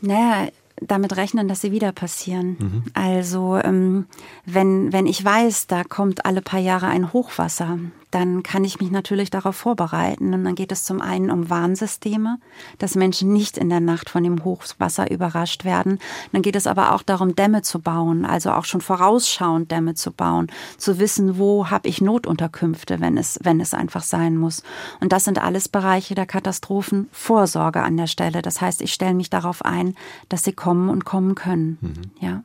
Naja, 0.00 0.50
damit 0.80 1.16
rechnen, 1.16 1.48
dass 1.48 1.60
sie 1.60 1.72
wieder 1.72 1.92
passieren. 1.92 2.56
Mhm. 2.58 2.84
Also 2.94 3.58
ähm, 3.62 4.06
wenn, 4.44 4.92
wenn 4.92 5.06
ich 5.06 5.24
weiß, 5.24 5.66
da 5.66 5.84
kommt 5.84 6.24
alle 6.24 6.42
paar 6.42 6.60
Jahre 6.60 6.86
ein 6.86 7.12
Hochwasser, 7.12 7.78
dann 8.12 8.42
kann 8.42 8.64
ich 8.64 8.78
mich 8.78 8.90
natürlich 8.90 9.30
darauf 9.30 9.56
vorbereiten. 9.56 10.34
Und 10.34 10.44
dann 10.44 10.54
geht 10.54 10.70
es 10.70 10.84
zum 10.84 11.00
einen 11.00 11.30
um 11.30 11.50
Warnsysteme, 11.50 12.38
dass 12.78 12.94
Menschen 12.94 13.32
nicht 13.32 13.56
in 13.56 13.70
der 13.70 13.80
Nacht 13.80 14.10
von 14.10 14.22
dem 14.22 14.44
Hochwasser 14.44 15.10
überrascht 15.10 15.64
werden. 15.64 15.98
Dann 16.30 16.42
geht 16.42 16.54
es 16.54 16.66
aber 16.66 16.92
auch 16.92 17.02
darum, 17.02 17.34
Dämme 17.34 17.62
zu 17.62 17.80
bauen, 17.80 18.24
also 18.24 18.52
auch 18.52 18.66
schon 18.66 18.82
vorausschauend 18.82 19.70
Dämme 19.70 19.94
zu 19.94 20.12
bauen, 20.12 20.48
zu 20.76 20.98
wissen, 20.98 21.38
wo 21.38 21.70
habe 21.70 21.88
ich 21.88 22.00
Notunterkünfte, 22.00 23.00
wenn 23.00 23.16
es, 23.16 23.38
wenn 23.42 23.60
es 23.60 23.72
einfach 23.72 24.02
sein 24.02 24.36
muss. 24.36 24.62
Und 25.00 25.12
das 25.12 25.24
sind 25.24 25.42
alles 25.42 25.68
Bereiche 25.68 26.14
der 26.14 26.26
Katastrophenvorsorge 26.26 27.82
an 27.82 27.96
der 27.96 28.06
Stelle. 28.06 28.42
Das 28.42 28.60
heißt, 28.60 28.82
ich 28.82 28.92
stelle 28.92 29.14
mich 29.14 29.30
darauf 29.30 29.64
ein, 29.64 29.94
dass 30.28 30.44
sie 30.44 30.52
kommen 30.52 30.90
und 30.90 31.06
kommen 31.06 31.34
können. 31.34 31.78
Mhm. 31.80 32.02
Ja. 32.20 32.42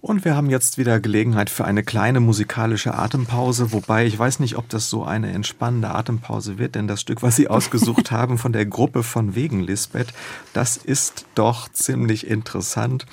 Und 0.00 0.24
wir 0.24 0.36
haben 0.36 0.48
jetzt 0.48 0.78
wieder 0.78 1.00
Gelegenheit 1.00 1.50
für 1.50 1.64
eine 1.64 1.82
kleine 1.82 2.20
musikalische 2.20 2.94
Atempause, 2.94 3.72
wobei 3.72 4.06
ich 4.06 4.16
weiß 4.16 4.38
nicht, 4.38 4.56
ob 4.56 4.68
das 4.68 4.88
so 4.88 5.02
eine 5.02 5.32
entspannende 5.32 5.90
Atempause 5.90 6.56
wird, 6.56 6.76
denn 6.76 6.86
das 6.86 7.00
Stück, 7.00 7.20
was 7.22 7.34
Sie 7.34 7.48
ausgesucht 7.48 8.10
haben 8.12 8.38
von 8.38 8.52
der 8.52 8.64
Gruppe 8.64 9.02
von 9.02 9.34
wegen 9.34 9.60
Lisbeth, 9.60 10.14
das 10.52 10.76
ist 10.76 11.26
doch 11.34 11.68
ziemlich 11.70 12.28
interessant 12.28 13.06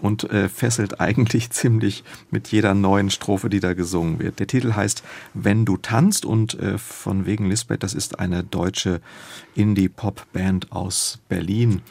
und 0.00 0.30
äh, 0.30 0.48
fesselt 0.48 1.00
eigentlich 1.00 1.50
ziemlich 1.50 2.04
mit 2.30 2.48
jeder 2.48 2.72
neuen 2.72 3.10
Strophe, 3.10 3.50
die 3.50 3.58
da 3.58 3.74
gesungen 3.74 4.20
wird. 4.20 4.38
Der 4.38 4.46
Titel 4.46 4.74
heißt 4.74 5.02
Wenn 5.34 5.64
du 5.64 5.76
tanzt 5.76 6.24
und 6.24 6.54
äh, 6.60 6.78
von 6.78 7.26
wegen 7.26 7.48
Lisbeth, 7.48 7.82
das 7.82 7.94
ist 7.94 8.20
eine 8.20 8.44
deutsche 8.44 9.00
Indie-Pop-Band 9.56 10.70
aus 10.70 11.18
Berlin. 11.28 11.82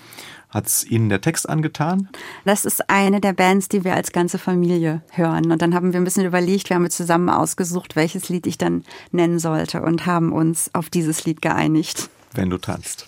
Hat 0.50 0.68
es 0.68 0.86
Ihnen 0.86 1.10
der 1.10 1.20
Text 1.22 1.48
angetan? 1.48 2.08
Das 2.46 2.64
ist 2.64 2.90
eine 2.90 3.20
der 3.20 3.34
Bands, 3.34 3.68
die 3.68 3.84
wir 3.84 3.96
als 3.96 4.14
ganze 4.14 4.38
Familie 4.38 5.02
hören. 5.12 5.52
Und 5.52 5.62
dann 5.62 5.76
haben 5.76 5.92
wir 5.92 6.00
ein 6.00 6.06
bisschen 6.06 6.26
überlegt, 6.26 6.70
wir 6.70 6.76
haben 6.76 6.90
zusammen 6.90 7.30
ausgesucht, 7.30 7.96
welches 7.96 8.30
Lied 8.30 8.48
ich 8.48 8.58
dann 8.58 8.86
nennen 9.12 9.40
sollte 9.40 9.82
und 9.82 10.06
haben 10.06 10.32
uns 10.32 10.74
auf 10.74 10.90
dieses 10.90 11.26
Lied 11.26 11.42
geeinigt. 11.42 12.10
Wenn 12.34 12.50
du 12.50 12.58
tanzt. 12.58 13.08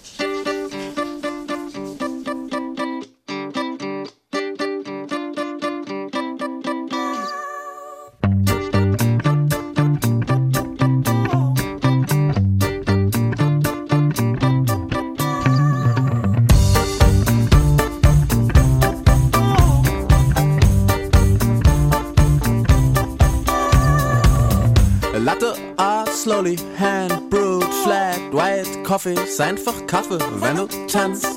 Coffee, 28.90 29.14
ist 29.14 29.40
einfach 29.40 29.86
Kaffee, 29.86 30.18
wenn 30.40 30.56
du 30.56 30.68
tanzt. 30.88 31.28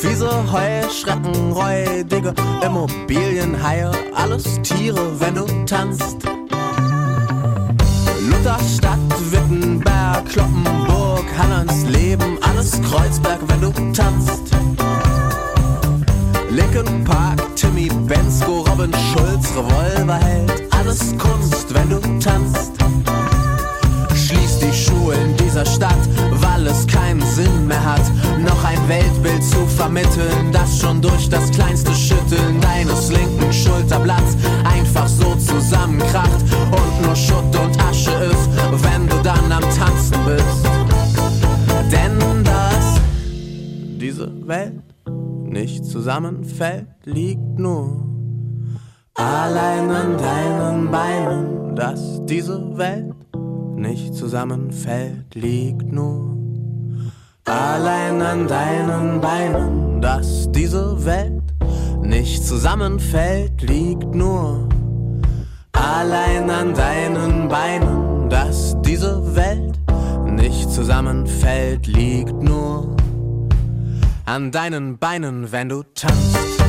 Fiese 0.00 0.28
Heuschrecken, 0.50 1.52
räudige 1.52 2.34
Immobilienhaie, 2.60 3.88
alles 4.16 4.60
Tiere, 4.62 5.12
wenn 5.20 5.36
du 5.36 5.44
tanzt. 5.64 6.24
Lutherstadt, 8.28 8.98
Wittenberg, 9.30 10.28
Kloppenburg, 10.28 11.24
Leben, 11.86 12.38
alles 12.42 12.72
Kreuzberg, 12.90 13.38
wenn 13.46 13.60
du 13.60 13.70
tanzt. 13.92 14.42
Linkin 16.50 17.04
Park, 17.04 17.40
Timmy 17.54 17.88
Bensko, 18.08 18.64
Robin 18.68 18.92
Schulz, 19.12 19.52
Revolverheld, 19.56 20.64
alles 20.72 21.16
Kunst, 21.16 21.72
wenn 21.72 21.90
du 21.90 22.00
tanzt. 22.18 22.77
Dieser 25.58 25.74
Stadt, 25.74 26.08
weil 26.30 26.68
es 26.68 26.86
keinen 26.86 27.20
Sinn 27.20 27.66
mehr 27.66 27.84
hat, 27.84 28.02
noch 28.38 28.62
ein 28.62 28.88
Weltbild 28.88 29.42
zu 29.42 29.66
vermitteln, 29.66 30.52
das 30.52 30.78
schon 30.78 31.02
durch 31.02 31.28
das 31.28 31.50
kleinste 31.50 31.92
Schütteln 31.94 32.60
deines 32.60 33.10
linken 33.10 33.52
Schulterblatts 33.52 34.36
einfach 34.62 35.08
so 35.08 35.34
zusammenkracht 35.34 36.42
und 36.70 37.02
nur 37.04 37.16
Schutt 37.16 37.56
und 37.56 37.76
Asche 37.82 38.12
ist, 38.12 38.48
wenn 38.84 39.08
du 39.08 39.16
dann 39.24 39.50
am 39.50 39.62
Tanzen 39.62 40.24
bist. 40.26 40.64
Denn 41.90 42.44
dass 42.44 43.00
diese 44.00 44.30
Welt 44.46 44.84
nicht 45.42 45.84
zusammenfällt, 45.84 46.86
liegt 47.04 47.58
nur 47.58 48.04
Allein 49.14 49.90
an 49.90 50.16
deinen 50.16 50.90
Beinen, 50.92 51.74
dass 51.74 52.24
diese 52.26 52.78
Welt 52.78 53.17
nicht 53.78 54.14
zusammenfällt, 54.14 55.34
liegt 55.34 55.92
nur. 55.92 56.36
Allein 57.44 58.20
an 58.20 58.46
deinen 58.46 59.20
Beinen, 59.20 60.00
dass 60.00 60.50
diese 60.52 61.04
Welt 61.04 61.42
nicht 62.02 62.44
zusammenfällt, 62.44 63.62
liegt 63.62 64.14
nur. 64.14 64.68
Allein 65.72 66.50
an 66.50 66.74
deinen 66.74 67.48
Beinen, 67.48 68.28
dass 68.28 68.76
diese 68.82 69.34
Welt 69.34 69.78
nicht 70.26 70.70
zusammenfällt, 70.70 71.86
liegt 71.86 72.42
nur 72.42 72.96
an 74.26 74.50
deinen 74.50 74.98
Beinen, 74.98 75.50
wenn 75.52 75.70
du 75.70 75.82
tanzt. 75.94 76.67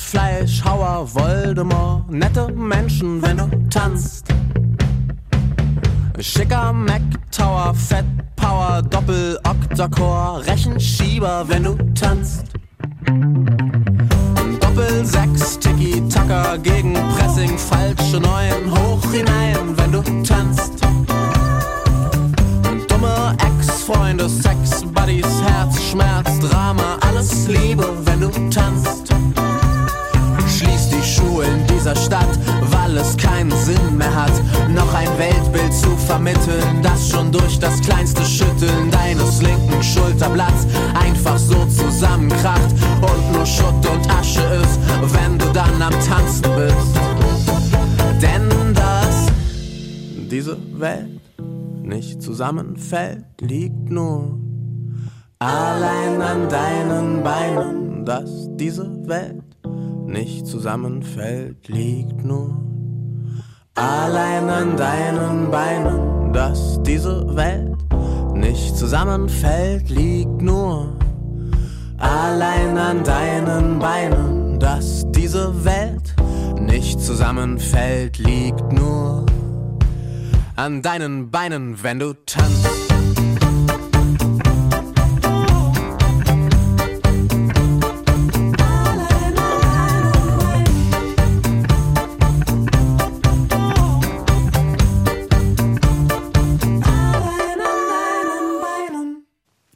Merkel, 0.00 0.46
Jan, 0.46 0.46
Fleischhauer, 0.46 1.06
Voldemort, 1.14 2.10
nette 2.10 2.48
Menschen, 2.52 3.22
wenn 3.22 3.36
du 3.36 3.48
tanzt. 3.68 4.26
Schicker 6.18 6.72
Mac 6.72 7.02
Tower, 7.30 7.74
Fett 7.74 8.04
Power, 8.36 8.82
Doppel 8.82 9.38
Oktacore, 9.44 10.44
Rechenschieber, 10.46 11.44
wenn 11.48 11.64
du 11.64 11.76
tanzt. 11.94 12.44
Doppel 14.60 15.04
sechs 15.04 15.58
Tiki 15.58 16.02
Tacker 16.08 16.58
gegen 16.58 16.94
Pressing, 17.16 17.56
falsche 17.58 18.20
Neuen, 18.20 18.49
Welt. 50.90 51.20
Nicht 51.82 52.22
zusammenfällt, 52.22 53.24
liegt 53.40 53.90
nur 53.90 54.38
allein 55.38 56.20
an 56.20 56.48
deinen 56.48 57.22
Beinen, 57.22 58.04
dass 58.04 58.48
diese 58.56 58.86
Welt 59.06 59.42
nicht 60.06 60.46
zusammenfällt, 60.46 61.68
liegt 61.68 62.24
nur 62.24 62.56
allein 63.74 64.48
an 64.48 64.76
deinen 64.76 65.50
Beinen, 65.50 66.32
dass 66.32 66.82
diese 66.82 67.36
Welt 67.36 67.78
nicht 68.34 68.76
zusammenfällt, 68.76 69.88
liegt 69.90 70.42
nur 70.42 70.96
allein 71.98 72.76
an 72.76 73.04
deinen 73.04 73.78
Beinen, 73.78 74.58
dass 74.58 75.06
diese 75.10 75.64
Welt 75.64 76.14
nicht 76.60 77.00
zusammenfällt, 77.00 78.18
liegt 78.18 78.72
nur 78.72 79.29
an 80.60 80.82
deinen 80.82 81.30
Beinen, 81.30 81.82
wenn 81.82 81.98
du 81.98 82.12
tanzt. 82.26 82.68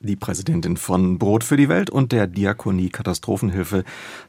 Die 0.01 0.17
Präsidentin 0.17 0.77
von 0.77 1.19
Brot 1.19 1.45
für 1.45 1.57
die 1.57 1.71
Welt 1.71 1.89
und 1.89 2.13
der 2.13 2.27
Diakonie 2.27 2.91
Katastrophenhilfe 2.91 3.85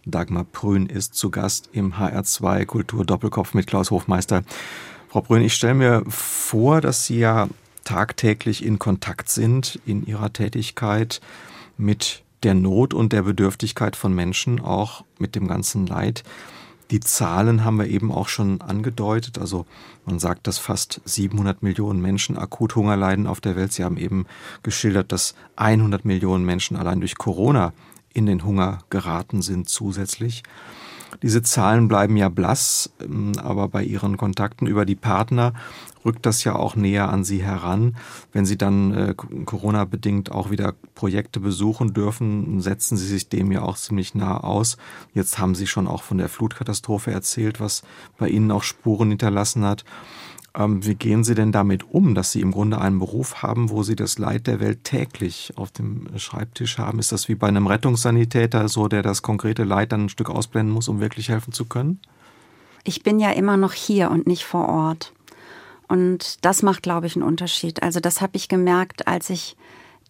Dagmar 0.06 0.45
Prün 0.45 0.86
ist 0.86 1.16
zu 1.16 1.32
Gast 1.32 1.70
im 1.74 1.95
HR2 1.95 2.66
Kultur 2.66 3.03
Doppelkopf 3.03 3.53
mit 3.53 3.68
Klaus 3.68 3.91
Hofmeister. 3.91 4.43
Frau 5.16 5.22
Brün, 5.22 5.43
ich 5.43 5.53
stelle 5.53 5.76
mir 5.76 6.03
vor, 6.09 6.82
dass 6.82 7.05
Sie 7.05 7.20
ja 7.20 7.47
tagtäglich 7.86 8.66
in 8.66 8.80
Kontakt 8.80 9.30
sind 9.30 9.80
in 9.86 10.05
Ihrer 10.05 10.34
Tätigkeit 10.34 11.22
mit 11.78 12.22
der 12.43 12.53
Not 12.53 12.93
und 12.93 13.13
der 13.13 13.22
Bedürftigkeit 13.22 13.95
von 13.95 14.13
Menschen, 14.13 14.59
auch 14.59 15.05
mit 15.18 15.36
dem 15.36 15.47
ganzen 15.47 15.88
Leid. 15.88 16.26
Die 16.91 16.99
Zahlen 16.99 17.63
haben 17.63 17.78
wir 17.78 17.88
eben 17.88 18.11
auch 18.11 18.28
schon 18.28 18.59
angedeutet. 18.59 19.38
Also 19.38 19.66
man 20.05 20.20
sagt, 20.20 20.47
dass 20.47 20.57
fast 20.57 20.99
700 21.05 21.63
Millionen 21.63 22.01
Menschen 22.01 22.38
akut 22.38 22.76
Hunger 22.76 22.97
leiden 22.97 23.26
auf 23.26 23.39
der 23.39 23.55
Welt. 23.55 23.72
Sie 23.72 23.86
haben 23.86 23.95
eben 23.95 24.26
geschildert, 24.63 25.13
dass 25.13 25.34
100 25.55 26.03
Millionen 26.03 26.43
Menschen 26.43 26.76
allein 26.76 26.99
durch 26.99 27.18
Corona 27.18 27.72
in 28.13 28.26
den 28.26 28.43
Hunger 28.43 28.80
geraten 28.89 29.41
sind 29.41 29.70
zusätzlich. 29.70 30.43
Diese 31.22 31.41
Zahlen 31.41 31.88
bleiben 31.88 32.18
ja 32.18 32.30
blass, 32.30 32.91
ähm, 33.01 33.34
aber 33.41 33.68
bei 33.68 33.84
Ihren 33.84 34.18
Kontakten 34.18 34.68
über 34.68 34.86
die 34.86 34.95
Partner 34.95 35.53
rückt 36.05 36.26
das 36.26 36.43
ja 36.43 36.55
auch 36.55 36.76
näher 36.76 37.09
an 37.09 37.24
Sie 37.24 37.43
heran. 37.43 37.97
Wenn 38.32 38.45
Sie 38.45 38.57
dann 38.57 38.93
äh, 38.93 39.13
Corona-bedingt 39.16 40.32
auch 40.32 40.51
wieder 40.51 40.76
Projekte 40.93 41.39
besuchen 41.39 41.93
dürfen, 41.93 42.61
setzen 42.61 42.95
Sie 42.95 43.07
sich 43.07 43.28
dem 43.28 43.51
ja 43.51 43.63
auch 43.63 43.76
ziemlich 43.76 44.13
nah 44.13 44.38
aus. 44.38 44.78
Jetzt 45.13 45.39
haben 45.39 45.55
Sie 45.55 45.68
schon 45.68 45.88
auch 45.88 46.03
von 46.03 46.18
der 46.20 46.30
Flutkatastrophe 46.30 47.11
erzählt, 47.11 47.59
was 47.59 47.84
bei 48.18 48.30
Ihnen 48.30 48.51
auch 48.51 48.63
Spuren 48.63 49.09
hinterlassen 49.09 49.66
hat. 49.66 49.84
Ähm, 50.58 50.86
wie 50.86 50.95
gehen 50.95 51.24
Sie 51.24 51.36
denn 51.36 51.51
damit 51.51 51.84
um, 51.91 52.16
dass 52.16 52.32
Sie 52.32 52.41
im 52.41 52.51
Grunde 52.51 52.80
einen 52.80 52.99
Beruf 52.99 53.41
haben, 53.41 53.70
wo 53.70 53.84
Sie 53.84 53.95
das 53.95 54.18
Leid 54.18 54.47
der 54.47 54.60
Welt 54.60 54.84
täglich 54.84 55.53
auf 55.56 55.72
dem 55.72 56.08
Schreibtisch 56.18 56.78
haben? 56.78 56.99
Ist 56.99 57.12
das 57.12 57.28
wie 57.28 57.36
bei 57.36 57.47
einem 57.47 57.68
Rettungssanitäter 57.68 58.70
so, 58.70 58.88
der 58.88 59.01
das 59.01 59.22
konkrete 59.22 59.64
Leid 59.64 59.91
dann 59.91 60.06
ein 60.06 60.10
Stück 60.10 60.30
ausblenden 60.30 60.74
muss, 60.74 60.88
um 60.88 60.99
wirklich 60.99 61.30
helfen 61.30 61.51
zu 61.51 61.66
können? 61.66 61.99
Ich 62.84 63.03
bin 63.03 63.20
ja 63.20 63.32
immer 63.32 63.58
noch 63.58 63.74
hier 63.74 64.12
und 64.12 64.28
nicht 64.28 64.45
vor 64.45 64.70
Ort. 64.70 65.12
Und 65.88 66.45
das 66.45 66.64
macht, 66.64 66.84
glaube 66.84 67.08
ich, 67.08 67.16
einen 67.16 67.26
Unterschied. 67.26 67.84
Also 67.84 67.99
das 67.99 68.22
habe 68.22 68.38
ich 68.38 68.47
gemerkt, 68.47 69.08
als 69.08 69.30
ich 69.30 69.58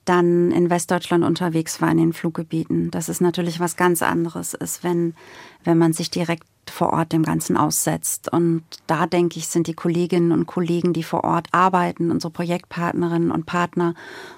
dann 0.06 0.52
in 0.52 0.70
Westdeutschland 0.70 1.24
unterwegs 1.24 1.82
war 1.82 1.90
in 1.90 1.98
den 1.98 2.14
Fluggebieten, 2.14 2.92
dass 2.92 3.10
es 3.10 3.20
natürlich 3.20 3.60
was 3.60 3.76
ganz 3.76 4.04
anderes 4.04 4.54
ist, 4.54 4.84
wenn, 4.84 5.16
wenn 5.64 5.80
man 5.80 5.94
sich 5.94 6.12
direkt 6.12 6.46
vor 6.70 6.94
Ort 6.94 7.12
dem 7.12 7.24
Ganzen 7.24 7.58
aussetzt. 7.58 8.32
Und 8.32 8.64
da 8.88 9.06
denke 9.06 9.40
ich, 9.40 9.48
sind 9.48 9.68
die 9.68 9.74
Kolleginnen 9.74 10.32
und 10.32 10.46
Kollegen, 10.46 10.94
die 10.94 11.04
vor 11.04 11.24
Ort 11.24 11.48
arbeiten, 11.52 12.12
unsere 12.12 12.32
Projektpartnerinnen 12.32 13.32
und 13.32 13.46
Partner 13.46 13.94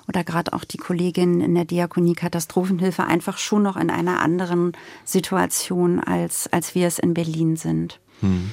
oder 0.08 0.24
gerade 0.24 0.54
auch 0.54 0.64
die 0.64 0.78
Kolleginnen 0.78 1.42
in 1.42 1.56
der 1.56 1.66
Diakonie 1.66 2.16
Katastrophenhilfe 2.16 3.04
einfach 3.04 3.38
schon 3.38 3.64
noch 3.64 3.78
in 3.78 3.90
einer 3.90 4.20
anderen 4.22 4.74
Situation, 5.06 6.00
als, 6.00 6.52
als 6.52 6.76
wir 6.76 6.88
es 6.88 7.00
in 7.00 7.14
Berlin 7.14 7.56
sind. 7.56 8.00
Hm 8.22 8.52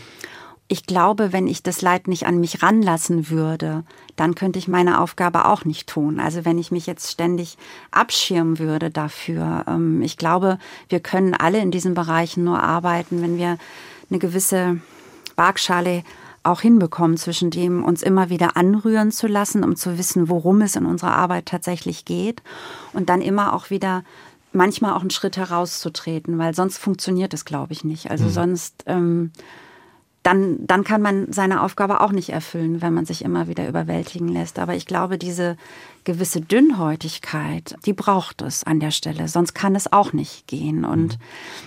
ich 0.75 0.87
glaube, 0.87 1.33
wenn 1.33 1.47
ich 1.47 1.63
das 1.63 1.83
Leid 1.83 2.09
nicht 2.09 2.27
an 2.27 2.41
mich 2.41 2.61
ranlassen 2.61 3.31
würde, 3.31 3.85
dann 4.17 4.35
könnte 4.35 4.59
ich 4.59 4.67
meine 4.67 5.01
Aufgabe 5.01 5.45
auch 5.45 5.65
nicht 5.65 5.89
tun. 5.89 6.19
Also 6.19 6.45
wenn 6.45 6.59
ich 6.59 6.73
mich 6.73 6.85
jetzt 6.89 7.13
ständig 7.13 7.57
abschirmen 7.93 8.59
würde 8.59 8.91
dafür. 8.91 9.67
Ähm, 9.69 10.03
ich 10.03 10.17
glaube, 10.17 10.59
wir 10.89 10.99
können 10.99 11.33
alle 11.33 11.61
in 11.61 11.71
diesen 11.71 11.95
Bereichen 11.95 12.43
nur 12.43 12.61
arbeiten, 12.61 13.23
wenn 13.23 13.39
wir 13.39 13.57
eine 14.11 14.19
gewisse 14.19 14.81
Waagschale 15.37 16.03
auch 16.43 16.61
hinbekommen, 16.61 17.19
zwischen 17.19 17.53
dem 17.53 17.85
uns 17.85 18.03
immer 18.03 18.29
wieder 18.29 18.57
anrühren 18.57 19.13
zu 19.13 19.29
lassen, 19.29 19.63
um 19.63 19.77
zu 19.77 19.97
wissen, 19.97 20.29
worum 20.29 20.61
es 20.61 20.75
in 20.75 20.87
unserer 20.87 21.15
Arbeit 21.15 21.47
tatsächlich 21.47 22.05
geht 22.05 22.43
und 22.93 23.11
dann 23.11 23.23
immer 23.23 23.53
auch 23.53 23.71
wieder 23.71 24.03
manchmal 24.53 24.95
auch 24.95 25.03
einen 25.03 25.11
Schritt 25.11 25.37
herauszutreten, 25.37 26.37
weil 26.37 26.53
sonst 26.53 26.79
funktioniert 26.79 27.33
es, 27.33 27.45
glaube 27.45 27.73
ich, 27.73 27.85
nicht. 27.85 28.11
Also 28.11 28.25
mhm. 28.25 28.31
sonst 28.31 28.83
ähm, 28.87 29.31
dann, 30.25 30.67
dann 30.67 30.85
kann 30.85 31.03
man 31.03 31.31
seine 31.33 31.63
Aufgabe 31.63 32.01
auch 32.01 32.11
nicht 32.11 32.31
erfüllen, 32.31 32.81
wenn 32.81 32.95
man 32.95 33.05
sich 33.05 33.23
immer 33.23 33.47
wieder 33.47 33.69
überwältigen 33.69 34.27
lässt. 34.27 34.59
Aber 34.59 34.75
ich 34.75 34.87
glaube, 34.87 35.19
diese 35.19 35.59
gewisse 36.05 36.41
Dünnhäutigkeit, 36.41 37.77
die 37.85 37.93
braucht 37.93 38.41
es 38.41 38.65
an 38.65 38.81
der 38.81 38.91
Stelle. 38.91 39.29
Sonst 39.29 39.53
kann 39.53 39.75
es 39.75 39.93
auch 39.93 40.15
nicht 40.15 40.47
gehen. 40.47 40.87
Und 40.87 41.19
mhm. 41.19 41.23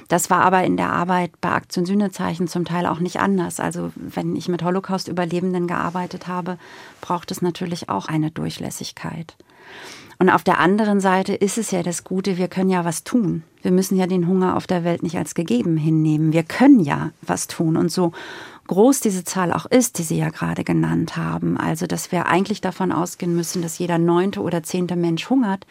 das 0.07 0.31
war 0.31 0.41
aber 0.41 0.63
in 0.63 0.75
der 0.75 0.91
Arbeit 0.91 1.39
bei 1.39 1.51
Aktion 1.51 1.85
Sühnezeichen 1.85 2.47
zum 2.47 2.65
Teil 2.65 2.87
auch 2.87 2.99
nicht 2.99 3.19
anders. 3.19 3.59
Also 3.59 3.91
wenn 3.95 4.35
ich 4.35 4.49
mit 4.49 4.63
Holocaust-Überlebenden 4.63 5.67
gearbeitet 5.67 6.27
habe, 6.27 6.57
braucht 6.99 7.29
es 7.29 7.43
natürlich 7.43 7.89
auch 7.89 8.07
eine 8.07 8.31
Durchlässigkeit. 8.31 9.35
Und 10.19 10.29
auf 10.29 10.43
der 10.43 10.59
anderen 10.59 10.99
Seite 10.99 11.35
ist 11.35 11.57
es 11.57 11.71
ja 11.71 11.83
das 11.83 12.03
Gute, 12.03 12.37
wir 12.37 12.47
können 12.47 12.69
ja 12.69 12.85
was 12.85 13.03
tun. 13.03 13.43
Wir 13.61 13.71
müssen 13.71 13.97
ja 13.97 14.07
den 14.07 14.27
Hunger 14.27 14.55
auf 14.55 14.65
der 14.65 14.83
Welt 14.83 15.03
nicht 15.03 15.17
als 15.17 15.35
gegeben 15.35 15.77
hinnehmen. 15.77 16.33
Wir 16.33 16.43
können 16.43 16.79
ja 16.79 17.11
was 17.21 17.47
tun. 17.47 17.77
Und 17.77 17.91
so 17.91 18.13
groß 18.67 18.99
diese 18.99 19.23
Zahl 19.23 19.53
auch 19.53 19.65
ist, 19.65 19.97
die 19.97 20.03
Sie 20.03 20.17
ja 20.17 20.29
gerade 20.29 20.63
genannt 20.63 21.17
haben, 21.17 21.57
also 21.57 21.87
dass 21.87 22.11
wir 22.11 22.27
eigentlich 22.27 22.61
davon 22.61 22.91
ausgehen 22.91 23.35
müssen, 23.35 23.61
dass 23.61 23.77
jeder 23.77 23.97
neunte 23.97 24.41
oder 24.41 24.63
zehnte 24.63 24.95
Mensch 24.95 25.29
hungert, 25.29 25.65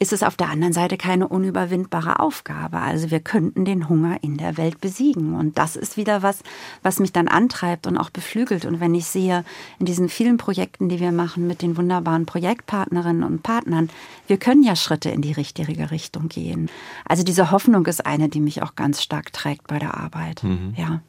ist 0.00 0.14
es 0.14 0.22
auf 0.22 0.34
der 0.34 0.48
anderen 0.48 0.72
Seite 0.72 0.96
keine 0.96 1.28
unüberwindbare 1.28 2.20
Aufgabe. 2.20 2.78
Also 2.78 3.10
wir 3.10 3.20
könnten 3.20 3.66
den 3.66 3.90
Hunger 3.90 4.16
in 4.22 4.38
der 4.38 4.56
Welt 4.56 4.80
besiegen. 4.80 5.34
Und 5.34 5.58
das 5.58 5.76
ist 5.76 5.98
wieder 5.98 6.22
was, 6.22 6.42
was 6.82 7.00
mich 7.00 7.12
dann 7.12 7.28
antreibt 7.28 7.86
und 7.86 7.98
auch 7.98 8.08
beflügelt. 8.08 8.64
Und 8.64 8.80
wenn 8.80 8.94
ich 8.94 9.04
sehe, 9.04 9.44
in 9.78 9.84
diesen 9.84 10.08
vielen 10.08 10.38
Projekten, 10.38 10.88
die 10.88 11.00
wir 11.00 11.12
machen 11.12 11.46
mit 11.46 11.60
den 11.60 11.76
wunderbaren 11.76 12.24
Projektpartnerinnen 12.24 13.22
und 13.22 13.42
Partnern, 13.42 13.90
wir 14.26 14.38
können 14.38 14.62
ja 14.62 14.74
Schritte 14.74 15.10
in 15.10 15.20
die 15.20 15.32
richtige 15.32 15.90
Richtung 15.90 16.30
gehen. 16.30 16.70
Also 17.04 17.22
diese 17.22 17.50
Hoffnung 17.50 17.84
ist 17.84 18.06
eine, 18.06 18.30
die 18.30 18.40
mich 18.40 18.62
auch 18.62 18.76
ganz 18.76 19.02
stark 19.02 19.34
trägt 19.34 19.66
bei 19.66 19.78
der 19.78 19.98
Arbeit. 19.98 20.42
Mhm. 20.42 20.72
Ja. 20.78 21.02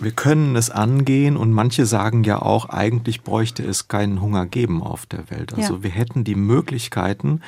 Wir 0.00 0.10
können 0.10 0.56
es 0.56 0.70
angehen 0.70 1.36
und 1.36 1.52
manche 1.52 1.86
sagen 1.86 2.24
ja 2.24 2.42
auch, 2.42 2.68
eigentlich 2.68 3.22
bräuchte 3.22 3.62
es 3.62 3.86
keinen 3.86 4.20
Hunger 4.20 4.44
geben 4.44 4.82
auf 4.82 5.06
der 5.06 5.30
Welt. 5.30 5.54
Also 5.54 5.74
ja. 5.74 5.82
wir 5.84 5.90
hätten 5.90 6.24
die 6.24 6.34
Möglichkeiten 6.34 7.40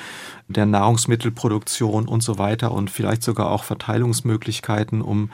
der 0.46 0.64
Nahrungsmittelproduktion 0.66 2.06
und 2.06 2.22
so 2.22 2.38
weiter 2.38 2.70
und 2.70 2.88
vielleicht 2.88 3.24
sogar 3.24 3.50
auch 3.50 3.64
Verteilungsmöglichkeiten, 3.64 5.02
um 5.02 5.30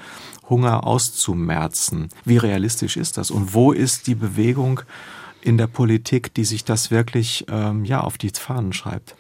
Hunger 0.49 0.87
auszumerzen. 0.87 2.09
Wie 2.25 2.39
realistisch 2.39 2.97
ist 2.97 3.19
das 3.19 3.31
und 3.31 3.53
wo 3.53 3.73
ist 3.73 4.07
die 4.07 4.15
Bewegung? 4.15 4.81
in 5.45 5.59
der 5.59 5.67
Politik, 5.67 6.33
die 6.35 6.45
sich 6.45 6.65
das 6.65 6.93
wirklich 6.93 7.45
ähm, 7.51 7.85
ja 7.85 8.01
auf 8.01 8.17
die 8.17 8.31
Fahnen 8.31 8.73
schreibt? 8.73 9.17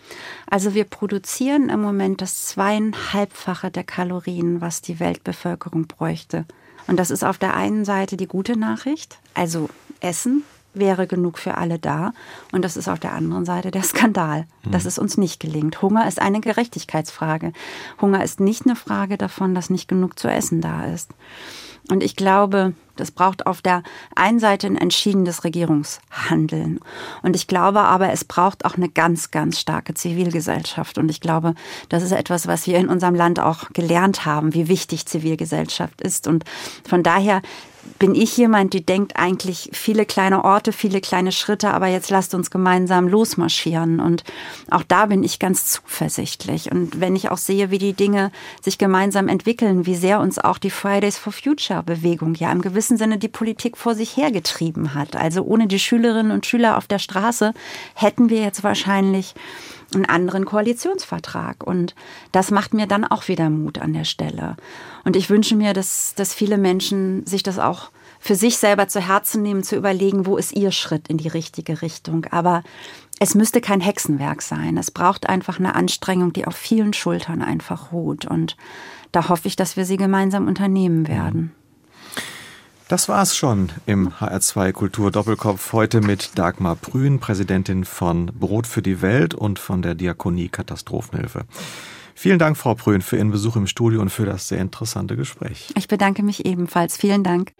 Also 0.48 0.72
wir 0.72 0.84
produzieren 0.84 1.68
im 1.68 1.80
Moment 1.80 2.20
das 2.20 2.46
zweieinhalbfache 2.46 3.72
der 3.72 3.84
Kalorien, 3.84 4.60
was 4.60 4.82
die 4.82 5.00
Weltbevölkerung 5.00 5.88
bräuchte. 5.88 6.46
Und 6.86 6.96
das 6.96 7.10
ist 7.10 7.24
auf 7.24 7.38
der 7.38 7.54
einen 7.54 7.84
Seite 7.84 8.16
die 8.16 8.26
gute 8.26 8.58
Nachricht, 8.58 9.18
also 9.34 9.68
Essen 10.00 10.44
wäre 10.74 11.06
genug 11.06 11.38
für 11.38 11.56
alle 11.56 11.78
da. 11.78 12.12
Und 12.52 12.64
das 12.64 12.76
ist 12.76 12.88
auf 12.88 12.98
der 12.98 13.12
anderen 13.12 13.44
Seite 13.44 13.70
der 13.70 13.82
Skandal, 13.82 14.46
dass 14.70 14.84
mhm. 14.84 14.88
es 14.88 14.98
uns 14.98 15.18
nicht 15.18 15.40
gelingt. 15.40 15.82
Hunger 15.82 16.06
ist 16.06 16.20
eine 16.20 16.40
Gerechtigkeitsfrage. 16.40 17.52
Hunger 18.00 18.22
ist 18.24 18.40
nicht 18.40 18.66
eine 18.66 18.76
Frage 18.76 19.18
davon, 19.18 19.54
dass 19.54 19.70
nicht 19.70 19.88
genug 19.88 20.18
zu 20.18 20.28
essen 20.28 20.60
da 20.60 20.86
ist. 20.86 21.10
Und 21.90 22.02
ich 22.02 22.14
glaube, 22.14 22.74
das 22.96 23.10
braucht 23.10 23.46
auf 23.46 23.60
der 23.60 23.82
einen 24.14 24.38
Seite 24.38 24.66
ein 24.66 24.76
entschiedenes 24.76 25.44
Regierungshandeln. 25.44 26.78
Und 27.22 27.34
ich 27.34 27.46
glaube 27.48 27.80
aber, 27.80 28.12
es 28.12 28.24
braucht 28.24 28.64
auch 28.64 28.76
eine 28.76 28.88
ganz, 28.88 29.30
ganz 29.30 29.58
starke 29.58 29.94
Zivilgesellschaft. 29.94 30.98
Und 30.98 31.10
ich 31.10 31.20
glaube, 31.20 31.54
das 31.88 32.02
ist 32.02 32.12
etwas, 32.12 32.46
was 32.46 32.66
wir 32.66 32.78
in 32.78 32.88
unserem 32.88 33.14
Land 33.14 33.40
auch 33.40 33.70
gelernt 33.72 34.24
haben, 34.24 34.54
wie 34.54 34.68
wichtig 34.68 35.06
Zivilgesellschaft 35.06 36.00
ist. 36.00 36.28
Und 36.28 36.44
von 36.86 37.02
daher 37.02 37.42
bin 37.98 38.14
ich 38.14 38.36
jemand, 38.36 38.74
die 38.74 38.84
denkt 38.84 39.16
eigentlich 39.16 39.70
viele 39.72 40.06
kleine 40.06 40.44
Orte, 40.44 40.72
viele 40.72 41.00
kleine 41.00 41.32
Schritte, 41.32 41.70
aber 41.70 41.86
jetzt 41.86 42.10
lasst 42.10 42.34
uns 42.34 42.50
gemeinsam 42.50 43.06
losmarschieren. 43.06 44.00
Und 44.00 44.24
auch 44.70 44.82
da 44.82 45.06
bin 45.06 45.22
ich 45.22 45.38
ganz 45.38 45.66
zuversichtlich. 45.66 46.72
Und 46.72 47.00
wenn 47.00 47.14
ich 47.14 47.30
auch 47.30 47.38
sehe, 47.38 47.70
wie 47.70 47.78
die 47.78 47.92
Dinge 47.92 48.32
sich 48.60 48.78
gemeinsam 48.78 49.28
entwickeln, 49.28 49.86
wie 49.86 49.94
sehr 49.94 50.20
uns 50.20 50.38
auch 50.38 50.58
die 50.58 50.70
Fridays 50.70 51.16
for 51.16 51.32
Future 51.32 51.82
Bewegung 51.82 52.34
ja 52.34 52.50
im 52.50 52.62
gewissen 52.62 52.96
Sinne 52.96 53.18
die 53.18 53.28
Politik 53.28 53.76
vor 53.76 53.94
sich 53.94 54.16
hergetrieben 54.16 54.94
hat. 54.94 55.14
Also 55.16 55.42
ohne 55.42 55.66
die 55.66 55.78
Schülerinnen 55.78 56.32
und 56.32 56.46
Schüler 56.46 56.78
auf 56.78 56.86
der 56.86 56.98
Straße 56.98 57.54
hätten 57.94 58.30
wir 58.30 58.40
jetzt 58.40 58.64
wahrscheinlich 58.64 59.34
einen 59.94 60.04
anderen 60.04 60.44
Koalitionsvertrag. 60.44 61.66
Und 61.66 61.94
das 62.32 62.50
macht 62.50 62.74
mir 62.74 62.86
dann 62.86 63.04
auch 63.04 63.28
wieder 63.28 63.50
Mut 63.50 63.78
an 63.78 63.92
der 63.92 64.04
Stelle. 64.04 64.56
Und 65.04 65.16
ich 65.16 65.30
wünsche 65.30 65.56
mir, 65.56 65.72
dass, 65.72 66.14
dass 66.14 66.34
viele 66.34 66.58
Menschen 66.58 67.26
sich 67.26 67.42
das 67.42 67.58
auch 67.58 67.90
für 68.20 68.34
sich 68.36 68.56
selber 68.58 68.86
zu 68.86 69.00
Herzen 69.00 69.42
nehmen, 69.42 69.64
zu 69.64 69.76
überlegen, 69.76 70.26
wo 70.26 70.36
ist 70.36 70.52
ihr 70.52 70.70
Schritt 70.70 71.08
in 71.08 71.18
die 71.18 71.28
richtige 71.28 71.82
Richtung. 71.82 72.26
Aber 72.30 72.62
es 73.18 73.34
müsste 73.34 73.60
kein 73.60 73.80
Hexenwerk 73.80 74.42
sein. 74.42 74.76
Es 74.76 74.90
braucht 74.90 75.28
einfach 75.28 75.58
eine 75.58 75.74
Anstrengung, 75.74 76.32
die 76.32 76.46
auf 76.46 76.56
vielen 76.56 76.92
Schultern 76.92 77.42
einfach 77.42 77.92
ruht. 77.92 78.24
Und 78.24 78.56
da 79.10 79.28
hoffe 79.28 79.48
ich, 79.48 79.56
dass 79.56 79.76
wir 79.76 79.84
sie 79.84 79.96
gemeinsam 79.96 80.46
unternehmen 80.46 81.08
werden. 81.08 81.52
Das 82.92 83.08
war's 83.08 83.34
schon 83.34 83.70
im 83.86 84.10
HR2 84.10 84.72
Kultur 84.72 85.10
Doppelkopf 85.10 85.72
heute 85.72 86.02
mit 86.02 86.38
Dagmar 86.38 86.76
Prühn, 86.76 87.20
Präsidentin 87.20 87.86
von 87.86 88.26
Brot 88.26 88.66
für 88.66 88.82
die 88.82 89.00
Welt 89.00 89.32
und 89.32 89.58
von 89.58 89.80
der 89.80 89.94
Diakonie 89.94 90.50
Katastrophenhilfe. 90.50 91.46
Vielen 92.14 92.38
Dank, 92.38 92.58
Frau 92.58 92.74
Prühn, 92.74 93.00
für 93.00 93.16
Ihren 93.16 93.30
Besuch 93.30 93.56
im 93.56 93.66
Studio 93.66 94.02
und 94.02 94.10
für 94.10 94.26
das 94.26 94.48
sehr 94.48 94.58
interessante 94.58 95.16
Gespräch. 95.16 95.72
Ich 95.74 95.88
bedanke 95.88 96.22
mich 96.22 96.44
ebenfalls. 96.44 96.98
Vielen 96.98 97.24
Dank. 97.24 97.54